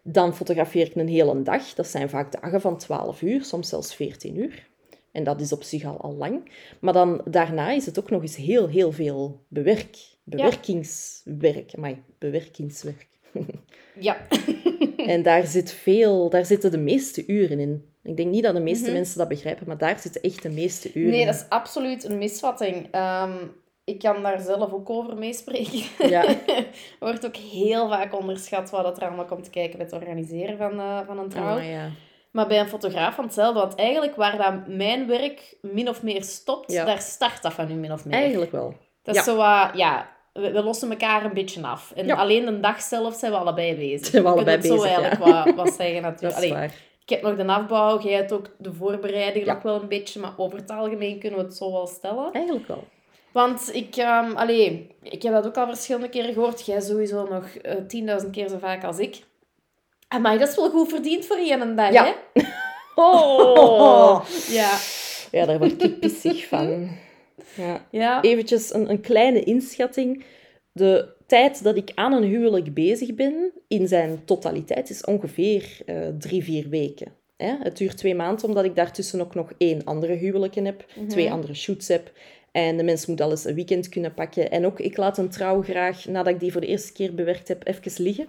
Dan 0.04 0.36
fotografeer 0.36 0.86
ik 0.86 0.95
een 0.95 1.08
hele 1.08 1.41
dag. 1.41 1.73
Dat 1.73 1.88
zijn 1.88 2.10
vaak 2.10 2.41
dagen 2.41 2.62
van 2.62 2.78
12 2.78 3.21
uur, 3.21 3.43
soms 3.43 3.69
zelfs 3.69 3.95
14 3.95 4.38
uur. 4.38 4.67
En 5.12 5.23
dat 5.23 5.41
is 5.41 5.51
op 5.51 5.63
zich 5.63 5.86
al, 5.86 6.01
al 6.01 6.13
lang. 6.13 6.51
Maar 6.80 6.93
dan 6.93 7.21
daarna 7.25 7.71
is 7.71 7.86
het 7.86 7.99
ook 7.99 8.10
nog 8.10 8.21
eens 8.21 8.36
heel, 8.36 8.67
heel 8.67 8.91
veel 8.91 9.39
bewerk. 9.47 9.97
Bewerkingswerk. 10.23 11.78
Maar 11.78 11.93
bewerkingswerk. 12.17 13.08
Ja. 14.00 14.17
En 14.98 15.24
daar, 15.24 15.45
zit 15.45 15.71
veel, 15.74 16.30
daar 16.30 16.45
zitten 16.45 16.71
de 16.71 16.78
meeste 16.78 17.24
uren 17.28 17.60
in. 17.60 17.86
Ik 18.04 18.17
denk 18.17 18.30
niet 18.32 18.43
dat 18.43 18.54
de 18.56 18.62
meeste 18.62 18.86
Mhm. 18.86 18.93
mensen 18.93 19.17
dat 19.17 19.28
begrijpen, 19.28 19.67
maar 19.67 19.78
daar 19.78 20.00
zitten 20.00 20.21
echt 20.21 20.41
de 20.41 20.50
meeste 20.50 20.91
uren 20.93 21.12
Nee, 21.12 21.19
in. 21.19 21.26
dat 21.26 21.36
is 21.36 21.45
absoluut 21.50 22.04
een 22.04 22.17
misvatting. 22.17 22.88
Ehm, 22.91 23.34
ik 23.84 24.00
kan 24.00 24.24
daar 24.24 24.39
zelf 24.39 24.74
ook 24.74 24.89
over 24.89 25.17
meespreken. 25.17 25.84
Ja. 26.10 26.26
Er 26.28 26.67
wordt 27.00 27.26
ook 27.26 27.36
heel 27.36 27.88
vaak 27.89 28.15
onderschat 28.19 28.69
wat 28.69 28.98
er 28.98 29.08
allemaal 29.08 29.26
komt 29.26 29.50
kijken 29.50 29.78
bij 29.78 29.86
het 29.86 29.95
organiseren 29.95 30.58
van, 30.58 30.80
eh, 30.80 31.00
van 31.06 31.19
een 31.19 31.30
trouw. 31.30 31.58
Oh, 31.58 31.63
ja. 31.69 31.89
Maar 32.32 32.48
bij 32.48 32.60
een 32.60 32.67
fotograaf 32.67 33.15
van 33.15 33.24
hetzelfde. 33.24 33.60
Want 33.60 33.76
eigenlijk 33.76 34.15
waar 34.15 34.38
dat 34.38 34.67
mijn 34.76 35.08
werk 35.08 35.58
min 35.62 35.89
of 35.89 36.04
meer 36.04 36.24
stopt, 36.24 36.71
Ja. 36.71 36.86
daar 36.86 37.02
start 37.02 37.41
dat 37.41 37.54
van 37.54 37.71
u 37.71 37.74
min 37.74 37.91
of 37.91 38.06
meer. 38.06 38.13
Eigenlijk 38.19 38.52
wel. 38.52 38.76
Dat 39.04 39.15
is 39.15 39.26
ja. 39.26 39.32
zo 39.32 39.36
wat, 39.38 39.78
ja, 39.78 40.10
we, 40.41 40.52
we 40.52 40.63
lossen 40.63 40.89
elkaar 40.89 41.26
een 41.26 41.34
beetje 41.34 41.62
af. 41.63 41.91
En 41.95 42.06
Ja. 42.06 42.15
alleen 42.15 42.45
de 42.45 42.60
dag 42.60 42.82
zelf 42.82 43.15
zijn 43.15 43.32
we 43.32 43.38
allebei 43.38 43.76
bezig. 43.76 44.06
Zijn 44.08 44.24
we 44.24 44.30
allebei 44.30 44.58
bezig, 44.58 44.78
zo 44.80 44.86
ja. 44.88 44.95
eigenlijk 45.02 45.45
wat, 45.45 45.56
wat 45.56 45.74
zeggen 45.74 46.02
natuurlijk. 46.12 46.36
Allee, 46.54 46.69
ik 47.04 47.10
heb 47.10 47.21
nog 47.21 47.36
de 47.36 47.45
afbouw, 47.45 48.02
jij 48.02 48.13
hebt 48.13 48.32
ook 48.32 48.50
de 48.58 48.74
voorbereiding 48.74 49.45
nog 49.45 49.62
wel 49.62 49.82
een 49.82 49.88
beetje, 49.88 50.19
maar 50.19 50.34
over 50.38 50.58
het 50.58 50.69
algemeen 50.69 51.19
kunnen 51.19 51.39
we 51.39 51.45
het 51.45 51.56
zo 51.56 51.71
wel 51.71 51.88
stellen. 51.88 52.32
Eigenlijk 52.32 52.67
wel. 52.67 52.84
Want 53.32 53.69
ik, 53.74 54.04
allee, 54.36 54.95
ik 55.02 55.21
heb 55.24 55.34
dat 55.34 55.45
ook 55.45 55.58
al 55.58 55.65
verschillende 55.67 56.10
keren 56.10 56.34
gehoord. 56.34 56.65
Jij 56.65 56.82
sowieso 56.82 57.28
nog 57.28 57.45
eh, 57.45 58.21
10.000 58.24 58.30
keer 58.32 58.48
zo 58.50 58.58
vaak 58.58 58.84
als 58.84 58.98
ik. 59.00 59.19
Maar 60.21 60.38
dat 60.39 60.50
is 60.50 60.56
wel 60.56 60.69
goed 60.69 60.89
verdiend 60.89 61.26
voor 61.26 61.39
je 61.39 61.54
een 61.54 61.76
dag, 61.76 61.91
Ja. 61.91 62.04
hè? 62.06 62.41
Oh. 62.95 64.26
Ja. 64.50 64.78
Ja, 65.32 65.45
daar 65.45 65.58
word 65.58 65.84
ik 65.84 66.00
pissig 66.00 66.48
van. 66.48 66.89
Ja. 67.58 67.88
Ja. 67.92 68.22
Eventjes 68.22 68.74
een, 68.74 68.90
een 68.90 69.02
kleine 69.02 69.44
inschatting. 69.44 70.24
De 70.72 71.14
tijd 71.26 71.64
dat 71.64 71.76
ik 71.76 71.92
aan 71.96 72.14
een 72.14 72.24
huwelijk 72.24 72.74
bezig 72.74 73.14
ben, 73.16 73.52
in 73.68 73.88
zijn 73.88 74.22
totaliteit, 74.26 74.90
is 74.90 75.04
ongeveer 75.04 75.78
eh, 75.86 75.96
drie, 76.20 76.44
vier 76.44 76.70
weken. 76.70 77.12
Hè? 77.38 77.56
Het 77.60 77.78
duurt 77.78 77.98
twee 77.98 78.16
maanden, 78.16 78.46
omdat 78.48 78.66
ik 78.66 78.76
daartussen 78.76 79.22
ook 79.22 79.36
nog 79.36 79.52
één 79.58 79.84
andere 79.84 80.14
huwelijken 80.14 80.66
heb, 80.66 80.86
Mhm. 80.96 81.08
twee 81.08 81.32
andere 81.32 81.54
shoots 81.54 81.88
heb. 81.88 82.12
En 82.52 82.78
de 82.78 82.84
mens 82.84 83.06
moet 83.06 83.22
alles 83.22 83.46
een 83.46 83.56
weekend 83.56 83.90
kunnen 83.90 84.14
pakken. 84.14 84.52
En 84.52 84.66
ook, 84.66 84.80
ik 84.80 84.98
laat 84.98 85.18
een 85.18 85.30
trouw 85.30 85.62
graag, 85.62 86.06
nadat 86.06 86.34
ik 86.34 86.40
die 86.40 86.52
voor 86.52 86.62
de 86.62 86.68
eerste 86.68 86.94
keer 86.94 87.14
bewerkt 87.16 87.48
heb, 87.48 87.68
even 87.68 88.04
liggen. 88.04 88.28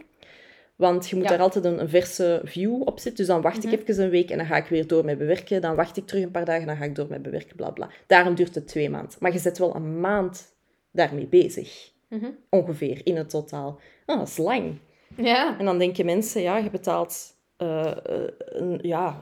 Want 0.76 1.08
je 1.08 1.14
moet 1.16 1.24
Ja. 1.24 1.30
daar 1.30 1.40
altijd 1.40 1.64
een, 1.64 1.80
een 1.80 1.88
verse 1.88 2.40
view 2.44 2.80
op 2.82 2.98
zetten. 2.98 3.16
Dus 3.16 3.26
dan 3.26 3.42
wacht 3.42 3.64
Mhm. 3.64 3.72
ik 3.74 3.88
even 3.88 4.04
een 4.04 4.10
week 4.10 4.30
en 4.30 4.36
dan 4.38 4.46
ga 4.46 4.56
ik 4.56 4.66
weer 4.66 4.86
door 4.86 5.04
met 5.04 5.18
bewerken. 5.18 5.60
Dan 5.60 5.74
wacht 5.76 5.96
ik 5.96 6.06
terug 6.06 6.22
een 6.22 6.30
paar 6.30 6.44
dagen 6.44 6.60
en 6.60 6.66
dan 6.66 6.76
ga 6.76 6.84
ik 6.84 6.94
door 6.94 7.06
met 7.08 7.22
bewerken, 7.22 7.56
bla 7.56 7.70
bla. 7.70 7.90
Daarom 8.06 8.34
duurt 8.34 8.54
het 8.54 8.68
twee 8.68 8.90
maanden. 8.90 9.16
Maar 9.20 9.32
je 9.32 9.38
zet 9.38 9.58
wel 9.58 9.74
een 9.74 10.00
maand 10.00 10.54
daarmee 10.92 11.26
bezig. 11.26 11.90
Mhm. 12.08 12.30
Ongeveer, 12.50 13.00
in 13.04 13.16
het 13.16 13.30
totaal. 13.30 13.80
Ah, 14.06 14.18
dat 14.18 14.28
is 14.28 14.36
lang. 14.36 14.78
Ja. 15.16 15.58
En 15.58 15.64
dan 15.64 15.78
denken 15.78 16.04
mensen, 16.04 16.42
ja, 16.42 16.56
je 16.58 16.70
betaalt 16.70 17.34
eh, 17.56 17.86
eh, 17.86 18.28
een, 18.38 18.78
ja, 18.82 19.20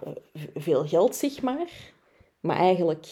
veel 0.55 0.87
geld, 0.87 1.17
zeg 1.17 1.43
maar. 1.43 1.69
Maar 2.41 2.57
eigenlijk... 2.57 3.07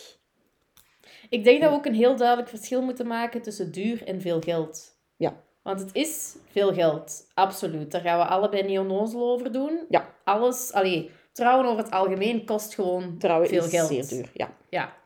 Ik 1.28 1.44
denk 1.44 1.60
dat 1.60 1.70
we 1.70 1.76
ook 1.76 1.86
een 1.86 1.94
heel 1.94 2.16
duidelijk 2.16 2.48
verschil 2.48 2.82
moeten 2.82 3.06
maken 3.06 3.42
tussen 3.42 3.72
duur 3.72 4.04
en 4.06 4.20
veel 4.20 4.40
geld. 4.40 4.96
Ja. 5.16 5.42
Want 5.62 5.80
het 5.80 5.90
is 5.92 6.36
veel 6.50 6.74
geld, 6.74 7.30
absoluut. 7.34 7.90
Daar 7.90 8.00
gaan 8.00 8.18
we 8.18 8.24
allebei 8.24 8.62
niet 8.62 8.78
onnozel 8.78 9.30
over 9.32 9.52
doen. 9.52 9.84
Ja. 9.88 10.14
Alles, 10.24 10.72
allee, 10.72 11.10
trouwen 11.32 11.66
over 11.66 11.84
het 11.84 11.92
algemeen 11.92 12.44
kost 12.44 12.74
gewoon 12.74 13.18
Trouwen 13.18 13.48
veel 13.48 13.64
is 13.64 13.70
geld. 13.70 13.88
zeer 13.88 14.08
duur, 14.08 14.30
ja. 14.34 14.56
Ja. 14.68 14.96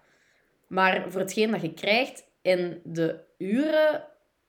Maar 0.66 1.04
voor 1.08 1.20
hetgeen 1.20 1.50
dat 1.50 1.62
je 1.62 1.74
krijgt 1.74 2.24
en 2.42 2.80
de 2.84 3.20
uren 3.38 4.04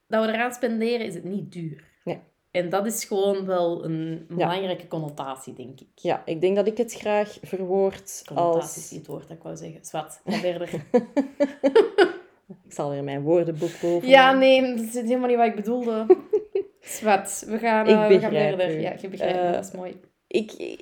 dat 0.07 0.25
we 0.25 0.31
eraan 0.31 0.53
spenderen, 0.53 1.05
is 1.05 1.13
het 1.13 1.23
niet 1.23 1.51
duur. 1.51 1.83
Nee. 2.03 2.19
En 2.51 2.69
dat 2.69 2.85
is 2.85 3.05
gewoon 3.05 3.45
wel 3.45 3.85
een 3.85 4.25
belangrijke 4.29 4.87
connotatie, 4.87 5.53
denk 5.53 5.79
ik. 5.79 5.87
Ja, 5.95 6.21
ik 6.25 6.41
denk 6.41 6.55
dat 6.55 6.67
ik 6.67 6.77
het 6.77 6.93
graag 6.93 7.37
verwoord 7.41 8.23
Connotatie 8.25 8.59
is 8.69 8.75
als... 8.75 8.91
niet 8.91 8.99
het 8.99 9.09
woord 9.09 9.27
dat 9.27 9.37
ik 9.37 9.43
wou 9.43 9.55
zeggen. 9.55 9.85
Zwat, 9.85 10.21
ga 10.25 10.37
verder. 10.37 10.69
Ik 12.47 12.73
zal 12.73 12.89
weer 12.89 13.03
mijn 13.03 13.21
woordenboek 13.21 13.71
boven. 13.81 14.07
ja, 14.07 14.33
nee, 14.33 14.75
dat 14.75 14.85
is 14.85 14.93
helemaal 14.93 15.27
niet 15.27 15.37
wat 15.37 15.45
ik 15.47 15.55
bedoelde. 15.55 16.05
Zwat, 16.81 17.43
we 17.47 17.57
gaan, 17.57 17.87
eh, 17.87 18.07
we 18.07 18.19
gaan 18.19 18.31
verder. 18.31 18.75
u. 18.77 18.79
Ja, 18.79 18.93
je 19.01 19.07
begrijpt 19.07 19.37
Eh, 19.39 19.51
dat 19.51 19.65
is 19.65 19.71
mooi. 19.71 19.99
ik, 20.27 20.77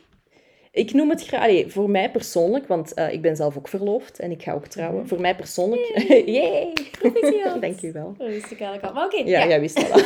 ik 0.71 0.93
noem 0.93 1.09
het 1.09 1.25
graag... 1.27 1.41
allee, 1.43 1.67
voor 1.71 1.89
mij 1.89 2.11
persoonlijk, 2.11 2.67
want 2.67 2.93
eh, 2.93 3.13
ik 3.13 3.21
ben 3.21 3.35
zelf 3.35 3.57
ook 3.57 3.67
verloofd 3.67 4.19
en 4.19 4.31
ik 4.31 4.43
ga 4.43 4.53
ook 4.53 4.67
trouwen. 4.67 4.99
Mhm. 4.99 5.07
Voor 5.07 5.21
mij 5.21 5.35
persoonlijk... 5.35 6.03
Yay! 6.25 6.73
Dank 7.59 7.81
u 7.81 7.91
wel. 7.91 8.13
Dat 8.17 8.27
wist 8.27 8.51
ik 8.51 8.59
eigenlijk 8.59 8.83
al. 8.83 8.93
Maar 8.93 9.05
oké, 9.05 9.17
Ja, 9.17 9.39
ja. 9.39 9.47
jij 9.47 9.59
wist 9.59 9.75
dat 9.75 9.91
al. 9.91 10.01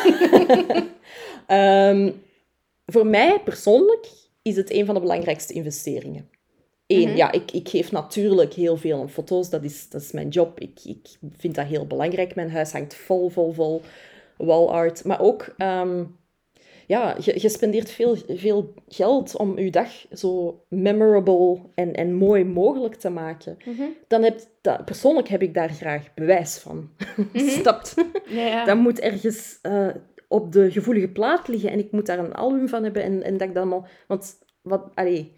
Ehm, 1.48 2.12
voor 2.86 3.06
mij 3.08 3.40
persoonlijk 3.44 4.08
is 4.42 4.56
het 4.56 4.72
een 4.74 4.86
van 4.86 4.96
de 4.96 5.02
belangrijkste 5.02 5.54
investeringen. 5.54 6.30
Eén, 6.90 7.08
Mhm. 7.08 7.18
ja, 7.18 7.32
ik, 7.32 7.52
ik 7.52 7.70
geef 7.70 7.92
natuurlijk 7.92 8.54
heel 8.54 8.78
veel 8.78 9.00
om 9.00 9.08
foto's. 9.08 9.50
Dat 9.50 9.64
is, 9.64 9.90
dat 9.90 10.02
is 10.02 10.12
mijn 10.12 10.28
job. 10.28 10.60
Ik, 10.60 10.80
ik 10.84 11.08
vind 11.38 11.56
dat 11.56 11.66
heel 11.66 11.88
belangrijk. 11.88 12.36
Mijn 12.36 12.52
huis 12.52 12.72
hangt 12.72 12.96
vol, 12.96 13.30
vol, 13.30 13.52
vol 13.54 13.82
wall 14.38 14.66
art. 14.68 15.04
Maar 15.06 15.22
ook, 15.22 15.54
ehm, 15.58 16.04
ja, 16.88 17.16
je, 17.24 17.42
je 17.42 17.50
spendeert 17.50 17.92
veel, 17.92 18.16
veel 18.28 18.74
geld 18.88 19.36
om 19.38 19.60
je 19.60 19.72
dag 19.72 19.90
zo 20.12 20.62
memorable 20.70 21.60
en, 21.76 21.94
en 21.94 22.14
mooi 22.14 22.44
mogelijk 22.44 22.96
te 22.96 23.10
maken. 23.10 23.58
Mhm. 23.66 23.84
Dan 24.08 24.24
heb, 24.24 24.40
dat, 24.62 24.86
persoonlijk 24.86 25.28
heb 25.28 25.42
ik 25.42 25.54
daar 25.54 25.70
graag 25.70 26.14
bewijs 26.14 26.58
van. 26.58 26.90
Snapt? 27.34 27.96
Ja, 28.30 28.46
ja. 28.46 28.66
Dat 28.66 28.78
moet 28.78 29.00
ergens 29.00 29.60
eh, 29.62 29.88
op 30.28 30.52
de 30.52 30.72
gevoelige 30.72 31.10
plaat 31.10 31.48
liggen 31.48 31.72
en 31.72 31.80
ik 31.80 31.92
moet 31.92 32.06
daar 32.06 32.20
een 32.20 32.34
album 32.34 32.68
van 32.68 32.84
hebben 32.84 33.04
en, 33.04 33.24
en 33.24 33.38
dat 33.38 33.48
ik 33.48 33.54
dat 33.54 33.64
allemaal... 33.64 33.88
Want, 34.08 34.38
wat, 34.62 34.92
allee, 34.94 35.38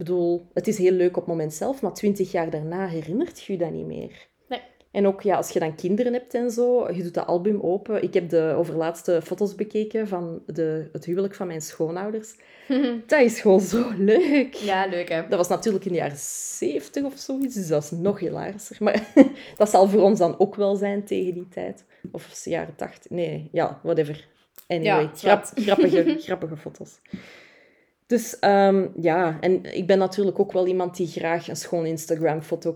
bedoel, 0.00 0.46
het 0.54 0.68
is 0.68 0.78
heel 0.78 0.92
leuk 0.92 1.16
op 1.16 1.22
het 1.22 1.26
moment 1.26 1.54
zelf, 1.54 1.82
maar 1.82 1.94
twintig 1.94 2.32
jaar 2.32 2.50
daarna 2.50 2.86
herinnert 2.86 3.42
je 3.42 3.52
je 3.52 3.58
dat 3.58 3.70
niet 3.70 3.86
meer. 3.86 4.28
Nee. 4.48 4.60
En 4.90 5.06
ook 5.06 5.22
ja, 5.22 5.36
als 5.36 5.50
je 5.50 5.58
dan 5.58 5.74
kinderen 5.74 6.12
hebt 6.12 6.34
en 6.34 6.50
zo, 6.50 6.92
je 6.92 7.02
doet 7.02 7.14
dat 7.14 7.26
album 7.26 7.60
open. 7.60 8.02
Ik 8.02 8.14
heb 8.14 8.28
de 8.28 8.54
overlaatste 8.56 9.20
foto's 9.22 9.54
bekeken 9.54 10.08
van 10.08 10.42
de, 10.46 10.88
het 10.92 11.04
huwelijk 11.04 11.34
van 11.34 11.46
mijn 11.46 11.60
schoonouders. 11.60 12.34
Dat 13.06 13.20
is 13.20 13.40
gewoon 13.40 13.60
zo 13.60 13.92
leuk. 13.98 14.54
Ja, 14.54 14.86
leuk 14.86 15.08
hè. 15.08 15.28
Dat 15.28 15.38
was 15.38 15.48
natuurlijk 15.48 15.84
in 15.84 15.92
de 15.92 15.98
jaren 15.98 16.16
70 16.16 17.04
of 17.04 17.18
zoiets, 17.18 17.54
dus 17.54 17.68
dat 17.68 17.82
is 17.82 17.90
nog 17.90 18.18
hilarischer. 18.18 18.76
Maar 18.80 19.12
dat 19.56 19.70
zal 19.70 19.88
voor 19.88 20.02
ons 20.02 20.18
dan 20.18 20.38
ook 20.38 20.54
wel 20.54 20.76
zijn 20.76 21.04
tegen 21.04 21.34
die 21.34 21.48
tijd. 21.48 21.84
Of 22.12 22.42
de 22.42 22.50
jaren 22.50 22.74
80. 22.76 23.10
Nee, 23.10 23.48
ja, 23.52 23.80
whatever. 23.82 24.28
Anyway, 24.66 25.02
Ja, 25.02 25.10
grap, 25.14 25.44
grappige, 25.54 26.16
grappige 26.26 26.56
foto's. 26.56 27.00
Dus 28.10 28.38
ehm, 28.38 28.86
ja, 29.00 29.40
en 29.40 29.74
ik 29.76 29.86
ben 29.86 29.98
natuurlijk 29.98 30.38
ook 30.38 30.52
wel 30.52 30.66
iemand 30.66 30.96
die 30.96 31.06
graag 31.06 31.48
een 31.48 31.56
schoon 31.56 31.86
Instagram-foto 31.86 32.74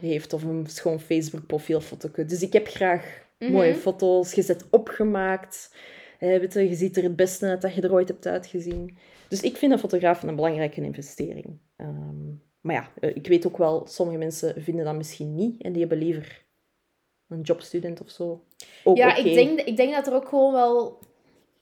heeft 0.00 0.32
of 0.32 0.42
een 0.42 0.66
schoon 0.66 1.00
Facebook-profielfoto. 1.00 2.24
Dus 2.24 2.42
ik 2.42 2.52
heb 2.52 2.66
graag 2.66 3.22
Mhm. 3.38 3.52
mooie 3.52 3.74
foto's, 3.74 4.34
gezet 4.34 4.64
opgemaakt. 4.70 5.74
Eh, 6.18 6.38
weet 6.38 6.52
je, 6.52 6.68
je 6.68 6.74
ziet 6.74 6.96
er 6.96 7.02
het 7.02 7.16
beste 7.16 7.46
uit 7.46 7.62
dat 7.62 7.74
je 7.74 7.80
er 7.80 7.92
ooit 7.92 8.08
hebt 8.08 8.26
uitgezien. 8.26 8.96
Dus 9.28 9.40
ik 9.40 9.56
vind 9.56 9.72
een 9.72 9.78
fotograaf 9.78 10.22
een 10.22 10.36
belangrijke 10.36 10.80
investering. 10.80 11.58
Ehm, 11.76 12.28
maar 12.60 12.74
ja, 12.74 12.90
eh, 13.00 13.16
ik 13.16 13.26
weet 13.26 13.46
ook 13.46 13.58
wel, 13.58 13.86
sommige 13.86 14.18
mensen 14.18 14.62
vinden 14.62 14.84
dat 14.84 14.94
misschien 14.94 15.34
niet 15.34 15.62
en 15.62 15.72
die 15.72 15.80
hebben 15.80 15.98
liever 15.98 16.44
een 17.28 17.40
jobstudent 17.40 18.00
of 18.00 18.10
zo. 18.10 18.44
Ook 18.84 18.96
Ja, 18.96 19.16
ik, 19.16 19.34
denk, 19.34 19.60
ik 19.60 19.76
denk 19.76 19.92
dat 19.94 20.06
er 20.06 20.14
ook 20.14 20.28
gewoon 20.28 20.52
wel 20.52 20.98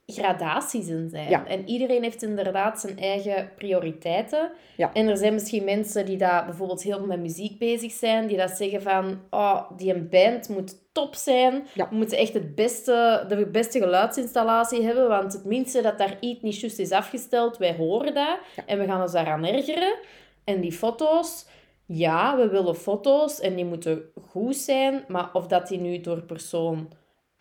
gradaties 0.05 0.87
in 0.87 1.09
zijn. 1.09 1.29
Ja. 1.29 1.47
En 1.47 1.69
iedereen 1.69 2.03
heeft 2.03 2.23
inderdaad 2.23 2.79
zijn 2.79 2.99
eigen 2.99 3.49
prioriteiten. 3.55 4.51
Ja. 4.77 4.93
En 4.93 5.07
er 5.07 5.17
zijn 5.17 5.33
misschien 5.33 5.63
mensen 5.63 6.05
die 6.05 6.17
dat 6.17 6.45
bijvoorbeeld 6.45 6.83
heel 6.83 6.97
veel 6.97 7.07
met 7.07 7.19
muziek 7.19 7.59
bezig 7.59 7.91
zijn, 7.91 8.27
die 8.27 8.37
dat 8.37 8.51
zeggen 8.51 8.81
van, 8.81 9.21
oh, 9.29 9.71
die 9.77 9.93
een 9.93 10.09
band 10.09 10.49
moet 10.49 10.91
top 10.91 11.15
zijn. 11.15 11.67
Ja. 11.73 11.89
We 11.89 11.95
moeten 11.95 12.17
echt 12.17 12.33
het 12.33 12.55
beste, 12.55 13.25
de 13.27 13.47
beste 13.47 13.79
geluidsinstallatie 13.79 14.83
hebben, 14.83 15.07
want 15.07 15.33
het 15.33 15.45
minste 15.45 15.81
dat 15.81 15.97
daar 15.97 16.17
iets 16.19 16.41
niet 16.41 16.59
juist 16.59 16.79
is 16.79 16.91
afgesteld, 16.91 17.57
wij 17.57 17.75
horen 17.75 18.13
dat. 18.13 18.37
En 18.65 18.79
we 18.79 18.85
gaan 18.85 19.01
ons 19.01 19.11
daaraan 19.11 19.45
ergeren. 19.45 19.95
En 20.43 20.61
die 20.61 20.71
foto's, 20.71 21.45
ja, 21.85 22.37
we 22.37 22.47
willen 22.47 22.75
foto's 22.75 23.39
en 23.39 23.55
die 23.55 23.65
moeten 23.65 24.01
goed 24.29 24.55
zijn, 24.55 25.03
maar 25.07 25.29
of 25.33 25.47
dat 25.47 25.67
die 25.67 25.79
nu 25.79 26.01
door 26.01 26.21
persoon 26.21 26.89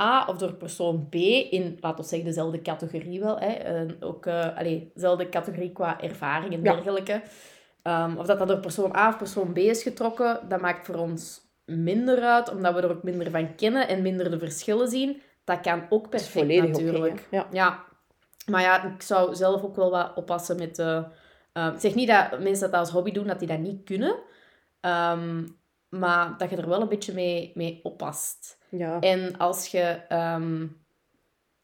A 0.00 0.26
of 0.26 0.36
door 0.36 0.54
persoon 0.54 1.08
B 1.08 1.14
in, 1.14 1.78
laten 1.80 2.02
we 2.02 2.08
zeggen, 2.10 2.28
dezelfde 2.28 2.62
categorie 2.62 3.20
wel, 3.20 3.38
hè, 3.38 3.46
en 3.46 3.96
ook 4.00 4.26
eh 4.26 4.56
allee, 4.56 4.90
dezelfde 4.94 5.28
categorie 5.28 5.72
qua 5.72 6.00
ervaring 6.00 6.52
en 6.52 6.62
Ja. 6.62 6.72
dergelijke. 6.72 7.22
Ehm, 7.82 8.16
of 8.16 8.26
dat 8.26 8.38
dat 8.38 8.48
door 8.48 8.60
persoon 8.60 8.96
A 8.96 9.08
of 9.08 9.16
persoon 9.18 9.52
B 9.52 9.58
is 9.58 9.82
getrokken, 9.82 10.40
dat 10.48 10.60
maakt 10.60 10.86
voor 10.86 10.94
ons 10.94 11.40
minder 11.64 12.22
uit, 12.22 12.50
omdat 12.50 12.74
we 12.74 12.80
er 12.80 12.90
ook 12.90 13.02
minder 13.02 13.30
van 13.30 13.54
kennen 13.54 13.88
en 13.88 14.02
minder 14.02 14.30
de 14.30 14.38
verschillen 14.38 14.88
zien. 14.88 15.22
Dat 15.44 15.60
kan 15.60 15.86
ook 15.88 16.08
perfect 16.10 16.46
natuurlijk. 16.68 17.26
ja. 17.30 17.46
Ja, 17.50 17.84
maar 18.50 18.62
ja, 18.62 18.84
ik 18.84 19.02
zou 19.02 19.34
zelf 19.34 19.62
ook 19.62 19.76
wel 19.76 19.90
wat 19.90 20.12
oppassen 20.14 20.58
met 20.58 20.76
de... 20.76 21.04
ehm, 21.52 21.74
ik 21.74 21.80
zeg 21.80 21.94
niet 21.94 22.08
dat 22.08 22.40
mensen 22.40 22.70
dat 22.70 22.80
als 22.80 22.90
hobby 22.90 23.12
doen, 23.12 23.26
dat 23.26 23.38
die 23.38 23.48
dat 23.48 23.58
niet 23.58 23.84
kunnen. 23.84 24.16
Ehm, 24.80 25.46
maar 25.88 26.34
dat 26.38 26.50
je 26.50 26.56
er 26.56 26.68
wel 26.68 26.80
een 26.80 26.88
beetje 26.88 27.14
mee, 27.14 27.52
mee 27.54 27.80
oppast. 27.82 28.58
Ja. 28.76 29.00
En 29.00 29.36
als 29.38 29.66
je... 29.66 29.80
ehm, 30.08 30.66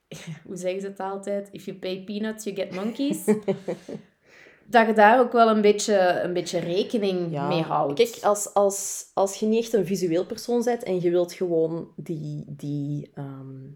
hoe 0.46 0.56
zeggen 0.56 0.80
ze 0.80 0.86
het 0.86 1.00
altijd? 1.00 1.48
If 1.52 1.64
you 1.64 1.76
pay 1.78 2.04
peanuts, 2.04 2.44
you 2.44 2.56
get 2.56 2.74
monkeys. 2.74 3.24
dat 4.70 4.86
je 4.86 4.92
daar 4.94 5.20
ook 5.20 5.32
wel 5.32 5.48
een 5.50 5.60
beetje, 5.60 6.20
een 6.22 6.32
beetje 6.32 6.58
rekening 6.58 7.32
Ja. 7.32 7.48
mee 7.48 7.62
houdt. 7.62 7.94
Kijk, 7.94 8.18
als, 8.22 8.54
als, 8.54 9.10
als 9.14 9.34
je 9.40 9.46
niet 9.46 9.58
echt 9.62 9.72
een 9.72 9.86
visueel 9.86 10.26
persoon 10.26 10.62
bent 10.64 10.82
en 10.82 11.00
je 11.00 11.10
wilt 11.10 11.32
gewoon 11.32 11.88
die, 11.96 12.44
die, 12.48 13.10
ehm, 13.14 13.66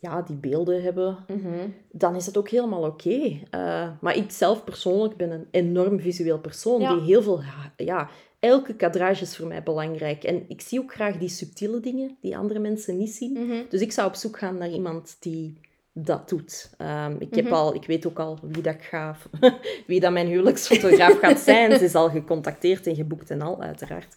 ja, 0.00 0.22
die 0.22 0.36
beelden 0.36 0.82
hebben, 0.82 1.24
Mhm. 1.28 1.68
dan 1.92 2.14
is 2.16 2.26
het 2.26 2.36
ook 2.36 2.48
helemaal 2.48 2.82
oké. 2.84 3.40
Eh, 3.50 3.90
maar 4.00 4.16
ik 4.16 4.30
zelf 4.30 4.64
persoonlijk 4.64 5.16
ben 5.16 5.30
een 5.30 5.48
enorm 5.50 6.00
visueel 6.00 6.38
persoon 6.40 6.80
Ja. 6.80 6.94
die 6.94 7.02
heel 7.04 7.22
veel... 7.22 7.40
Ja, 7.76 8.08
elke 8.42 8.74
kadrage 8.74 9.22
is 9.22 9.36
voor 9.36 9.46
mij 9.46 9.62
belangrijk. 9.62 10.24
En 10.24 10.44
ik 10.48 10.60
zie 10.60 10.80
ook 10.80 10.94
graag 10.94 11.16
die 11.16 11.28
subtiele 11.28 11.80
dingen 11.80 12.16
die 12.20 12.36
andere 12.36 12.60
mensen 12.60 12.96
niet 12.96 13.10
zien. 13.14 13.32
Mhm. 13.32 13.62
Dus 13.68 13.80
ik 13.80 13.92
zou 13.92 14.08
op 14.08 14.14
zoek 14.14 14.38
gaan 14.38 14.58
naar 14.58 14.70
iemand 14.70 15.16
die 15.20 15.60
dat 15.92 16.28
doet. 16.28 16.70
Ehm, 16.78 17.16
ik, 17.18 17.34
heb 17.34 17.44
Mhm. 17.44 17.54
al, 17.54 17.74
ik 17.74 17.84
weet 17.86 18.06
ook 18.06 18.18
al 18.18 18.38
wie 18.42 18.62
dat, 18.62 18.74
ik 18.74 18.82
ga, 18.82 19.16
wie 19.86 20.00
dat 20.00 20.12
mijn 20.12 20.26
huwelijksfotograaf 20.26 21.18
gaat 21.18 21.38
zijn. 21.40 21.78
Ze 21.78 21.84
is 21.84 21.94
al 21.94 22.10
gecontacteerd 22.10 22.86
en 22.86 22.94
geboekt 22.94 23.30
en 23.30 23.42
al, 23.42 23.60
uiteraard. 23.62 24.14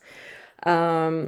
Ehm, 0.59 1.27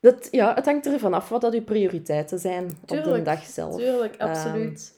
dat, 0.00 0.28
ja, 0.30 0.54
het 0.54 0.64
hangt 0.64 0.86
ervan 0.86 1.14
af 1.14 1.28
wat 1.28 1.40
dat 1.40 1.54
uw 1.54 1.64
prioriteiten 1.64 2.38
zijn 2.38 2.64
op 2.82 2.88
de 3.04 3.22
dag 3.22 3.44
zelf. 3.44 3.76
Tuurlijk, 3.76 4.14
Ehm, 4.16 4.28
absoluut. 4.30 4.94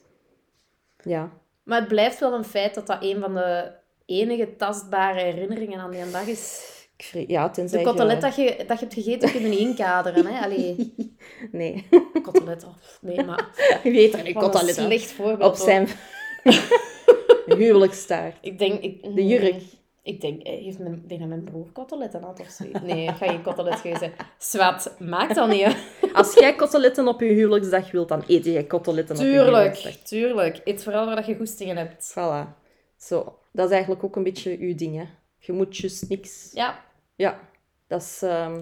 Ja. 1.03 1.31
Maar 1.63 1.79
het 1.79 1.87
blijft 1.87 2.19
wel 2.19 2.33
een 2.33 2.43
feit 2.43 2.73
dat 2.75 2.87
dat 2.87 3.03
een 3.03 3.19
van 3.19 3.33
de 3.33 3.71
enige 4.11 4.55
tastbare 4.55 5.19
herinneringen 5.19 5.79
aan 5.79 5.91
die 5.91 6.11
dag 6.11 6.27
is. 6.27 6.69
Ja, 7.27 7.49
tenzij 7.49 7.77
De 7.79 7.85
je- 7.85 7.91
kotelet 7.91 8.21
dat 8.21 8.35
je, 8.35 8.55
dat 8.67 8.79
je 8.79 8.85
hebt 8.85 8.93
gegeten 8.93 9.31
kun 9.31 9.41
je 9.41 9.47
niet 9.47 9.59
inkaderen. 9.59 10.25
Hè? 10.25 10.43
Allee, 10.45 10.93
Nee, 11.51 11.87
kotelet. 12.23 12.63
Oh, 12.63 12.73
nee, 13.01 13.23
maar... 13.25 13.49
je 13.83 13.91
weet 13.91 14.13
er 14.13 14.23
niet. 14.23 14.35
Een 14.35 14.41
Kotelet 14.41 14.75
hè. 14.75 14.83
slecht 14.85 15.11
voorbeeld. 15.11 15.51
Op 15.51 15.55
zijn 15.57 15.87
huwelijkstaart. 17.57 18.35
Ik 18.41 18.59
denk... 18.59 18.81
Ik, 18.81 19.15
De 19.15 19.25
jurk. 19.27 19.61
Ik 20.03 20.21
denk, 20.21 20.41
eh, 20.41 20.63
heeft 20.63 20.79
mijn, 20.79 21.03
denk 21.07 21.19
dat 21.19 21.29
mijn 21.29 21.43
broer 21.43 21.71
koteletten 21.71 22.21
had 22.23 22.39
of 22.39 22.47
zo. 22.49 22.63
Nee, 22.83 23.03
ik 23.03 23.15
ga 23.15 23.27
geen 23.27 23.41
kotelet 23.41 23.79
geven. 23.79 24.11
Zwat, 24.37 24.95
maakt 24.99 25.35
dat 25.35 25.47
niet. 25.49 25.75
Als 26.13 26.33
jij 26.33 26.55
koteletten 26.55 27.07
op 27.07 27.19
je 27.21 27.25
huwelijksdag 27.27 27.91
wilt, 27.91 28.07
dan 28.09 28.23
eet 28.27 28.45
jij 28.45 28.63
koteletten 28.63 29.15
op 29.15 29.21
je 29.21 29.27
huwelijksdag. 29.27 29.91
Tuurlijk, 29.93 30.05
tuurlijk. 30.05 30.61
Eet 30.63 30.83
vooral 30.83 31.05
waar 31.05 31.15
dat 31.15 31.25
je 31.25 31.35
goestingen 31.35 31.77
hebt. 31.77 32.11
Voilà. 32.11 32.47
Zo. 32.97 33.35
Dat 33.51 33.65
is 33.65 33.71
eigenlijk 33.71 34.03
ook 34.03 34.15
een 34.15 34.23
beetje 34.23 34.57
uw 34.59 34.75
ding, 34.75 34.95
hè. 34.95 35.05
Je 35.37 35.51
moet 35.51 35.77
juist 35.77 36.09
niks... 36.09 36.51
Ja, 36.53 36.83
Ja. 37.15 37.39
Dat 37.87 38.01
is 38.01 38.21
ehm, 38.21 38.61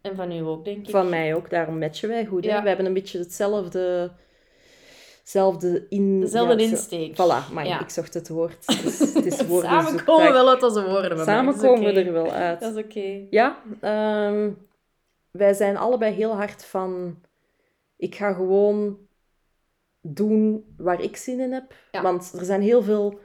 en 0.00 0.16
van 0.16 0.32
u 0.32 0.40
ook, 0.40 0.64
denk 0.64 0.84
ik. 0.84 0.90
van 0.90 1.08
mij 1.08 1.34
ook. 1.34 1.50
Daarom 1.50 1.78
matchen 1.78 2.08
wij 2.08 2.26
goed, 2.26 2.44
hè. 2.44 2.50
Ja. 2.50 2.62
We 2.62 2.68
hebben 2.68 2.86
een 2.86 2.92
beetje 2.94 3.18
hetzelfde... 3.18 4.12
Hetzelfde 5.18 5.86
in... 5.88 6.20
Dezelfde 6.20 6.62
ja, 6.62 6.68
insteek. 6.70 7.12
Voilà, 7.12 7.52
maar 7.52 7.66
Ja. 7.66 7.80
ik 7.80 7.90
zocht 7.90 8.14
het 8.14 8.28
woord. 8.28 8.66
Het 8.66 8.84
is, 8.84 9.14
het 9.14 9.26
is. 9.26 9.36
Samen 9.36 10.04
komen 10.04 10.26
we 10.26 10.32
wel 10.32 10.48
uit 10.48 10.62
onze 10.62 10.84
woorden. 10.84 11.16
mij. 11.16 11.24
Samen 11.24 11.56
komen 11.56 11.94
we 11.94 12.00
er 12.00 12.12
wel 12.12 12.32
uit. 12.32 12.60
Dat 12.60 12.76
is 12.76 12.82
oké. 12.84 13.26
Ja, 13.30 13.62
ehm, 13.80 14.50
wij 15.30 15.54
zijn 15.54 15.76
allebei 15.76 16.14
heel 16.14 16.34
hard 16.34 16.64
van... 16.64 17.20
Ik 17.96 18.14
ga 18.14 18.32
gewoon 18.32 18.98
doen 20.00 20.64
waar 20.76 21.02
ik 21.02 21.16
zin 21.16 21.40
in 21.40 21.52
heb. 21.52 21.74
Want 22.02 22.32
er 22.38 22.44
zijn 22.44 22.60
heel 22.62 22.82
veel 22.82 23.18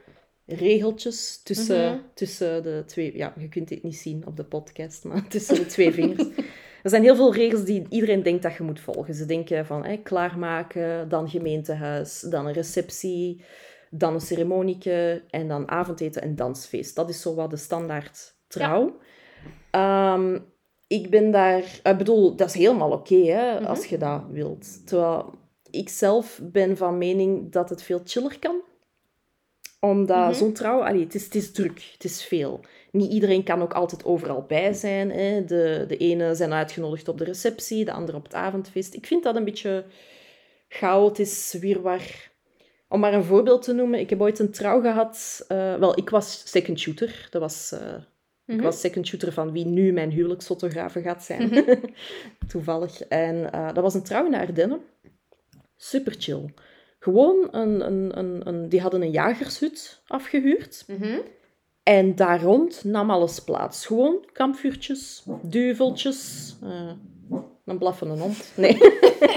regeltjes 0.54 1.40
tussen, 1.42 1.90
Mhm. 1.92 1.98
tussen 2.14 2.62
de 2.62 2.82
twee... 2.86 3.16
Ja, 3.16 3.32
je 3.38 3.48
kunt 3.48 3.68
dit 3.68 3.82
niet 3.82 3.96
zien 3.96 4.26
op 4.26 4.36
de 4.36 4.44
podcast, 4.44 5.04
maar 5.04 5.28
tussen 5.28 5.54
de 5.54 5.66
twee 5.66 5.92
vingers. 5.92 6.24
Er 6.82 6.90
zijn 6.90 7.02
heel 7.02 7.16
veel 7.16 7.34
regels 7.34 7.64
die 7.64 7.86
iedereen 7.88 8.22
denkt 8.22 8.42
dat 8.42 8.54
je 8.54 8.62
moet 8.62 8.80
volgen. 8.80 9.14
Ze 9.14 9.26
denken 9.26 9.66
van 9.66 10.02
klaarmaken, 10.02 11.08
dan 11.08 11.28
gemeentehuis, 11.30 12.20
dan 12.20 12.46
een 12.46 12.52
receptie, 12.52 13.44
dan 13.90 14.14
een 14.14 14.20
ceremonieke 14.20 15.22
en 15.30 15.48
dan 15.48 15.68
avondeten 15.70 16.22
en 16.22 16.36
dansfeest. 16.36 16.94
Dat 16.96 17.08
is 17.08 17.20
zo 17.20 17.34
wat 17.34 17.50
de 17.50 17.56
standaard 17.56 18.34
trouw. 18.48 18.96
Ehm, 19.70 20.38
ik 20.86 21.10
ben 21.10 21.30
daar... 21.30 21.80
Ik 21.82 21.96
bedoel, 21.98 22.36
dat 22.36 22.48
is 22.48 22.54
helemaal 22.54 22.90
oké, 22.92 23.14
hè, 23.16 23.54
Mhm. 23.60 23.64
als 23.64 23.84
je 23.86 23.98
dat 23.98 24.22
wilt. 24.30 24.86
Terwijl 24.86 25.34
ik 25.70 25.88
zelf 25.88 26.40
ben 26.42 26.76
van 26.76 26.98
mening 26.98 27.52
dat 27.52 27.68
het 27.68 27.82
veel 27.82 28.00
chiller 28.04 28.38
kan. 28.38 28.56
Omdat 29.84 30.26
Mhm. 30.28 30.34
zo'n 30.34 30.52
trouw... 30.52 30.82
Allee, 30.84 31.00
het, 31.04 31.14
is, 31.14 31.24
het 31.24 31.34
is 31.34 31.52
druk, 31.52 31.88
het 31.92 32.04
is 32.04 32.24
veel. 32.24 32.60
Niet 32.90 33.12
iedereen 33.12 33.42
kan 33.44 33.62
ook 33.62 33.72
altijd 33.72 34.04
overal 34.04 34.44
bij 34.48 34.72
zijn. 34.72 35.10
Hè. 35.10 35.44
De, 35.44 35.84
de 35.88 35.96
ene 35.96 36.34
zijn 36.34 36.52
uitgenodigd 36.52 37.08
op 37.08 37.18
de 37.18 37.24
receptie, 37.24 37.84
de 37.84 37.92
andere 37.92 38.16
op 38.18 38.24
het 38.24 38.34
avondfeest. 38.34 38.94
Ik 38.94 39.06
vind 39.06 39.22
dat 39.22 39.36
een 39.36 39.44
beetje 39.44 39.84
chaotisch, 40.68 41.56
wirwar. 41.60 42.00
Om 42.88 43.00
maar 43.00 43.14
een 43.14 43.24
voorbeeld 43.24 43.62
te 43.62 43.72
noemen, 43.72 44.00
ik 44.00 44.10
heb 44.10 44.20
ooit 44.20 44.38
een 44.38 44.50
trouw 44.50 44.80
gehad. 44.80 45.44
eh, 45.48 45.74
wel, 45.74 45.98
ik 45.98 46.10
was 46.10 46.42
second 46.50 46.80
shooter. 46.80 47.26
Dat 47.30 47.40
was, 47.40 47.72
eh, 47.72 47.94
Ik 48.46 48.54
Mhm. 48.54 48.62
was 48.62 48.80
second 48.80 49.06
shooter 49.06 49.32
van 49.32 49.52
wie 49.52 49.64
nu 49.66 49.92
mijn 49.92 50.10
huwelijksfotografe 50.10 51.00
gaat 51.02 51.22
zijn. 51.22 51.48
Mhm. 51.48 51.74
Toevallig. 52.48 53.02
En 53.02 53.52
eh, 53.52 53.66
dat 53.74 53.82
was 53.82 53.94
een 53.94 54.02
trouw 54.02 54.24
in 54.24 54.30
de 54.30 54.38
Ardennen. 54.38 54.80
Super 55.76 56.14
chill. 56.18 56.44
Gewoon, 57.02 57.48
een, 57.50 57.86
een, 57.86 58.18
een, 58.18 58.40
een, 58.44 58.68
die 58.68 58.80
hadden 58.80 59.02
een 59.02 59.10
jagershut 59.10 60.02
afgehuurd. 60.06 60.84
Mhm. 60.86 61.18
En 61.82 62.14
daar 62.14 62.42
rond 62.42 62.84
nam 62.84 63.10
alles 63.10 63.38
plaats. 63.38 63.86
Gewoon 63.86 64.24
kampvuurtjes, 64.32 65.24
duveltjes, 65.40 66.54
eh, 66.62 66.90
een 67.64 67.78
blaffende 67.78 68.14
hond. 68.14 68.52
Nee. 68.56 68.78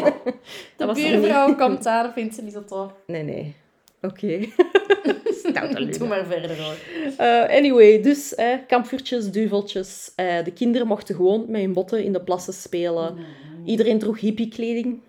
De 0.77 0.85
was 0.85 1.01
buurvrouw 1.01 1.55
komt 1.55 1.85
aan, 1.85 2.13
vindt 2.13 2.35
ze 2.35 2.41
niet 2.41 2.53
zo 2.53 2.63
tof. 2.63 2.93
Nee, 3.07 3.23
nee. 3.23 3.55
Oké. 4.01 4.37
Doe 5.97 6.07
maar 6.07 6.25
verder 6.25 6.63
hoor. 6.63 6.75
Uh, 7.19 7.57
anyway, 7.57 8.01
dus 8.01 8.35
eh, 8.35 8.57
kampvuurtjes, 8.67 9.31
duveltjes. 9.31 10.13
Uh, 10.15 10.43
de 10.43 10.51
kinderen 10.51 10.87
mochten 10.87 11.15
gewoon 11.15 11.45
met 11.47 11.61
hun 11.61 11.73
botten 11.73 12.03
in 12.03 12.13
de 12.13 12.21
plassen 12.21 12.53
spelen. 12.53 13.17
Iedereen 13.65 13.99
droeg 13.99 14.19
hippiekleding. 14.19 14.99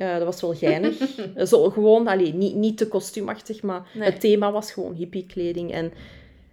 Uh, 0.00 0.16
dat 0.16 0.24
was 0.24 0.40
wel 0.40 0.54
geinig. 0.54 0.96
Zo, 1.48 1.70
gewoon, 1.70 2.06
allee, 2.06 2.34
niet, 2.34 2.54
niet 2.54 2.76
te 2.76 2.88
kostuumachtig, 2.88 3.62
maar 3.62 3.88
het 3.98 4.20
thema 4.20 4.52
was 4.52 4.72
gewoon 4.72 4.94
hippiekleding. 4.94 5.72
En 5.72 5.84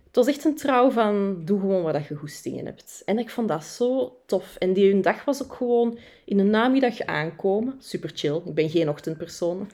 het 0.07 0.15
was 0.15 0.27
echt 0.27 0.45
een 0.45 0.55
trouw 0.55 0.89
van, 0.89 1.41
doe 1.45 1.59
gewoon 1.59 1.81
wat 1.81 2.07
je 2.07 2.15
goestingen 2.15 2.65
hebt. 2.65 3.01
En 3.05 3.19
ik 3.19 3.29
vond 3.29 3.47
dat 3.47 3.63
zo 3.63 4.17
tof. 4.25 4.55
En 4.55 4.73
die 4.73 4.91
hun 4.91 5.01
dag 5.01 5.25
was 5.25 5.43
ook 5.43 5.53
gewoon 5.53 5.97
in 6.25 6.37
de 6.37 6.43
namiddag 6.43 7.01
aankomen. 7.01 7.75
Super 7.79 8.11
chill. 8.13 8.41
Ik 8.45 8.53
ben 8.53 8.69
geen 8.69 8.89
ochtendpersoon. 8.89 9.69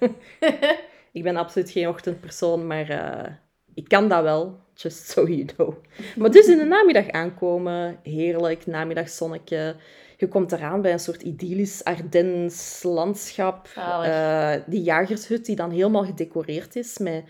ik 1.12 1.24
ben 1.24 1.36
absoluut 1.36 1.70
geen 1.70 1.88
ochtendpersoon, 1.88 2.68
maar 2.68 2.90
uh, 2.90 3.34
ik 3.74 3.88
kan 3.88 4.10
dat 4.10 4.24
wel. 4.24 4.60
Just 4.74 5.10
so 5.10 5.28
you 5.28 5.46
know. 5.46 5.74
Maar 6.16 6.32
dus 6.32 6.48
in 6.48 6.58
de 6.58 6.64
namiddag 6.64 7.10
aankomen. 7.10 8.00
Heerlijk, 8.04 8.66
namiddagzonnetje. 8.66 9.76
Je 10.24 10.30
komt 10.30 10.52
eraan 10.52 10.82
bij 10.82 10.92
een 10.92 11.00
soort 11.00 11.22
idyllisch 11.22 11.84
Ardens 11.84 12.84
landschap. 12.84 13.70
Uh, 13.78 14.54
die 14.66 14.82
jagershut 14.82 15.46
die 15.46 15.56
dan 15.56 15.72
helemaal 15.72 16.06
gedecoreerd 16.06 16.76
is 16.76 16.98
met, 16.98 17.24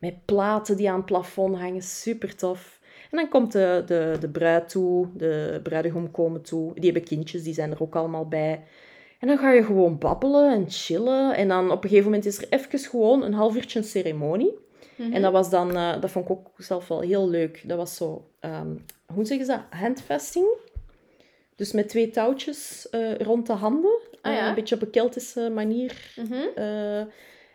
met 0.00 0.24
platen 0.24 0.76
die 0.76 0.90
aan 0.90 0.96
het 0.96 1.04
plafond 1.04 1.56
hangen. 1.56 1.82
Super 1.82 2.36
tof. 2.36 2.80
En 3.10 3.18
dan 3.18 3.28
komt 3.28 3.52
de, 3.52 3.82
de, 3.86 4.16
de 4.20 4.28
bruid 4.28 4.68
toe, 4.68 5.08
de 5.16 5.60
bruidegom 5.62 6.10
komen 6.10 6.42
toe. 6.42 6.74
Die 6.74 6.84
hebben 6.84 7.08
kindjes, 7.08 7.42
die 7.42 7.54
zijn 7.54 7.70
er 7.70 7.82
ook 7.82 7.96
allemaal 7.96 8.28
bij. 8.28 8.64
En 9.18 9.28
dan 9.28 9.38
ga 9.38 9.50
je 9.50 9.64
gewoon 9.64 9.98
babbelen 9.98 10.52
en 10.52 10.64
chillen. 10.68 11.36
En 11.36 11.48
dan 11.48 11.70
op 11.70 11.82
een 11.82 11.88
gegeven 11.88 12.10
moment 12.10 12.26
is 12.26 12.38
er 12.38 12.46
even 12.48 12.78
gewoon 12.78 13.22
een 13.22 13.34
half 13.34 13.56
uurtje 13.56 13.78
een 13.78 13.84
ceremonie. 13.84 14.54
Mhm. 14.96 15.12
En 15.12 15.22
dat 15.22 15.32
was 15.32 15.50
dan, 15.50 15.76
uh, 15.76 16.00
dat 16.00 16.10
vond 16.10 16.24
ik 16.24 16.30
ook 16.30 16.50
zelf 16.56 16.88
wel 16.88 17.00
heel 17.00 17.28
leuk. 17.28 17.62
Dat 17.66 17.76
was 17.76 17.96
zo, 17.96 18.30
um, 18.40 18.84
hoe 19.14 19.24
zeggen 19.24 19.46
ze 19.46 19.52
dat? 19.52 19.80
Handvesting. 19.80 20.46
Dus 21.58 21.72
met 21.72 21.88
twee 21.88 22.10
touwtjes 22.10 22.88
uh, 22.90 23.14
rond 23.14 23.46
de 23.46 23.52
handen. 23.52 23.98
Ah, 24.20 24.32
ja. 24.32 24.42
uh, 24.42 24.48
een 24.48 24.54
beetje 24.54 24.74
op 24.74 24.82
een 24.82 24.90
Keltische 24.90 25.50
manier. 25.50 26.14
Mm 26.16 26.26
-hmm. 26.26 26.48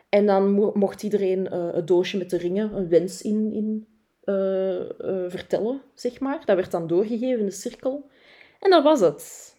en 0.09 0.25
dan 0.25 0.51
mo 0.51 0.71
mocht 0.73 1.03
iedereen 1.03 1.45
het 1.51 1.87
doosje 1.87 2.17
met 2.17 2.29
de 2.29 2.37
ringen, 2.37 2.75
een 2.75 2.89
wens 2.89 3.21
in, 3.21 3.51
in 3.53 3.87
vertellen, 5.29 5.81
zeg 5.93 6.19
maar. 6.19 6.41
Dat 6.45 6.55
werd 6.55 6.71
dan 6.71 6.87
doorgegeven 6.87 7.39
in 7.39 7.45
de 7.45 7.51
cirkel. 7.51 8.09
En 8.59 8.69
dat 8.69 8.83
was 8.83 8.99
het. 8.99 9.55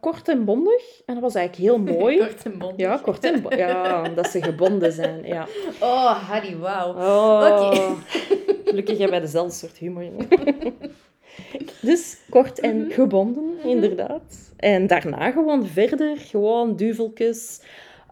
Kort 0.00 0.28
en 0.28 0.44
bondig. 0.44 1.02
En 1.06 1.14
dat 1.14 1.22
was 1.22 1.34
eigenlijk 1.34 1.68
heel 1.68 1.84
mooi. 1.98 2.18
kort 2.18 2.42
en 2.44 2.58
bondig. 2.58 2.86
Ja, 2.86 2.96
kort 2.96 3.24
en 3.24 3.42
bondig. 3.42 3.58
Ja, 3.58 4.08
dat 4.08 4.26
ze 4.26 4.42
gebonden 4.42 4.92
zijn. 4.92 5.26
Ja. 5.26 5.46
Oh, 5.80 6.28
Harry, 6.28 6.56
wauw. 6.56 6.94
Oh, 6.94 7.68
okay. 7.68 7.94
Gelukkig 8.64 8.98
hebben 8.98 9.10
wij 9.10 9.20
dezelfde 9.20 9.54
soort 9.54 9.76
humor. 9.76 10.04
dus 11.80 12.16
kort 12.30 12.60
en 12.60 12.80
mhm. 12.80 12.90
gebonden, 12.90 13.44
mhm. 13.44 13.68
inderdaad. 13.68 14.52
En 14.56 14.86
daarna 14.86 15.30
gewoon 15.30 15.66
verder. 15.66 16.16
Gewoon 16.16 16.76
duveltjes. 16.76 17.60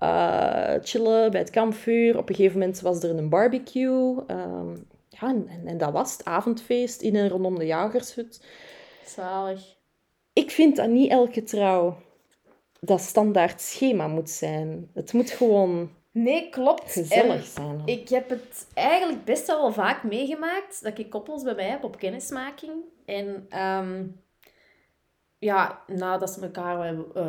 Uh, 0.02 0.74
chillen 0.82 1.30
bij 1.30 1.40
het 1.40 1.50
kampvuur. 1.50 2.18
Op 2.18 2.28
een 2.28 2.34
gegeven 2.34 2.58
moment 2.58 2.80
was 2.80 3.02
er 3.02 3.18
een 3.18 3.28
barbecue. 3.28 4.16
Um, 4.30 4.86
ja, 5.08 5.28
en, 5.28 5.48
en, 5.64 5.78
dat 5.78 5.92
was 5.92 6.12
het 6.12 6.24
avondfeest 6.24 7.02
in 7.02 7.16
en 7.16 7.28
rondom 7.28 7.58
de 7.58 7.66
jagershut. 7.66 8.44
Zalig 9.04 9.78
ik 10.32 10.50
vind 10.50 10.76
dat 10.76 10.88
niet 10.88 11.10
elke 11.10 11.42
trouw 11.42 11.96
dat 12.80 13.00
standaard 13.00 13.60
schema 13.60 14.06
moet 14.06 14.30
zijn. 14.30 14.90
Het 14.94 15.12
moet 15.12 15.30
gewoon 15.30 15.90
nee, 16.10 16.48
klopt. 16.48 16.92
gezellig 16.92 17.44
zijn. 17.44 17.82
Ik 17.84 18.08
heb 18.08 18.28
het 18.28 18.66
eigenlijk 18.74 19.24
best 19.24 19.46
wel 19.46 19.72
vaak 19.72 20.02
meegemaakt 20.02 20.82
dat 20.82 20.98
ik 20.98 21.10
koppels 21.10 21.42
bij 21.42 21.54
mij 21.54 21.68
heb 21.68 21.84
op 21.84 21.98
kennismaking. 21.98 22.72
En 23.04 23.58
um, 23.60 24.20
ja, 25.38 25.82
nadat 25.86 26.30
ze 26.30 26.40
elkaar 26.40 26.84
hebben... 26.84 27.06
Uh, 27.16 27.26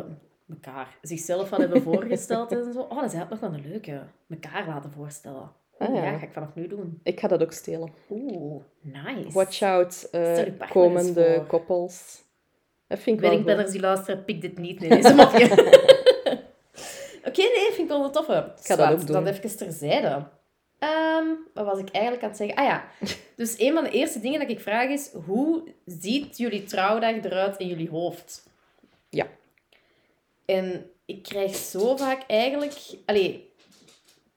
elkaar, 0.48 0.98
zichzelf 1.02 1.52
al 1.52 1.58
hebben 1.58 1.82
voorgesteld 1.92 2.52
en 2.52 2.72
zo. 2.72 2.80
Oh, 2.80 3.00
dat 3.00 3.04
is 3.04 3.14
eigenlijk 3.14 3.30
nog 3.30 3.40
wel 3.40 3.52
een 3.52 3.70
leuke. 3.70 4.02
Mekaar 4.26 4.66
laten 4.66 4.90
voorstellen. 4.90 5.50
Ah, 5.78 5.94
ja. 5.94 6.04
ja. 6.04 6.18
ga 6.18 6.26
ik 6.26 6.32
vanaf 6.32 6.54
nu 6.54 6.66
doen. 6.66 7.00
Ik 7.02 7.20
ga 7.20 7.28
dat 7.28 7.42
ook 7.42 7.52
stelen. 7.52 7.92
Oeh, 8.10 8.62
nice. 8.80 9.32
Watch 9.32 9.62
out, 9.62 10.08
uh, 10.12 10.42
komende 10.70 11.44
koppels. 11.46 12.22
Dat 12.86 12.98
vind 12.98 13.16
ik 13.16 13.22
wel 13.22 13.44
Weet 13.44 13.58
ik 13.66 13.72
die 13.72 13.80
luisteren, 13.80 14.24
pik 14.24 14.40
dit 14.40 14.58
niet. 14.58 14.80
Nee, 14.80 14.88
deze 14.88 15.14
mopje. 15.14 15.48
Ik 17.92 17.98
wel 17.98 18.06
een 18.06 18.12
toffe. 18.12 18.52
Ik 18.58 18.66
ga 18.66 18.76
dat 18.76 18.92
ook 18.92 19.06
doen. 19.06 19.24
Dat 19.24 19.34
even 19.34 19.56
terzijde. 19.56 20.26
Um, 21.18 21.38
wat 21.54 21.66
was 21.66 21.78
ik 21.78 21.88
eigenlijk 21.90 22.24
aan 22.24 22.28
het 22.28 22.38
zeggen? 22.38 22.56
Ah 22.56 22.64
ja, 22.64 22.84
dus 23.36 23.58
een 23.58 23.72
van 23.72 23.84
de 23.84 23.90
eerste 23.90 24.20
dingen 24.20 24.40
dat 24.40 24.50
ik 24.50 24.60
vraag 24.60 24.88
is, 24.88 25.10
hoe 25.26 25.62
ziet 25.86 26.36
jullie 26.36 26.64
trouwdag 26.64 27.14
eruit 27.14 27.56
in 27.56 27.66
jullie 27.66 27.90
hoofd? 27.90 28.46
Ja. 29.08 29.26
En 30.44 30.90
ik 31.04 31.22
krijg 31.22 31.54
zo 31.54 31.96
vaak 31.96 32.22
eigenlijk... 32.26 32.74
Allee, 33.06 33.52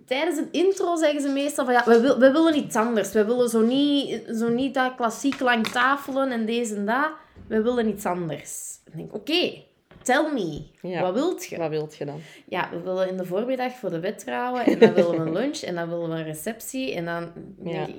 tijdens 0.06 0.38
een 0.38 0.52
intro 0.52 0.96
zeggen 0.96 1.22
ze 1.22 1.30
meestal 1.30 1.66
van 1.66 1.74
ja, 1.74 1.84
we, 1.86 2.00
wil, 2.00 2.20
we 2.20 2.32
willen 2.32 2.58
iets 2.58 2.76
anders. 2.76 3.12
We 3.12 3.26
willen 3.26 3.50
zo 3.50 3.62
niet, 3.62 4.24
zo 4.38 4.50
niet 4.50 4.74
dat 4.74 4.96
klassiek 4.96 5.40
lang 5.40 5.68
tafelen 5.68 6.32
en 6.32 6.46
deze 6.46 6.76
en 6.76 6.86
dat 6.86 7.12
we 7.48 7.62
willen 7.62 7.88
iets 7.88 8.06
anders. 8.06 8.80
Ik 8.86 8.96
denk, 8.96 9.14
oké, 9.14 9.64
tell 10.06 10.32
me. 10.34 10.64
Wat 11.02 11.14
wilt 11.14 11.46
je? 11.46 11.58
Wat 11.58 11.70
wilt 11.70 11.96
je 11.96 12.06
dan? 12.06 12.22
Ja, 12.48 12.70
we 12.72 12.80
willen 12.80 13.10
in 13.10 13.18
de 13.18 13.26
voormiddag 13.26 13.74
voor 13.74 13.90
de 13.90 14.00
wet 14.00 14.20
trouwen. 14.20 14.66
En 14.66 14.80
dan 14.80 14.94
willen 14.94 15.12
we 15.12 15.18
een 15.18 15.34
lunch. 15.34 15.58
En 15.58 15.76
dan 15.76 15.90
willen 15.90 16.10
we 16.10 16.16
een 16.16 16.24
receptie. 16.24 16.94
En 16.94 17.06
dan 17.06 17.32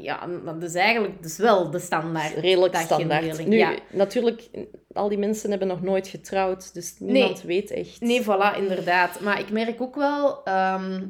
ja, 0.00 0.26
dat 0.44 0.62
is 0.62 0.74
eigenlijk 0.74 1.22
dus 1.22 1.36
wel 1.36 1.70
de 1.70 1.78
standaard. 1.78 2.34
Redelijk 2.34 2.76
standaard. 2.76 3.46
Nu, 3.46 3.57
ja. 3.57 3.74
natuurlijk, 3.92 4.48
al 4.92 5.09
die 5.09 5.18
mensen 5.18 5.50
hebben 5.50 5.68
nog 5.68 5.82
nooit 5.82 6.09
getrouwd. 6.09 6.74
Dus 6.74 6.94
niemand 6.98 7.42
weet 7.42 7.70
echt. 7.70 8.00
Nee, 8.00 8.22
voilà, 8.22 8.57
inderdaad. 8.57 9.20
Maar 9.20 9.40
ik 9.40 9.50
merk 9.50 9.80
ook 9.80 9.94
wel... 9.94 10.44
Ehm, 10.44 11.02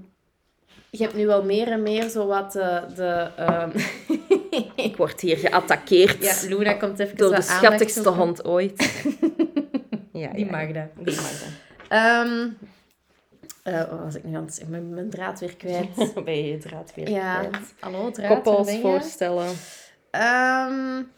je 0.91 1.03
hebt 1.03 1.15
nu 1.15 1.27
wel 1.27 1.45
meer 1.45 1.69
en 1.69 1.83
meer 1.83 2.09
zo 2.09 2.27
wat 2.27 2.53
de... 2.53 2.83
de 2.95 3.29
um... 3.51 3.73
ik 4.85 4.97
word 4.97 5.21
hier 5.21 5.37
geattaqueerd. 5.37 6.25
Ja, 6.25 6.49
Luna 6.49 6.73
komt 6.73 6.99
even 6.99 7.17
Door 7.17 7.35
de 7.35 7.43
schattigste 7.43 8.09
hond 8.09 8.45
ooit. 8.45 9.05
ja, 10.19 10.33
die 10.33 10.51
mag 10.51 10.73
dat. 10.73 10.89
Die 10.95 11.17
mag 11.17 11.33
dat. 11.41 12.27
Um, 12.27 12.59
uh, 13.65 13.91
wat 13.91 14.01
was 14.01 14.15
ik 14.15 14.25
nu 14.25 14.37
aan 14.37 14.45
het 14.45 14.55
zeggen? 14.55 14.71
Mijn, 14.71 14.95
mijn 14.95 15.11
draad 15.11 15.41
weer 15.41 15.57
kwijt. 15.57 16.15
ben 16.25 16.37
je 16.37 16.51
je 16.51 16.59
draad 16.59 16.93
weer 16.95 17.11
ja. 17.11 17.39
kwijt? 17.39 17.75
Hallo, 17.81 18.11
draad. 18.11 18.29
Koppels 18.29 18.81
voorstellen. 18.81 19.55
Um, 20.11 21.11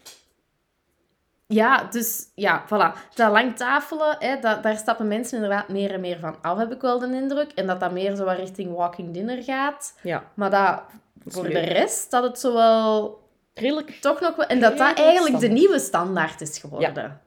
ja, 1.47 1.83
dus 1.83 2.25
ja, 2.35 2.63
voilà. 2.65 3.13
Dat 3.15 3.31
lang 3.31 3.55
tafelen, 3.55 4.15
hè, 4.19 4.39
dat, 4.39 4.63
daar 4.63 4.77
stappen 4.77 5.07
mensen 5.07 5.35
inderdaad 5.35 5.69
meer 5.69 5.93
en 5.93 5.99
meer 5.99 6.19
van 6.19 6.35
af, 6.41 6.57
heb 6.57 6.71
ik 6.71 6.81
wel 6.81 6.99
de 6.99 7.15
indruk. 7.15 7.51
En 7.51 7.67
dat 7.67 7.79
dat 7.79 7.91
meer 7.91 8.15
zo 8.15 8.23
richting 8.23 8.75
walking 8.75 9.13
dinner 9.13 9.43
gaat. 9.43 9.97
Ja. 10.01 10.23
Maar 10.33 10.49
dat 10.49 10.81
voor 11.25 11.43
de 11.43 11.59
rest, 11.59 12.11
dat 12.11 12.23
het 12.23 12.39
zo 12.39 12.53
wel... 12.53 13.19
Redelijk. 13.53 13.91
Toch 14.01 14.19
nog 14.19 14.35
wel... 14.35 14.45
En 14.45 14.59
dat 14.59 14.77
dat 14.77 14.97
eigenlijk 14.97 15.39
de 15.39 15.47
nieuwe 15.47 15.79
standaard 15.79 16.41
is 16.41 16.57
geworden. 16.57 16.93
Ja. 16.93 17.21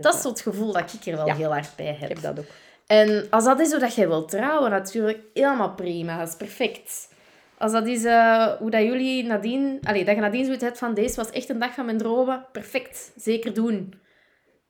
Dat 0.00 0.14
is 0.14 0.20
zo 0.20 0.28
het 0.28 0.40
gevoel 0.40 0.72
dat 0.72 0.92
ik 0.92 1.06
er 1.06 1.16
wel 1.16 1.34
heel 1.34 1.52
hard 1.52 1.76
bij 1.76 1.86
heb. 1.86 2.10
Ik 2.10 2.16
heb 2.16 2.22
dat 2.22 2.38
ook. 2.38 2.50
En 2.86 3.26
als 3.30 3.44
dat 3.44 3.60
is 3.60 3.70
hoe 3.70 3.80
dat 3.80 3.94
jij 3.94 4.08
wilt 4.08 4.28
trouwen, 4.28 4.70
natuurlijk 4.70 5.18
helemaal 5.34 5.74
prima. 5.74 6.18
Dat 6.18 6.28
is 6.28 6.36
perfect. 6.36 7.14
Als 7.58 7.72
dat 7.72 7.86
is 7.86 8.04
uh, 8.04 8.46
hoe 8.46 8.70
dat 8.70 8.82
jullie 8.82 9.24
nadien... 9.24 9.80
Allee, 9.82 10.04
dat 10.04 10.14
je 10.14 10.20
nadien 10.20 10.44
zoiets 10.44 10.62
hebt 10.62 10.78
van... 10.78 10.94
Deze 10.94 11.16
was 11.16 11.30
echt 11.30 11.48
een 11.48 11.58
dag 11.58 11.74
van 11.74 11.84
mijn 11.84 11.98
dromen. 11.98 12.46
Perfect. 12.52 13.12
Zeker 13.16 13.54
doen. 13.54 14.00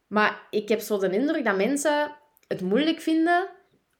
Maar 0.06 0.46
ik 0.50 0.68
heb 0.68 0.80
zo 0.80 0.98
de 0.98 1.10
indruk 1.10 1.44
dat 1.44 1.56
mensen 1.56 2.10
het 2.48 2.60
moeilijk 2.60 3.00
vinden 3.00 3.48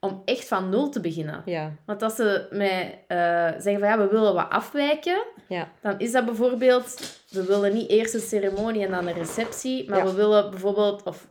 om 0.01 0.23
echt 0.25 0.49
van 0.49 0.69
nul 0.69 0.89
te 0.89 1.01
beginnen. 1.01 1.43
Ja. 1.45 1.73
Want 1.87 2.03
als 2.03 2.15
ze 2.15 2.47
mij 2.51 3.05
uh, 3.09 3.61
zeggen 3.61 3.79
van 3.79 3.89
ja, 3.89 3.99
we 3.99 4.09
willen 4.09 4.35
wat 4.35 4.51
afwijken, 4.51 5.23
ja. 5.49 5.73
dan 5.83 5.99
is 5.99 6.13
dat 6.13 6.25
bijvoorbeeld, 6.25 7.19
we 7.31 7.45
willen 7.45 7.75
niet 7.75 7.89
eerst 7.89 8.15
een 8.15 8.21
ceremonie 8.21 8.85
en 8.85 8.91
dan 8.91 9.07
een 9.07 9.15
receptie, 9.15 9.91
maar 9.91 10.05
we 10.05 10.13
willen 10.13 10.51
bijvoorbeeld 10.51 11.03
of 11.03 11.29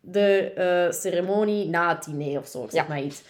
de 0.00 0.52
uh, 0.58 0.92
ceremonie 0.92 1.68
na 1.68 1.88
het 1.88 2.04
diner 2.04 2.38
of 2.38 2.46
zo, 2.46 2.66
zeg 2.70 2.82
ja. 2.82 2.88
maar 2.88 3.02
iets. 3.02 3.22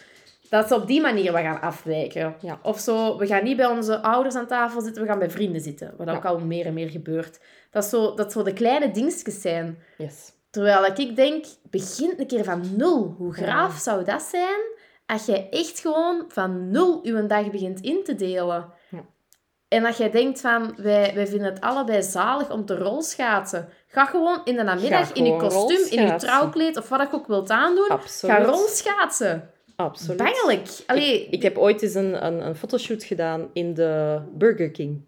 Dat 0.49 0.69
ze 0.69 0.75
op 0.75 0.87
die 0.87 1.01
manier 1.01 1.33
we 1.33 1.39
gaan 1.39 1.61
afwijken. 1.61 2.35
Ja. 2.41 2.59
Of 2.63 2.79
zo, 2.81 3.19
we 3.19 3.27
gaan 3.27 3.45
niet 3.45 3.57
bij 3.57 3.67
onze 3.67 4.03
ouders 4.03 4.35
aan 4.35 4.47
tafel 4.47 4.81
zitten, 4.81 5.03
we 5.03 5.09
gaan 5.09 5.19
bij 5.19 5.31
vrienden 5.31 5.61
zitten. 5.61 5.95
Wat 5.97 6.09
ook 6.09 6.25
al 6.25 6.39
meer 6.39 6.67
en 6.67 6.75
meer 6.75 6.89
gebeurt. 6.89 7.41
Dat, 7.71 7.85
zo, 7.85 8.15
dat 8.15 8.33
zo 8.33 8.43
de 8.43 8.53
kleine 8.53 8.91
dingetjes 8.91 9.41
zijn. 9.41 9.79
Yes. 9.99 10.33
Terwijl 10.51 10.85
ik 10.85 11.17
denk, 11.17 11.45
begin 11.71 12.15
een 12.17 12.27
keer 12.27 12.45
van 12.45 12.77
nul. 12.77 13.15
Hoe 13.19 13.33
graaf 13.33 13.79
zou 13.79 14.05
dat 14.05 14.23
zijn 14.23 14.61
als 15.07 15.27
jij 15.27 15.49
echt 15.51 15.79
gewoon 15.81 16.25
van 16.29 16.71
nul 16.71 17.01
je 17.03 17.27
dag 17.27 17.51
begint 17.51 17.81
in 17.81 18.05
te 18.05 18.15
delen? 18.15 18.73
En 19.75 19.83
dat 19.83 19.97
jij 19.97 20.11
denkt 20.11 20.41
van, 20.41 20.75
wij, 20.77 21.15
wij 21.15 21.27
vinden 21.27 21.47
het 21.53 21.61
allebei 21.61 22.03
zalig 22.03 22.51
om 22.51 22.65
te 22.67 22.77
rolschaatsen. 22.77 23.69
Ga 23.89 24.05
gewoon 24.05 24.41
in 24.45 24.57
de 24.57 24.63
namiddag 24.63 25.13
in 25.13 25.25
je 25.25 25.37
kostuum, 25.37 25.99
in 26.01 26.07
je 26.07 26.15
trouwkleed 26.17 26.77
of 26.77 26.89
wat 26.89 27.01
ik 27.01 27.15
ook 27.15 27.27
wilt 27.27 27.51
aandoen. 27.51 27.89
Absoluut. 27.89 28.37
Ga 28.37 28.43
rolschaatsen. 28.45 29.51
Absoluut. 29.77 30.17
Bangelijk. 30.19 30.69
Allee, 30.87 31.27
Ik 31.31 31.43
heb 31.43 31.59
ooit 31.59 31.83
eens 31.83 31.95
een, 31.95 32.27
een, 32.27 32.47
een 32.47 32.55
fotoshoot 32.57 33.05
gedaan 33.05 33.51
in 33.53 33.75
de 33.75 34.21
Burger 34.33 34.71
King. 34.71 35.05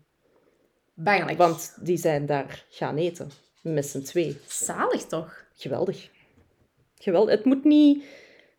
bangelijk. 0.94 1.38
Want 1.38 1.76
die 1.80 1.96
zijn 1.96 2.26
daar 2.26 2.64
gaan 2.70 2.96
eten. 2.96 3.30
Met 3.62 3.86
z'n 3.86 4.02
twee. 4.02 4.40
Zalig 4.46 5.02
toch? 5.04 5.44
Geweldig. 5.56 6.08
Geweldig. 6.98 7.34
Het 7.34 7.44
moet 7.44 7.64
niet... 7.64 8.04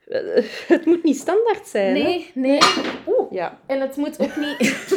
eh, 0.08 0.20
Het 0.68 0.86
moet 0.86 1.04
niet 1.04 1.18
standaard 1.18 1.68
zijn. 1.68 1.96
hè? 1.96 2.02
Nee, 2.02 2.32
nee. 2.34 2.60
Oeh. 3.08 3.32
Ja. 3.32 3.60
En 3.66 3.82
het 3.82 3.96
moet 3.96 4.20
ook 4.20 4.36
niet... 4.36 4.58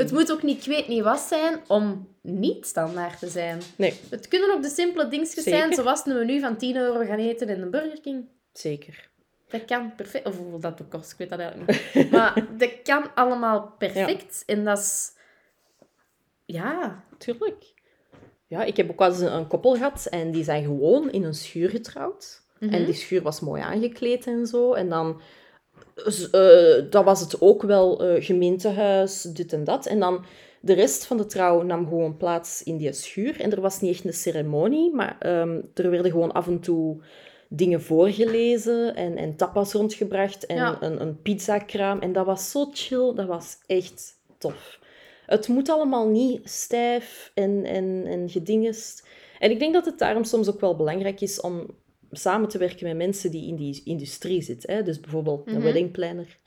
het 0.00 0.12
moet 0.12 0.32
ook 0.32 0.42
niet, 0.42 0.58
ik 0.58 0.66
weet 0.66 0.88
niet 0.88 1.02
wat 1.02 1.20
zijn, 1.20 1.60
om 1.66 2.08
niet 2.22 2.66
standaard 2.66 3.18
te 3.18 3.28
zijn. 3.28 3.60
Nee, 3.76 4.00
Het 4.10 4.28
kunnen 4.28 4.52
ook 4.54 4.62
de 4.62 4.68
simpele 4.68 5.08
dingetjes 5.08 5.44
Zeker. 5.44 5.58
zijn, 5.58 5.74
zoals 5.74 6.06
een 6.06 6.14
menu 6.14 6.40
van 6.40 6.56
10 6.56 6.76
euro 6.76 7.04
gaan 7.04 7.18
eten 7.18 7.48
in 7.48 7.60
een 7.62 7.70
Burger 7.70 8.00
King. 8.00 8.28
zeker. 8.52 9.08
Dat 9.48 9.64
kan 9.64 9.94
perfect. 9.94 10.26
Of 10.26 10.36
hoeveel 10.36 10.60
dat 10.60 10.82
kost, 10.88 11.12
ik 11.12 11.18
weet 11.18 11.30
dat 11.30 11.38
eigenlijk 11.38 11.94
niet. 11.94 12.10
Maar 12.10 12.46
dat 12.58 12.82
kan 12.82 13.14
allemaal 13.14 13.74
perfect. 13.78 14.42
En 14.46 14.64
dat 14.64 14.78
is... 14.78 15.12
Ja. 16.44 17.04
Tuurlijk. 17.18 17.74
Ja, 18.46 18.62
ik 18.64 18.76
heb 18.76 18.90
ook 18.90 18.98
wel 18.98 19.08
eens 19.08 19.20
een, 19.20 19.34
een 19.34 19.46
koppel 19.46 19.74
gehad 19.74 20.06
en 20.10 20.30
die 20.30 20.44
zijn 20.44 20.64
gewoon 20.64 21.10
in 21.10 21.24
een 21.24 21.34
schuur 21.34 21.70
getrouwd. 21.70 22.42
Mhm. 22.58 22.74
En 22.74 22.84
die 22.84 22.94
schuur 22.94 23.22
was 23.22 23.40
mooi 23.40 23.62
aangekleed 23.62 24.26
en 24.26 24.46
zo. 24.46 24.72
En 24.72 24.88
dan... 24.88 25.20
eh 26.32 26.90
dat 26.90 27.04
was 27.04 27.20
het 27.20 27.40
ook 27.40 27.62
wel 27.62 28.04
eh, 28.04 28.24
gemeentehuis, 28.24 29.22
dit 29.22 29.52
en 29.52 29.64
dat. 29.64 29.86
En 29.86 29.98
dan 30.00 30.24
de 30.60 30.72
rest 30.72 31.04
van 31.06 31.16
de 31.16 31.26
trouw 31.26 31.62
nam 31.62 31.88
gewoon 31.88 32.16
plaats 32.16 32.62
in 32.62 32.76
die 32.76 32.92
schuur. 32.92 33.40
En 33.40 33.50
er 33.52 33.60
was 33.60 33.80
niet 33.80 33.94
echt 33.94 34.04
een 34.04 34.12
ceremonie, 34.12 34.94
maar 34.94 35.16
ehm, 35.18 35.60
er 35.74 35.90
werden 35.90 36.10
gewoon 36.10 36.32
af 36.32 36.46
en 36.46 36.60
toe 36.60 36.96
dingen 37.48 37.82
voorgelezen 37.82 38.94
en, 38.94 39.16
en 39.16 39.36
tapas 39.36 39.72
rondgebracht 39.72 40.46
en 40.46 40.56
Ja. 40.56 40.76
een, 40.80 41.00
een 41.00 41.22
pizzakraam. 41.22 41.98
En 42.00 42.12
dat 42.12 42.26
was 42.26 42.50
zo 42.50 42.68
chill, 42.72 43.14
dat 43.14 43.26
was 43.26 43.56
echt 43.66 44.18
tof. 44.38 44.78
Het 45.26 45.48
moet 45.48 45.68
allemaal 45.68 46.08
niet 46.08 46.50
stijf 46.50 47.30
en, 47.34 47.64
en, 47.64 48.02
en 48.06 48.28
gedingest. 48.28 49.06
En 49.38 49.50
ik 49.50 49.58
denk 49.58 49.72
dat 49.74 49.84
het 49.84 49.98
daarom 49.98 50.24
soms 50.24 50.48
ook 50.48 50.60
wel 50.60 50.76
belangrijk 50.76 51.20
is 51.20 51.40
om 51.40 51.66
samen 52.10 52.48
te 52.48 52.58
werken 52.58 52.86
met 52.86 52.96
mensen 52.96 53.30
die 53.30 53.46
in 53.48 53.56
die 53.56 53.80
industrie 53.84 54.42
zitten. 54.42 54.74
Hè? 54.74 54.82
Dus 54.82 55.00
bijvoorbeeld 55.00 55.46
een 55.46 55.54
Mhm. 55.54 55.62
wedding 55.62 55.90
planner. 55.90 56.38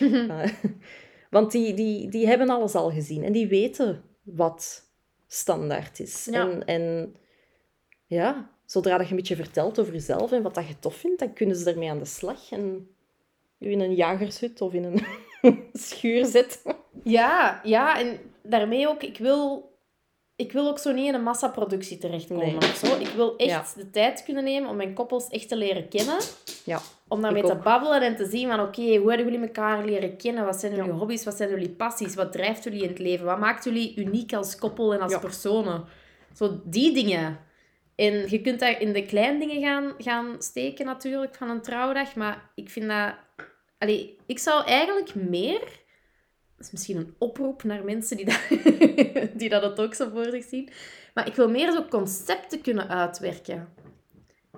Uh, 0.00 0.44
Want 1.30 1.52
die, 1.52 1.74
die, 1.74 2.08
die 2.08 2.26
hebben 2.26 2.48
alles 2.48 2.74
al 2.74 2.90
gezien 2.90 3.24
en 3.24 3.32
die 3.32 3.46
weten 3.46 4.02
wat 4.22 4.82
standaard 5.26 6.00
is. 6.00 6.28
Ja. 6.30 6.48
En, 6.50 6.64
en 6.64 7.14
ja, 8.06 8.50
zodra 8.64 8.96
dat 8.96 9.04
je 9.06 9.10
een 9.10 9.16
beetje 9.18 9.36
vertelt 9.36 9.78
over 9.78 9.92
jezelf 9.92 10.32
en 10.32 10.42
wat 10.42 10.54
dat 10.54 10.68
je 10.68 10.78
tof 10.78 10.94
vindt, 10.96 11.18
dan 11.18 11.32
kunnen 11.32 11.56
ze 11.56 11.70
ermee 11.70 11.90
aan 11.90 11.98
de 11.98 12.04
slag 12.04 12.50
en 12.52 12.88
je 13.58 13.70
in 13.70 13.80
een 13.80 13.94
jagershut 13.94 14.60
of 14.60 14.72
in 14.72 14.84
een 14.84 15.00
schuur 15.72 16.24
zetten. 16.26 16.76
Ja, 17.04 17.60
ja, 17.64 18.00
en 18.00 18.18
daarmee 18.42 18.88
ook, 18.88 19.02
ik 19.02 19.18
wil, 19.18 19.72
ik 20.36 20.52
wil 20.52 20.68
ook 20.68 20.78
zo 20.78 20.92
niet 20.92 21.06
in 21.06 21.14
een 21.14 21.22
massaproductie 21.22 21.98
terechtkomen 21.98 22.46
Nee. 22.46 22.56
of 22.56 22.74
zo. 22.84 22.96
Ik 22.98 23.08
wil 23.08 23.36
echt 23.36 23.76
de 23.76 23.90
tijd 23.90 24.22
kunnen 24.24 24.44
nemen 24.44 24.70
om 24.70 24.76
mijn 24.76 24.94
koppels 24.94 25.28
echt 25.28 25.48
te 25.48 25.56
leren 25.56 25.88
kennen. 25.88 26.16
Ja, 26.64 26.80
Om 27.08 27.22
daarmee 27.22 27.42
te 27.42 27.52
ook. 27.52 27.62
babbelen 27.62 28.02
en 28.02 28.16
te 28.16 28.26
zien 28.26 28.48
van, 28.48 28.60
oké, 28.60 28.96
hoe 28.96 29.08
hebben 29.12 29.32
jullie 29.32 29.46
elkaar 29.46 29.84
leren 29.84 30.16
kennen? 30.16 30.44
Wat 30.44 30.56
zijn 30.60 30.74
jullie 30.74 30.90
Ja. 30.90 30.96
hobby's? 30.96 31.24
Wat 31.24 31.34
zijn 31.36 31.50
jullie 31.50 31.70
passies? 31.70 32.14
Wat 32.14 32.32
drijft 32.32 32.64
jullie 32.64 32.82
in 32.82 32.88
het 32.88 32.98
leven? 32.98 33.26
Wat 33.26 33.38
maakt 33.38 33.64
jullie 33.64 33.96
uniek 33.96 34.32
als 34.32 34.56
koppel 34.58 34.94
en 34.94 35.00
als 35.00 35.18
personen? 35.18 35.84
Zo 36.34 36.60
die 36.64 36.94
dingen. 36.94 37.38
En 37.96 38.30
je 38.30 38.40
kunt 38.40 38.60
daar 38.60 38.80
in 38.80 38.92
de 38.92 39.04
kleine 39.06 39.38
dingen 39.38 39.62
gaan, 39.62 39.92
gaan 39.98 40.36
steken 40.38 40.86
natuurlijk 40.86 41.34
van 41.34 41.48
een 41.50 41.62
trouwdag. 41.62 42.14
Maar 42.14 42.50
ik 42.54 42.70
vind 42.70 42.88
dat... 42.88 43.14
Allee, 43.78 44.18
ik 44.26 44.38
zou 44.38 44.64
eigenlijk 44.64 45.14
meer... 45.14 45.82
Dat 46.56 46.66
is 46.66 46.72
misschien 46.72 46.96
een 46.96 47.14
oproep 47.18 47.62
naar 47.62 47.84
mensen 47.84 48.16
die 48.16 48.26
dat, 48.26 48.40
die 49.40 49.48
dat 49.48 49.62
het 49.62 49.80
ook 49.80 49.94
zo 49.94 50.08
voor 50.08 50.24
zich 50.30 50.44
zien. 50.44 50.68
Maar 51.14 51.26
ik 51.26 51.34
wil 51.34 51.50
meer 51.50 51.72
zo 51.72 51.84
concepten 51.84 52.60
kunnen 52.60 52.88
uitwerken. 52.88 53.68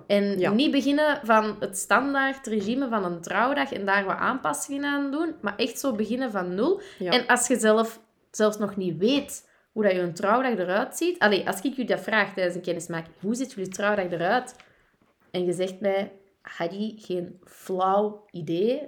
En 0.07 0.39
Ja. 0.39 0.51
niet 0.51 0.71
beginnen 0.71 1.19
van 1.23 1.55
het 1.59 1.77
standaard 1.77 2.47
regime 2.47 2.87
van 2.89 3.03
een 3.05 3.21
trouwdag 3.21 3.71
en 3.71 3.85
daar 3.85 4.05
wat 4.05 4.17
aanpassingen 4.17 4.83
aan 4.85 5.11
doen, 5.11 5.35
maar 5.41 5.55
echt 5.55 5.79
zo 5.79 5.95
beginnen 5.95 6.31
van 6.31 6.55
nul. 6.55 6.81
Ja. 6.99 7.11
En 7.11 7.27
als 7.27 7.47
je 7.47 7.59
zelf 7.59 7.99
zelfs 8.31 8.57
nog 8.57 8.75
niet 8.75 8.97
weet 8.97 9.49
hoe 9.71 9.83
dat 9.83 9.91
je 9.91 9.99
een 9.99 10.13
trouwdag 10.13 10.51
eruit 10.57 10.97
ziet... 10.97 11.19
Allee, 11.19 11.47
als 11.47 11.57
ik 11.57 11.63
jullie 11.63 11.85
dat 11.85 11.99
vraag 11.99 12.33
tijdens 12.33 12.55
een 12.55 12.61
kennismaking, 12.61 13.15
hoe 13.21 13.35
ziet 13.35 13.51
jullie 13.51 13.69
trouwdag 13.71 14.05
eruit? 14.11 14.55
En 15.31 15.45
je 15.45 15.53
zegt 15.53 15.79
mij, 15.79 16.11
Hadi, 16.41 16.95
geen 16.97 17.39
flauw 17.45 18.25
idee. 18.31 18.87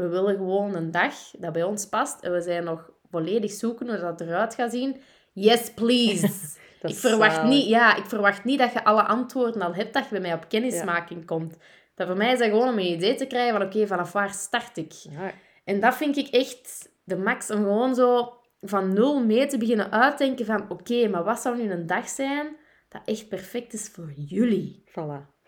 We 0.00 0.08
willen 0.08 0.36
gewoon 0.36 0.74
een 0.74 0.90
dag 0.90 1.14
dat 1.38 1.52
bij 1.52 1.62
ons 1.62 1.88
past 1.88 2.20
en 2.20 2.32
we 2.32 2.40
zijn 2.40 2.64
nog 2.64 2.90
volledig 3.10 3.50
zoeken 3.50 3.88
hoe 3.88 3.98
dat 3.98 4.20
eruit 4.20 4.54
gaat 4.54 4.70
zien. 4.70 5.02
Yes, 5.32 5.72
please. 5.74 6.26
Ik, 6.82 6.94
verwacht 6.94 7.34
zalig. 7.34 7.50
niet, 7.50 7.66
ja, 7.68 7.96
ik 7.96 8.04
verwacht 8.04 8.44
niet 8.44 8.58
dat 8.58 8.72
je 8.72 8.84
alle 8.84 9.02
antwoorden 9.02 9.62
al 9.62 9.74
hebt 9.74 9.92
dat 9.94 10.04
je 10.04 10.10
bij 10.10 10.20
mij 10.20 10.32
op 10.32 10.48
kennismaking 10.48 11.26
komt. 11.26 11.56
Dat 11.94 12.06
voor 12.06 12.16
mij 12.16 12.32
is 12.32 12.38
dat 12.38 12.48
gewoon 12.48 12.68
om 12.68 12.78
een 12.78 12.92
idee 12.92 13.14
te 13.14 13.26
krijgen 13.26 13.58
van 13.58 13.66
oké, 13.66 13.86
vanaf 13.86 14.12
waar 14.12 14.32
start 14.32 14.76
ik? 14.76 14.92
Ja, 14.92 15.32
En 15.64 15.80
dat 15.80 15.94
vind 15.94 16.16
ik 16.16 16.28
echt 16.28 16.92
de 17.04 17.16
max, 17.16 17.50
om 17.50 17.56
gewoon 17.56 17.94
zo 17.94 18.32
van 18.60 18.92
nul 18.92 19.24
mee 19.24 19.46
te 19.46 19.58
beginnen 19.58 19.92
uitdenken 19.92 20.46
van 20.46 20.70
oké, 20.70 21.08
maar 21.08 21.24
wat 21.24 21.40
zou 21.40 21.56
nu 21.56 21.70
een 21.70 21.86
dag 21.86 22.08
zijn 22.08 22.56
dat 22.88 23.02
echt 23.04 23.28
perfect 23.28 23.72
is 23.72 23.88
voor 23.88 24.12
jullie? 24.16 24.84
Voilà. 24.88 25.39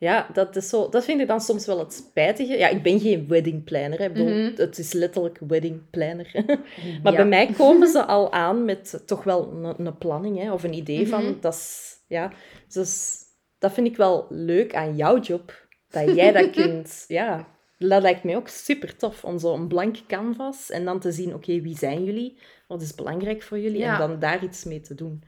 Ja, 0.00 0.28
dat, 0.32 0.56
is 0.56 0.68
zo, 0.68 0.88
dat 0.88 1.04
vind 1.04 1.20
ik 1.20 1.26
dan 1.26 1.40
soms 1.40 1.66
wel 1.66 1.78
het 1.78 1.92
spijtige. 1.92 2.58
Ja, 2.58 2.68
ik 2.68 2.82
ben 2.82 3.00
geen 3.00 3.28
wedding 3.28 3.64
planner. 3.64 3.98
hè. 3.98 4.04
Ik 4.04 4.12
bedoel, 4.12 4.28
Mhm. 4.28 4.52
Het 4.56 4.78
is 4.78 4.92
letterlijk 4.92 5.38
wedding 5.48 5.90
planner. 5.90 6.30
maar 7.02 7.12
Ja. 7.12 7.16
bij 7.18 7.26
mij 7.26 7.46
komen 7.56 7.88
ze 7.88 8.04
al 8.04 8.32
aan 8.32 8.64
met 8.64 9.02
toch 9.06 9.24
wel 9.24 9.52
een, 9.52 9.86
een 9.86 9.98
planning 9.98 10.38
hè, 10.38 10.52
of 10.52 10.62
een 10.64 10.72
idee 10.74 11.00
Mhm. 11.00 11.08
van. 11.08 11.36
Dat, 11.40 11.54
is, 11.54 11.94
ja, 12.08 12.32
dus 12.72 13.16
dat 13.58 13.72
vind 13.72 13.86
ik 13.86 13.96
wel 13.96 14.26
leuk 14.28 14.74
aan 14.74 14.96
jouw 14.96 15.20
job. 15.20 15.66
Dat 15.90 16.14
jij 16.14 16.32
dat 16.32 16.50
kunt. 16.62 17.04
Ja, 17.08 17.48
dat 17.78 18.02
lijkt 18.02 18.24
mij 18.24 18.36
ook 18.36 18.48
super 18.48 18.96
tof. 18.96 19.24
Om 19.24 19.38
zo 19.38 19.54
een 19.54 19.68
blank 19.68 19.96
canvas 20.06 20.70
en 20.70 20.84
dan 20.84 21.00
te 21.00 21.12
zien: 21.12 21.34
oké, 21.34 21.60
wie 21.60 21.76
zijn 21.78 22.04
jullie? 22.04 22.38
Wat 22.68 22.82
is 22.82 22.94
belangrijk 22.94 23.42
voor 23.42 23.58
jullie? 23.58 23.78
Ja. 23.78 23.92
En 23.92 23.98
dan 24.08 24.18
daar 24.18 24.42
iets 24.44 24.64
mee 24.64 24.80
te 24.80 24.94
doen. 24.94 25.22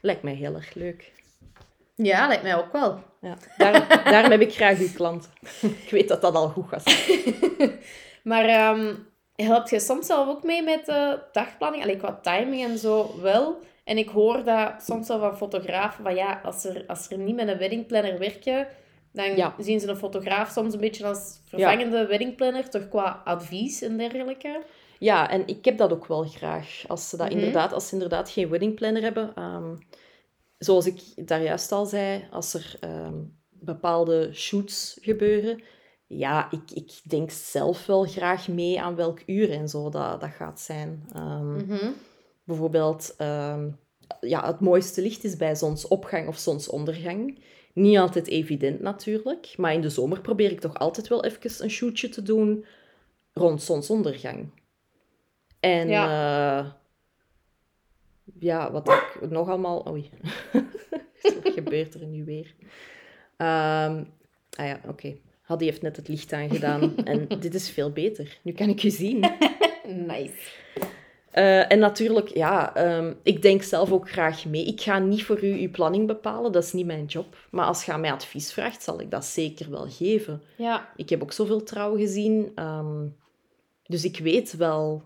Lijkt 0.00 0.22
mij 0.22 0.34
heel 0.34 0.54
erg 0.54 0.74
leuk. 0.74 1.12
Ja, 1.96 2.26
lijkt 2.26 2.42
mij 2.42 2.56
ook 2.56 2.72
wel. 2.72 3.02
Ja, 3.20 3.36
daar, 3.56 4.00
daarom 4.10 4.30
heb 4.30 4.40
ik 4.40 4.54
graag 4.54 4.78
uw 4.78 4.92
klanten. 4.94 5.30
Ik 5.84 5.90
weet 5.90 6.08
dat 6.08 6.20
dat 6.20 6.34
al 6.34 6.48
goed 6.48 6.68
gaat. 6.68 6.84
Maar 8.22 8.44
ehm 8.44 8.94
helpt 9.34 9.70
je 9.70 9.80
soms 9.80 10.06
zelf 10.06 10.28
ook 10.28 10.42
mee 10.42 10.62
met 10.62 10.86
de 10.86 11.18
dagplanning? 11.32 11.82
Allee, 11.82 11.96
qua 11.96 12.18
timing 12.22 12.64
en 12.64 12.78
zo 12.78 13.20
wel. 13.20 13.58
En 13.84 13.98
ik 13.98 14.08
hoor 14.08 14.44
dat 14.44 14.72
soms 14.84 15.08
wel 15.08 15.18
van 15.18 15.36
fotografen, 15.36 16.04
van 16.04 16.14
ja, 16.14 16.40
als 16.44 16.64
er, 16.64 16.84
als 16.86 17.10
er 17.10 17.18
niet 17.18 17.34
met 17.36 17.48
een 17.48 17.58
weddingplanner 17.58 18.18
werken, 18.18 18.68
dan 19.12 19.36
Ja. 19.36 19.54
zien 19.58 19.80
ze 19.80 19.88
een 19.88 19.96
fotograaf 19.96 20.50
soms 20.50 20.74
een 20.74 20.80
beetje 20.80 21.06
als 21.06 21.40
vervangende 21.48 22.06
weddingplanner, 22.06 22.70
toch 22.70 22.88
qua 22.88 23.20
advies 23.24 23.82
en 23.82 23.96
dergelijke. 23.96 24.62
Ja, 24.98 25.30
en 25.30 25.42
ik 25.46 25.64
heb 25.64 25.78
dat 25.78 25.92
ook 25.92 26.06
wel 26.06 26.24
graag. 26.24 26.82
Als 26.86 27.08
ze, 27.08 27.16
dat 27.16 27.26
Mhm. 27.28 27.36
inderdaad, 27.38 27.72
als 27.72 27.86
ze 27.88 27.92
inderdaad 27.92 28.30
geen 28.30 28.48
weddingplanner 28.48 29.02
hebben. 29.02 29.32
ehm, 29.34 29.74
zoals 30.58 30.86
ik 30.86 31.26
daar 31.28 31.42
juist 31.42 31.72
al 31.72 31.86
zei, 31.86 32.28
als 32.30 32.54
er 32.54 32.76
ehm, 32.80 33.14
bepaalde 33.50 34.30
shoots 34.32 34.98
gebeuren. 35.00 35.62
Ja, 36.06 36.50
ik, 36.50 36.70
ik 36.70 37.00
denk 37.08 37.30
zelf 37.30 37.86
wel 37.86 38.04
graag 38.04 38.48
mee 38.48 38.80
aan 38.80 38.94
welk 38.94 39.22
uur 39.26 39.50
en 39.50 39.68
zo 39.68 39.90
dat, 39.90 40.20
dat 40.20 40.30
gaat 40.30 40.60
zijn. 40.60 41.04
Ehm, 41.12 41.56
Mhm. 41.56 41.90
Bijvoorbeeld, 42.44 43.14
ehm, 43.16 43.70
ja, 44.20 44.46
het 44.46 44.60
mooiste 44.60 45.02
licht 45.02 45.24
is 45.24 45.36
bij 45.36 45.54
zonsopgang 45.54 46.28
of 46.28 46.38
zonsondergang. 46.38 47.38
Niet 47.74 47.98
altijd 47.98 48.26
evident 48.26 48.80
natuurlijk, 48.80 49.54
maar 49.56 49.72
in 49.72 49.80
de 49.80 49.90
zomer 49.90 50.20
probeer 50.20 50.50
ik 50.50 50.60
toch 50.60 50.74
altijd 50.74 51.08
wel 51.08 51.24
even 51.24 51.64
een 51.64 51.70
shootje 51.70 52.08
te 52.08 52.22
doen 52.22 52.64
rond 53.32 53.62
zonsondergang. 53.62 54.50
En 55.60 55.88
ja, 55.88 56.80
ja 58.38 58.72
wat 58.72 58.88
ik 58.88 59.30
nog 59.30 59.48
allemaal... 59.48 59.88
Oei, 59.88 60.10
wat 61.42 61.52
gebeurt 61.54 61.94
er 61.94 62.06
nu 62.06 62.24
weer? 62.24 62.54
Ehm, 63.36 64.04
ah 64.50 64.66
ja, 64.66 64.80
oké. 64.88 65.16
Haddy 65.40 65.64
heeft 65.64 65.82
net 65.82 65.96
het 65.96 66.08
licht 66.08 66.32
aangedaan 66.32 66.96
en 66.96 67.28
dit 67.40 67.54
is 67.54 67.70
veel 67.70 67.90
beter. 67.90 68.38
Nu 68.42 68.52
kan 68.52 68.68
ik 68.68 68.82
u 68.82 68.90
zien. 68.90 69.24
Nice. 70.06 70.50
Eh, 71.30 71.72
en 71.72 71.78
natuurlijk, 71.78 72.28
ja, 72.28 72.74
ehm, 72.74 73.14
ik 73.22 73.42
denk 73.42 73.62
zelf 73.62 73.92
ook 73.92 74.10
graag 74.10 74.44
mee. 74.44 74.66
Ik 74.66 74.80
ga 74.80 74.98
niet 74.98 75.24
voor 75.24 75.44
u 75.44 75.60
uw 75.60 75.70
planning 75.70 76.06
bepalen, 76.06 76.52
dat 76.52 76.64
is 76.64 76.72
niet 76.72 76.86
mijn 76.86 77.04
job. 77.04 77.36
Maar 77.50 77.66
als 77.66 77.84
je 77.84 77.96
mij 77.96 78.12
advies 78.12 78.52
vraagt, 78.52 78.82
zal 78.82 79.00
ik 79.00 79.10
dat 79.10 79.24
zeker 79.24 79.70
wel 79.70 79.86
geven. 79.88 80.42
Ja. 80.56 80.92
Ik 80.96 81.08
heb 81.08 81.22
ook 81.22 81.32
zoveel 81.32 81.62
trouw 81.62 81.96
gezien, 81.96 82.52
ehm, 82.54 83.06
dus 83.82 84.04
ik 84.04 84.18
weet 84.18 84.56
wel 84.56 85.02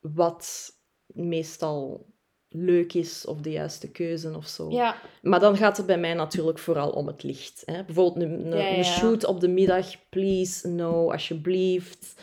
wat 0.00 0.70
meestal 1.06 2.06
leuk 2.52 2.94
is 2.94 3.26
of 3.26 3.40
de 3.40 3.50
juiste 3.50 3.90
keuze 3.90 4.36
of 4.36 4.46
zo. 4.46 4.70
Ja, 4.70 4.96
Maar 5.22 5.40
dan 5.40 5.56
gaat 5.56 5.76
het 5.76 5.86
bij 5.86 5.98
mij 5.98 6.14
natuurlijk 6.14 6.58
vooral 6.58 6.90
om 6.90 7.06
het 7.06 7.22
licht. 7.22 7.62
Hè? 7.64 7.84
Bijvoorbeeld 7.84 8.24
een, 8.24 8.46
een, 8.46 8.58
Ja, 8.58 8.64
ja, 8.64 8.70
een 8.70 8.76
ja. 8.76 8.82
shoot 8.82 9.24
op 9.24 9.40
de 9.40 9.48
middag, 9.48 10.08
please, 10.08 10.68
no, 10.68 11.12
alsjeblieft. 11.12 12.14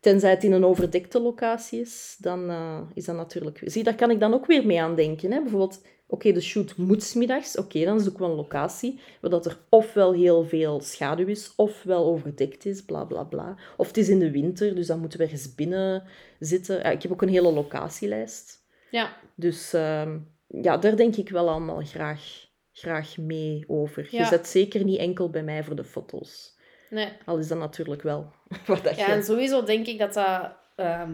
Tenzij 0.00 0.30
het 0.30 0.44
in 0.44 0.52
een 0.52 0.64
overdekte 0.64 1.20
locatie 1.20 1.80
is, 1.80 2.16
dan 2.18 2.50
eh, 2.50 2.80
is 2.94 3.04
dat 3.04 3.16
natuurlijk... 3.16 3.60
Zie, 3.64 3.82
daar 3.82 3.94
kan 3.94 4.10
ik 4.10 4.20
dan 4.20 4.34
ook 4.34 4.46
weer 4.46 4.66
mee 4.66 4.82
aan 4.82 4.94
denken. 4.94 5.32
Hè? 5.32 5.40
Bijvoorbeeld, 5.40 5.82
oké, 6.06 6.32
de 6.32 6.40
shoot 6.40 6.76
moet 6.76 7.02
's 7.02 7.14
middags. 7.14 7.56
Oké, 7.56 7.84
dan 7.84 8.00
zoeken 8.00 8.24
we 8.24 8.30
een 8.30 8.36
locatie 8.36 9.00
waar 9.20 9.30
dat 9.30 9.46
er 9.46 9.58
ofwel 9.68 10.12
heel 10.12 10.44
veel 10.44 10.80
schaduw 10.80 11.26
is, 11.26 11.52
ofwel 11.56 12.04
overdekt 12.04 12.66
is, 12.66 12.84
bla 12.84 13.04
bla 13.04 13.22
bla. 13.22 13.56
Of 13.76 13.86
het 13.86 13.96
is 13.96 14.08
in 14.08 14.18
de 14.18 14.30
winter, 14.30 14.74
dus 14.74 14.86
dan 14.86 15.00
moeten 15.00 15.18
we 15.18 15.24
ergens 15.24 15.54
binnen 15.54 16.02
zitten. 16.38 16.92
Ik 16.92 17.02
heb 17.02 17.12
ook 17.12 17.22
een 17.22 17.28
hele 17.28 17.52
locatielijst. 17.52 18.64
Ja, 18.90 19.16
Dus 19.34 19.72
ehm, 19.72 20.18
ja, 20.46 20.76
daar 20.76 20.96
denk 20.96 21.16
ik 21.16 21.28
wel 21.28 21.48
allemaal 21.48 21.80
graag, 21.84 22.46
graag 22.72 23.16
mee 23.16 23.64
over. 23.66 24.08
Je 24.10 24.24
zet 24.24 24.46
zeker 24.48 24.84
niet 24.84 24.98
enkel 24.98 25.30
bij 25.30 25.42
mij 25.42 25.64
voor 25.64 25.76
de 25.76 25.84
foto's. 25.84 26.56
nee. 26.90 27.08
Al 27.24 27.38
is 27.38 27.48
dat 27.48 27.58
natuurlijk 27.58 28.02
wel 28.02 28.32
wat 28.66 28.84
dat 28.84 28.96
Ja, 28.96 29.06
je... 29.06 29.12
en 29.12 29.22
sowieso 29.22 29.62
denk 29.62 29.86
ik 29.86 29.98
dat 29.98 30.12
dat 30.14 30.52
ehm, 30.76 31.12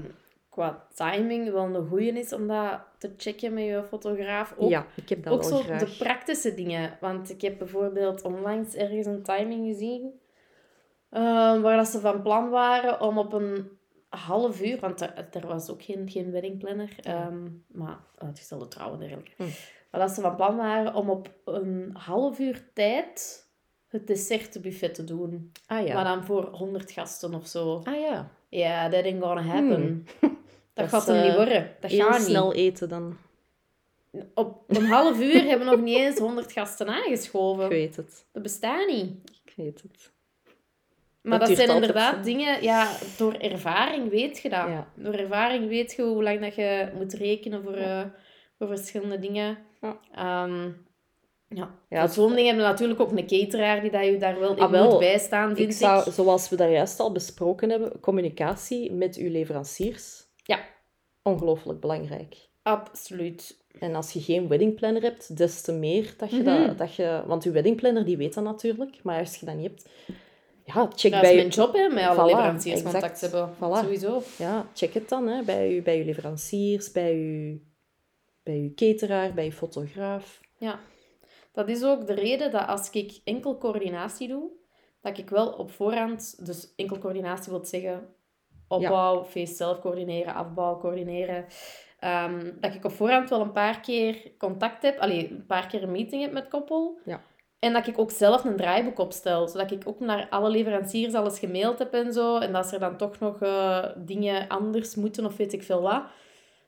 qua 0.49 0.87
timing 0.95 1.53
wel 1.53 1.65
een 1.65 1.87
goeie 1.89 2.13
is 2.13 2.33
om 2.33 2.47
dat 2.49 2.81
te 2.99 3.13
checken 3.17 3.55
met 3.55 3.65
je 3.65 3.85
fotograaf. 3.89 4.55
Ook, 4.57 4.71
ja, 4.71 4.87
ik 4.95 5.09
heb 5.09 5.23
dat 5.23 5.33
ook 5.33 5.41
wel 5.43 5.51
zo 5.51 5.65
graag. 5.65 5.81
de 5.81 5.97
praktische 5.99 6.55
dingen. 6.55 6.97
Want 7.01 7.31
ik 7.31 7.41
heb 7.41 7.59
bijvoorbeeld 7.59 8.23
onlangs 8.23 8.75
ergens 8.75 9.07
een 9.07 9.23
timing 9.23 9.67
gezien 9.67 10.21
ehm, 11.11 11.61
waar 11.61 11.77
dat 11.77 11.89
ze 11.89 12.01
van 12.01 12.23
plan 12.23 12.51
waren 12.51 13.01
om 13.01 13.19
op 13.19 13.33
een 13.33 13.71
half 14.17 14.63
uur, 14.63 14.81
want 14.81 15.01
er, 15.01 15.29
er 15.33 15.47
was 15.47 15.71
ook 15.71 15.83
geen, 15.83 16.11
geen 16.11 16.31
weddingplanner, 16.31 16.95
ehm, 17.01 17.49
maar 17.67 17.99
uitgestelde 18.19 18.69
trouw 18.69 18.93
en 18.93 18.99
dergelijke. 18.99 19.31
Hm. 19.37 19.49
Maar 19.91 20.01
dat 20.01 20.11
ze 20.11 20.21
van 20.21 20.37
plan 20.37 20.57
waren 20.57 20.95
om 20.95 21.11
op 21.11 21.33
een 21.45 21.91
half 21.93 22.39
uur 22.39 22.65
tijd 22.73 23.47
het 23.89 24.07
dessertbuffet 24.07 24.95
te 24.95 25.05
doen. 25.05 25.53
Ah 25.67 25.87
ja. 25.87 25.95
Maar 25.95 26.05
dan 26.05 26.25
voor 26.25 26.45
100 26.45 26.91
gasten 26.91 27.35
of 27.35 27.47
zo. 27.47 27.81
Ah 27.85 28.01
ja. 28.01 28.31
Ja, 28.49 28.89
that 28.89 29.05
ain't 29.05 29.23
gonna 29.23 29.43
happen. 29.43 30.07
Dat, 30.75 30.91
Dat 30.91 31.01
gaat 31.01 31.07
hem 31.07 31.23
niet 31.23 31.31
eh, 31.31 31.37
worden. 31.37 31.77
Dat 31.81 31.93
gaat 31.93 32.19
niet. 32.19 32.27
snel 32.27 32.55
eten 32.55 32.89
dan. 32.89 33.17
Op 34.35 34.65
een 34.67 34.85
half 34.85 35.21
uur 35.21 35.43
hebben 35.43 35.67
we 35.69 35.75
nog 35.77 35.85
niet 35.85 35.97
eens 35.97 36.19
100 36.19 36.53
gasten 36.53 36.89
aangeschoven. 36.89 37.65
Ik 37.65 37.71
weet 37.71 37.97
het. 37.97 38.27
Dat 38.33 38.43
bestaat 38.43 38.87
niet. 38.87 39.31
Ik 39.45 39.53
weet 39.57 39.83
het. 39.83 40.13
Maar 41.23 41.39
Dat 41.39 41.57
zijn 41.57 41.71
inderdaad 41.71 42.25
dingen, 42.25 42.63
ja, 42.63 42.91
door 43.17 43.33
ervaring 43.35 44.11
weet 44.11 44.39
je 44.39 44.49
dat. 44.49 44.67
Ja. 44.69 44.87
Door 44.95 45.15
ervaring 45.15 45.69
weet 45.69 45.93
je 45.93 46.03
hoe 46.03 46.23
lang 46.23 46.41
dat 46.41 46.55
je 46.55 46.89
moet 46.97 47.13
rekenen 47.13 47.63
voor, 47.63 47.75
eh, 47.75 48.01
voor 48.59 48.67
verschillende 48.67 49.19
dingen. 49.19 49.59
Ja. 49.81 49.99
Ehm, 50.15 50.71
ja. 51.49 51.75
Ja, 51.89 52.07
zo'n 52.07 52.35
ding 52.35 52.47
hebben 52.47 52.65
we 52.65 52.71
natuurlijk 52.71 53.01
ook 53.01 53.11
een 53.11 53.27
cateraar 53.27 53.81
die 53.81 53.91
dat 53.91 54.05
je 54.05 54.17
daar 54.17 54.39
wel 54.41 54.51
in 54.57 54.63
Ah, 54.63 54.71
wel. 54.71 54.91
moet 54.91 54.99
bijstaan, 54.99 55.47
vind 55.47 55.59
Ik 55.59 55.69
ik. 55.69 55.73
zou, 55.73 56.11
zoals 56.11 56.49
we 56.49 56.57
daar 56.57 56.71
juist 56.71 57.01
al 57.01 57.13
besproken 57.13 57.71
hebben, 57.71 58.01
communicatie 58.01 58.93
met 58.93 59.17
uw 59.17 59.31
leveranciers. 59.31 60.25
Ja. 60.45 60.59
Ongelooflijk 61.23 61.81
belangrijk. 61.81 62.37
Absoluut. 62.63 63.61
En 63.79 63.95
als 63.95 64.13
je 64.13 64.21
geen 64.21 64.49
weddingplanner 64.49 65.03
hebt, 65.03 65.37
des 65.37 65.61
te 65.63 65.73
meer 65.73 66.15
dat 66.17 66.31
je 66.31 66.37
Mhm. 66.43 66.67
dat, 66.67 66.79
dat 66.79 66.95
je... 66.95 67.23
Want 67.27 67.45
je 67.45 67.51
weddingplanner, 67.51 68.05
die 68.05 68.17
weet 68.17 68.35
dat 68.35 68.45
natuurlijk. 68.45 69.03
Maar 69.03 69.19
als 69.19 69.37
je 69.37 69.47
dat 69.47 69.55
niet 69.55 69.71
hebt... 69.71 69.89
Ja, 70.75 70.89
check 70.95 71.13
Dat 71.13 71.21
bij 71.21 71.31
is 71.31 71.37
mijn 71.37 71.49
job, 71.49 71.75
hè, 71.75 71.89
met 71.89 72.05
alle 72.05 72.33
Voilà, 72.33 72.35
leveranciers 72.35 72.83
contact 72.83 73.21
hebben. 73.21 73.55
Voilà. 73.55 73.85
Sowieso. 73.85 74.23
Ja, 74.39 74.67
check 74.75 74.95
het 74.95 75.09
dan 75.09 75.27
hè, 75.27 75.43
bij, 75.43 75.75
je, 75.75 75.83
bij 75.83 75.99
je 75.99 76.05
leveranciers, 76.05 76.93
bij 76.93 77.17
je, 77.17 77.61
bij 78.43 78.61
je 78.61 78.75
cateraar, 78.75 79.35
bij 79.35 79.45
je 79.45 79.53
fotograaf. 79.53 80.41
Ja. 80.59 80.79
Dat 81.53 81.69
is 81.69 81.85
ook 81.85 82.07
de 82.07 82.15
reden 82.15 82.51
dat 82.51 82.67
als 82.67 82.91
ik 82.91 83.21
enkel 83.25 83.59
coördinatie 83.59 84.29
doe, 84.29 84.51
dat 85.01 85.19
ik 85.19 85.31
wel 85.31 85.49
op 85.49 85.71
voorhand, 85.71 86.47
dus 86.47 86.73
enkel 86.77 86.99
coördinatie 86.99 87.53
wil 87.53 87.65
zeggen 87.65 88.15
opbouw, 88.69 89.25
feest 89.25 89.57
zelf 89.57 89.81
coördineren, 89.81 90.35
afbouw 90.35 90.79
coördineren, 90.79 91.47
ehm, 91.99 92.51
dat 92.61 92.75
ik 92.75 92.85
op 92.85 92.93
voorhand 92.93 93.31
wel 93.31 93.41
een 93.41 93.53
paar 93.53 93.81
keer 93.81 94.33
contact 94.39 94.83
heb, 94.83 94.99
allee, 94.99 95.31
een 95.31 95.47
paar 95.47 95.67
keer 95.67 95.83
een 95.83 95.93
meeting 95.93 96.23
heb 96.23 96.33
met 96.33 96.49
koppel. 96.49 96.99
Ja. 97.05 97.21
En 97.63 97.73
dat 97.73 97.87
ik 97.87 97.99
ook 97.99 98.11
zelf 98.11 98.45
een 98.45 98.57
draaiboek 98.57 98.99
opstel, 98.99 99.49
zodat 99.49 99.71
ik 99.71 99.83
ook 99.85 100.01
naar 100.01 100.27
alle 100.31 100.51
leveranciers 100.51 101.15
alles 101.15 101.39
gemaild 101.39 101.79
heb 101.79 101.95
en 101.95 102.13
zo. 102.13 102.39
En 102.39 102.53
dat 102.53 102.73
er 102.73 102.79
dan 102.79 102.97
toch 102.97 103.19
nog 103.19 103.43
eh, 103.43 103.85
dingen 103.97 104.49
anders 104.49 104.95
moeten 104.95 105.25
of 105.25 105.37
weet 105.37 105.53
ik 105.53 105.63
veel 105.63 105.81
wat. 105.81 106.03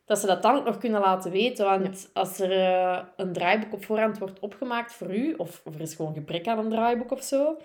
Dat 0.05 0.19
ze 0.19 0.27
dat 0.27 0.43
dan 0.43 0.57
ook 0.57 0.65
nog 0.65 0.79
kunnen 0.79 1.01
laten 1.01 1.31
weten. 1.31 1.65
Want 1.65 2.11
als 2.13 2.41
er 2.41 2.51
eh, 2.51 3.03
een 3.17 3.33
draaiboek 3.33 3.73
op 3.73 3.85
voorhand 3.85 4.19
wordt 4.19 4.41
opgemaakt 4.41 4.93
voor 4.93 5.15
u, 5.15 5.35
of, 5.37 5.63
of 5.65 5.75
er 5.75 5.81
is 5.81 5.95
gewoon 5.95 6.15
gebrek 6.15 6.47
aan 6.47 6.59
een 6.59 6.71
draaiboek 6.71 7.11
of 7.11 7.23
zo, 7.23 7.57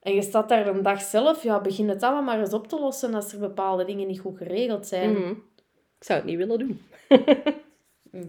en 0.00 0.14
je 0.14 0.22
staat 0.22 0.48
daar 0.48 0.66
een 0.66 0.82
dag 0.82 1.02
zelf, 1.02 1.42
ja, 1.42 1.60
begin 1.60 1.88
het 1.88 2.02
allemaal 2.02 2.22
maar 2.22 2.40
eens 2.40 2.52
op 2.52 2.68
te 2.68 2.80
lossen 2.80 3.14
als 3.14 3.32
er 3.32 3.38
bepaalde 3.38 3.84
dingen 3.84 4.06
niet 4.06 4.20
goed 4.20 4.36
geregeld 4.36 4.86
zijn. 4.86 5.12
Mhm. 5.12 5.30
Ik 5.98 6.04
zou 6.04 6.18
het 6.18 6.28
niet 6.28 6.38
willen 6.38 6.58
doen. 6.58 6.82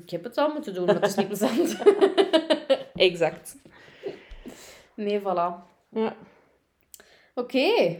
Ik 0.04 0.10
heb 0.10 0.24
het 0.24 0.38
al 0.38 0.54
moeten 0.54 0.74
doen, 0.74 0.86
maar 0.86 0.96
het 0.96 1.06
is 1.06 1.16
niet 1.16 1.28
plezant. 1.38 1.78
Exact. 2.96 3.62
Nee, 4.96 5.20
voilà. 5.20 5.54
Ja. 5.90 6.16
Oké. 7.36 8.00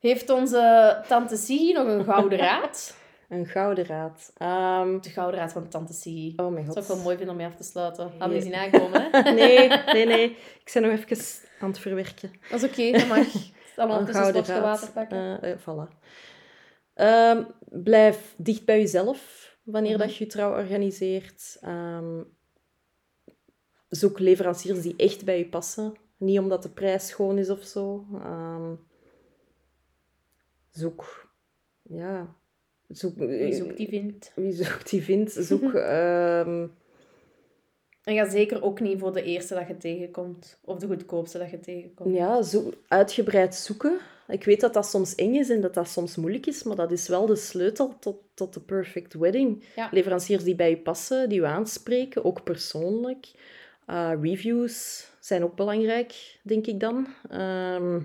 Heeft 0.00 0.30
onze 0.30 1.02
tante 1.08 1.36
Sigi 1.36 1.72
nog 1.72 1.86
een 1.86 2.04
gouden 2.04 2.38
raad? 2.48 2.96
Een 3.28 3.46
gouden 3.46 3.86
raad. 3.86 4.32
Ehm, 4.36 5.00
De 5.00 5.08
gouden 5.10 5.40
raad 5.40 5.52
van 5.52 5.68
tante 5.68 5.92
Sigi. 5.92 6.32
oh 6.36 6.52
mijn 6.52 6.66
Dat 6.66 6.74
god. 6.74 6.84
zou 6.84 6.86
ik 6.86 6.92
wel 6.94 7.02
mooi 7.04 7.16
vinden 7.16 7.34
om 7.34 7.40
mee 7.40 7.50
af 7.50 7.56
te 7.56 7.64
sluiten. 7.64 8.12
Had 8.18 8.30
we 8.30 8.40
zien 8.40 8.54
aankomen, 8.54 9.08
hè? 9.10 9.20
Nee, 9.32 9.68
nee, 9.92 10.06
nee. 10.06 10.30
Ik 10.64 10.70
ben 10.74 10.82
nog 10.82 10.92
even 10.92 11.42
aan 11.60 11.68
het 11.68 11.78
verwerken. 11.78 12.30
Dat 12.50 12.62
is 12.62 12.68
oké, 12.70 12.90
dat 12.98 13.06
mag. 13.08 13.26
Al 13.76 13.90
Een 14.00 14.06
gouden 14.06 14.44
slokje 14.44 14.62
water 14.62 14.84
raad. 14.84 14.92
pakken. 14.94 15.40
Eh, 15.42 15.50
eh, 15.52 15.58
voilà. 15.58 15.98
Ehm, 16.94 17.44
blijf 17.68 18.34
dicht 18.36 18.64
bij 18.64 18.78
jezelf 18.78 19.50
wanneer 19.64 19.90
Mhm. 19.96 20.00
dat 20.00 20.16
je 20.16 20.24
je 20.24 20.30
trouw 20.30 20.50
organiseert. 20.50 21.56
Ehm, 21.60 22.22
zoek 23.88 24.18
leveranciers 24.18 24.82
die 24.82 24.94
echt 24.96 25.24
bij 25.24 25.38
je 25.38 25.48
passen. 25.48 25.94
Niet 26.16 26.38
omdat 26.38 26.62
de 26.62 26.68
prijs 26.68 27.06
schoon 27.06 27.38
is 27.38 27.50
of 27.50 27.62
zo. 27.64 28.06
Ehm, 28.14 28.74
zoek... 30.70 31.28
Ja... 31.82 32.34
Zoek, 32.88 33.18
Wie 33.18 33.54
zoekt 33.54 33.76
die 33.76 33.88
vindt. 33.88 34.32
Wie 34.34 34.52
zoekt 34.52 34.90
die 34.90 35.02
vindt. 35.02 35.32
Zoek... 35.32 35.74
ehm, 35.98 36.66
En 38.02 38.14
ga 38.14 38.30
zeker 38.30 38.62
ook 38.62 38.80
niet 38.80 38.98
voor 38.98 39.12
de 39.12 39.22
eerste 39.22 39.54
dat 39.54 39.68
je 39.68 39.76
tegenkomt. 39.76 40.58
Of 40.64 40.78
de 40.78 40.86
goedkoopste 40.86 41.38
dat 41.38 41.50
je 41.50 41.60
tegenkomt. 41.60 42.14
Ja, 42.14 42.42
zo 42.42 42.72
uitgebreid 42.88 43.54
zoeken. 43.54 43.98
Ik 44.28 44.44
weet 44.44 44.60
dat 44.60 44.74
dat 44.74 44.86
soms 44.86 45.14
eng 45.14 45.34
is 45.34 45.50
en 45.50 45.60
dat 45.60 45.74
dat 45.74 45.88
soms 45.88 46.16
moeilijk 46.16 46.46
is, 46.46 46.62
maar 46.62 46.76
dat 46.76 46.92
is 46.92 47.08
wel 47.08 47.26
de 47.26 47.36
sleutel 47.36 47.98
tot, 47.98 48.16
tot 48.34 48.54
de 48.54 48.60
perfect 48.60 49.14
wedding. 49.14 49.64
Ja. 49.76 49.88
Leveranciers 49.92 50.44
die 50.44 50.54
bij 50.54 50.70
je 50.70 50.78
passen, 50.78 51.28
die 51.28 51.40
je 51.40 51.46
aanspreken, 51.46 52.24
ook 52.24 52.44
persoonlijk. 52.44 53.26
Uh, 53.86 54.12
reviews 54.20 55.06
zijn 55.20 55.44
ook 55.44 55.56
belangrijk, 55.56 56.38
denk 56.42 56.66
ik 56.66 56.80
dan. 56.80 57.06
Ehm, 57.30 58.00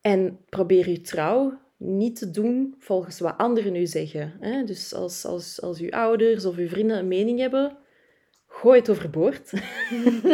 en 0.00 0.38
probeer 0.48 0.88
je 0.88 1.00
trouw 1.00 1.58
niet 1.76 2.16
te 2.16 2.30
doen 2.30 2.74
volgens 2.78 3.20
wat 3.20 3.34
anderen 3.36 3.74
u 3.74 3.86
zeggen. 3.86 4.36
Hè? 4.40 4.64
Dus 4.64 4.94
als, 4.94 5.24
als, 5.24 5.62
als 5.62 5.80
uw 5.80 5.90
ouders 5.90 6.44
of 6.44 6.56
uw 6.56 6.68
vrienden 6.68 6.98
een 6.98 7.08
mening 7.08 7.38
hebben, 7.38 7.76
gooi 8.46 8.78
het 8.78 8.90
overboord. 8.90 9.52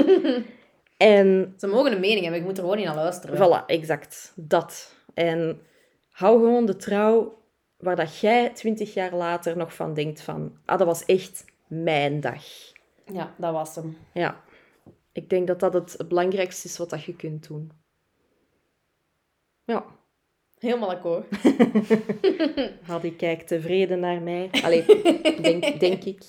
en 0.96 1.54
Ze 1.58 1.66
mogen 1.66 1.92
een 1.92 2.00
mening 2.00 2.20
hebben, 2.20 2.40
ik 2.40 2.46
moet 2.46 2.56
er 2.56 2.62
gewoon 2.62 2.76
niet 2.76 2.86
naar 2.86 2.94
luisteren. 2.94 3.36
Voilà, 3.36 3.66
exact. 3.66 4.32
Dat. 4.36 4.94
En 5.14 5.60
hou 6.10 6.38
gewoon 6.38 6.66
de 6.66 6.76
trouw 6.76 7.42
waar 7.76 7.96
dat 7.96 8.18
jij 8.18 8.50
twintig 8.50 8.94
jaar 8.94 9.14
later 9.14 9.56
nog 9.56 9.74
van 9.74 9.94
denkt 9.94 10.20
van... 10.20 10.58
Ah, 10.64 10.78
dat 10.78 10.86
was 10.86 11.04
echt 11.04 11.44
mijn 11.68 12.20
dag. 12.20 12.44
Ja, 13.12 13.34
dat 13.38 13.52
was 13.52 13.74
hem. 13.74 13.96
Ja. 14.12 14.42
Ik 15.12 15.28
denk 15.28 15.46
dat 15.46 15.60
dat 15.60 15.74
het 15.74 16.08
belangrijkste 16.08 16.68
is 16.68 16.78
wat 16.78 16.90
dat 16.90 17.04
je 17.04 17.16
kunt 17.16 17.48
doen. 17.48 17.70
Ja. 19.64 19.84
Helemaal 20.58 20.90
akkoord. 20.90 21.26
Hadi 22.88 23.16
kijkt 23.16 23.48
tevreden 23.48 24.00
naar 24.00 24.22
mij. 24.22 24.50
Allee, 24.62 24.84
denk, 25.42 25.80
denk 25.80 26.04
ik. 26.04 26.22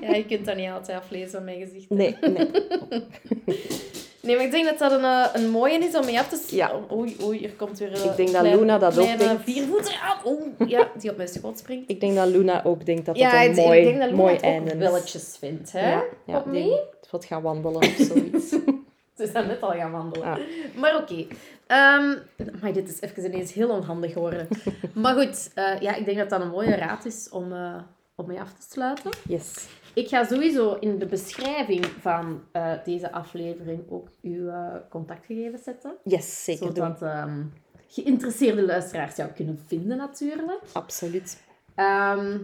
Ja, 0.00 0.14
je 0.14 0.26
kunt 0.26 0.46
dat 0.46 0.56
niet 0.56 0.68
altijd 0.68 0.98
aflezen 0.98 1.38
aan 1.38 1.44
mijn 1.44 1.60
gezicht. 1.60 1.90
Nee, 1.90 2.16
nee. 2.20 2.50
Nee, 4.22 4.36
maar 4.36 4.44
ik 4.44 4.50
denk 4.50 4.64
dat 4.64 4.78
dat 4.78 4.92
een, 4.92 5.04
eh, 5.04 5.26
een 5.32 5.50
mooie 5.50 5.78
is 5.78 5.94
om 5.96 6.04
mee 6.04 6.18
af 6.18 6.28
te... 6.28 6.56
Ja. 6.56 6.72
Oei, 6.92 7.16
oei, 7.22 7.38
hier 7.38 7.52
komt 7.52 7.78
weer... 7.78 7.92
eh, 7.92 8.04
Ik 8.04 8.16
denk 8.16 8.32
dat 8.32 8.42
Luna 8.42 8.78
dat 8.78 8.98
ook 8.98 9.18
denkt. 9.18 9.42
viervoeter 9.44 10.00
aan. 10.02 10.16
Oeh, 10.24 10.68
ja, 10.70 10.88
die 10.98 11.10
op 11.10 11.16
mijn 11.16 11.28
schoot 11.28 11.58
springt. 11.58 11.90
Ik 11.90 12.00
denk 12.00 12.14
dat 12.16 12.28
Luna 12.28 12.64
ook 12.64 12.86
denkt 12.86 13.06
dat 13.06 13.14
dat 13.14 13.24
ja, 13.24 13.44
een 13.44 13.54
mooi, 13.54 13.78
ik 13.78 13.84
denk 13.84 13.98
dat 14.00 14.10
Luna 14.10 14.22
mooi 14.22 14.36
einde 14.36 14.76
belletjes 14.76 15.36
vindt, 15.38 15.72
hè? 15.72 15.90
Ja, 15.92 16.02
ja, 16.26 16.36
op 16.38 16.46
mee? 16.46 16.76
wat 17.10 17.24
gaan 17.24 17.42
wandelen 17.42 17.76
of 17.76 17.94
zoiets. 17.98 18.48
Ze 19.16 19.26
zijn 19.32 19.46
net 19.46 19.62
al 19.62 19.70
gaan 19.70 19.90
wandelen. 19.92 20.26
Ah. 20.28 20.38
Maar 20.76 20.96
oké. 20.96 21.26
Ehm, 21.66 22.14
maar 22.60 22.72
dit 22.72 22.88
is 22.88 23.00
even 23.00 23.24
ineens 23.24 23.52
heel 23.52 23.68
onhandig 23.70 24.12
geworden. 24.12 24.48
maar 24.94 25.14
goed, 25.14 25.50
eh, 25.54 25.80
ja, 25.80 25.94
ik 25.94 26.04
denk 26.04 26.18
dat 26.18 26.30
dat 26.30 26.40
een 26.40 26.48
mooie 26.50 26.74
raad 26.74 27.04
is 27.04 27.28
om, 27.30 27.52
eh, 27.52 27.74
om 28.14 28.26
mee 28.26 28.40
af 28.40 28.52
te 28.52 28.66
sluiten. 28.70 29.10
Yes. 29.28 29.66
Ik 29.94 30.08
ga 30.08 30.24
sowieso 30.24 30.76
in 30.80 30.98
de 30.98 31.06
beschrijving 31.06 31.86
van 31.86 32.42
eh, 32.52 32.72
deze 32.84 33.12
aflevering 33.12 33.80
ook 33.88 34.08
uw 34.22 34.48
eh, 34.48 34.74
contactgegevens 34.88 35.62
zetten. 35.62 35.96
Yes, 36.04 36.44
zeker. 36.44 36.66
Zodat 36.66 37.02
ehm, 37.02 37.42
geïnteresseerde 37.88 38.62
luisteraars 38.62 39.16
jou 39.16 39.30
kunnen 39.30 39.58
vinden 39.66 39.96
natuurlijk. 39.96 40.60
Absoluut. 40.72 41.42
Ehm, 41.74 42.38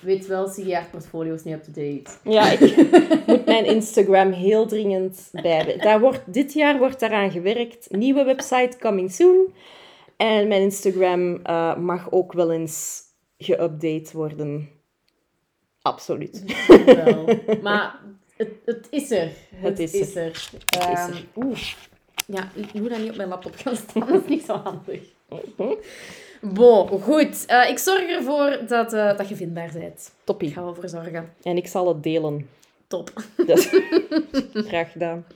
weet 0.00 0.26
wel, 0.26 0.48
zie 0.48 0.66
je 0.66 0.74
haar 0.74 0.88
portfolio 0.90 1.34
is 1.34 1.42
niet 1.42 1.54
up-to-date. 1.54 2.10
Ja, 2.22 2.50
ik 2.50 2.76
moet 3.26 3.46
mijn 3.46 3.64
Instagram 3.64 4.32
heel 4.32 4.66
dringend 4.66 5.28
bij. 5.32 5.76
Daar 5.76 6.00
wordt, 6.00 6.22
dit 6.26 6.52
jaar 6.52 6.78
wordt 6.78 7.00
daaraan 7.00 7.30
gewerkt. 7.30 7.90
Nieuwe 7.90 8.24
website 8.24 8.78
coming 8.78 9.12
soon. 9.12 9.52
En 10.16 10.48
mijn 10.48 10.62
Instagram 10.62 11.36
eh, 11.42 11.76
mag 11.76 12.10
ook 12.10 12.32
wel 12.32 12.52
eens 12.52 13.02
geüpdate 13.38 14.12
worden. 14.12 14.68
Absoluut. 15.82 16.42
Wel. 16.84 17.38
Maar 17.62 17.98
het, 18.36 18.48
het 18.64 18.86
is 18.90 19.10
er. 19.10 19.28
Het, 19.54 19.78
is 19.78 19.92
is 19.92 20.14
er. 20.16 20.22
er. 20.24 20.30
is 20.30 20.78
Ehm, 20.78 21.10
er. 21.10 21.24
Oeh. 21.34 21.62
Ja, 22.26 22.48
ik 22.54 22.72
moet 22.72 22.90
dat 22.90 22.98
niet 22.98 23.10
op 23.10 23.16
mijn 23.16 23.28
laptop 23.28 23.54
gaan 23.56 23.76
staan. 23.76 24.06
Dat 24.12 24.22
is 24.22 24.28
niet 24.28 24.44
zo 24.44 24.54
handig. 24.56 25.00
Bon, 26.40 27.00
goed. 27.00 27.46
Eh, 27.46 27.68
ik 27.70 27.78
zorg 27.78 28.02
ervoor 28.02 28.58
dat, 28.68 28.92
eh, 28.92 29.16
dat 29.16 29.28
je 29.28 29.36
vindbaar 29.36 29.70
bent. 29.72 30.06
Ik 30.06 30.24
Toppie. 30.24 30.50
ga 30.52 30.60
ervoor 30.66 30.88
zorgen. 30.88 31.32
En 31.42 31.56
ik 31.56 31.66
zal 31.66 31.88
het 31.88 32.02
delen. 32.02 32.48
Top. 32.86 33.12
Dus, 33.46 33.68
graag 34.68 34.92
gedaan. 34.92 35.26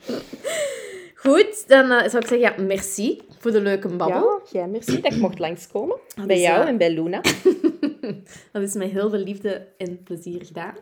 Goed, 1.14 1.68
dan 1.68 1.90
eh, 1.90 2.08
zou 2.08 2.22
ik 2.22 2.28
zeggen, 2.28 2.38
ja, 2.38 2.54
merci 2.58 3.20
voor 3.46 3.54
de 3.54 3.64
leuke 3.64 3.88
babbel. 3.88 4.40
Ja, 4.44 4.60
jij 4.60 4.68
merci 4.68 5.00
dat 5.00 5.12
ik 5.12 5.18
mocht 5.18 5.38
langskomen. 5.38 5.96
Dat 6.16 6.26
bij 6.26 6.40
jou 6.40 6.66
en 6.66 6.76
bij 6.76 6.90
Luna. 6.90 7.20
Dat 8.52 8.62
is 8.62 8.74
met 8.74 8.90
heel 8.90 9.10
veel 9.10 9.18
liefde 9.18 9.66
en 9.78 10.02
plezier 10.02 10.44
gedaan. 10.44 10.74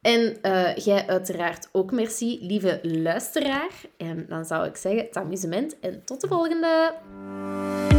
En 0.00 0.42
eh, 0.42 0.76
jij 0.76 1.06
uiteraard 1.06 1.68
ook 1.72 1.92
merci, 1.92 2.38
lieve 2.40 2.78
luisteraar. 2.82 3.70
En 3.96 4.26
dan 4.28 4.44
zou 4.44 4.66
ik 4.66 4.76
zeggen, 4.76 5.04
het 5.04 5.16
amusement 5.16 5.80
en 5.80 6.02
tot 6.04 6.20
de 6.20 6.28
volgende! 6.28 7.97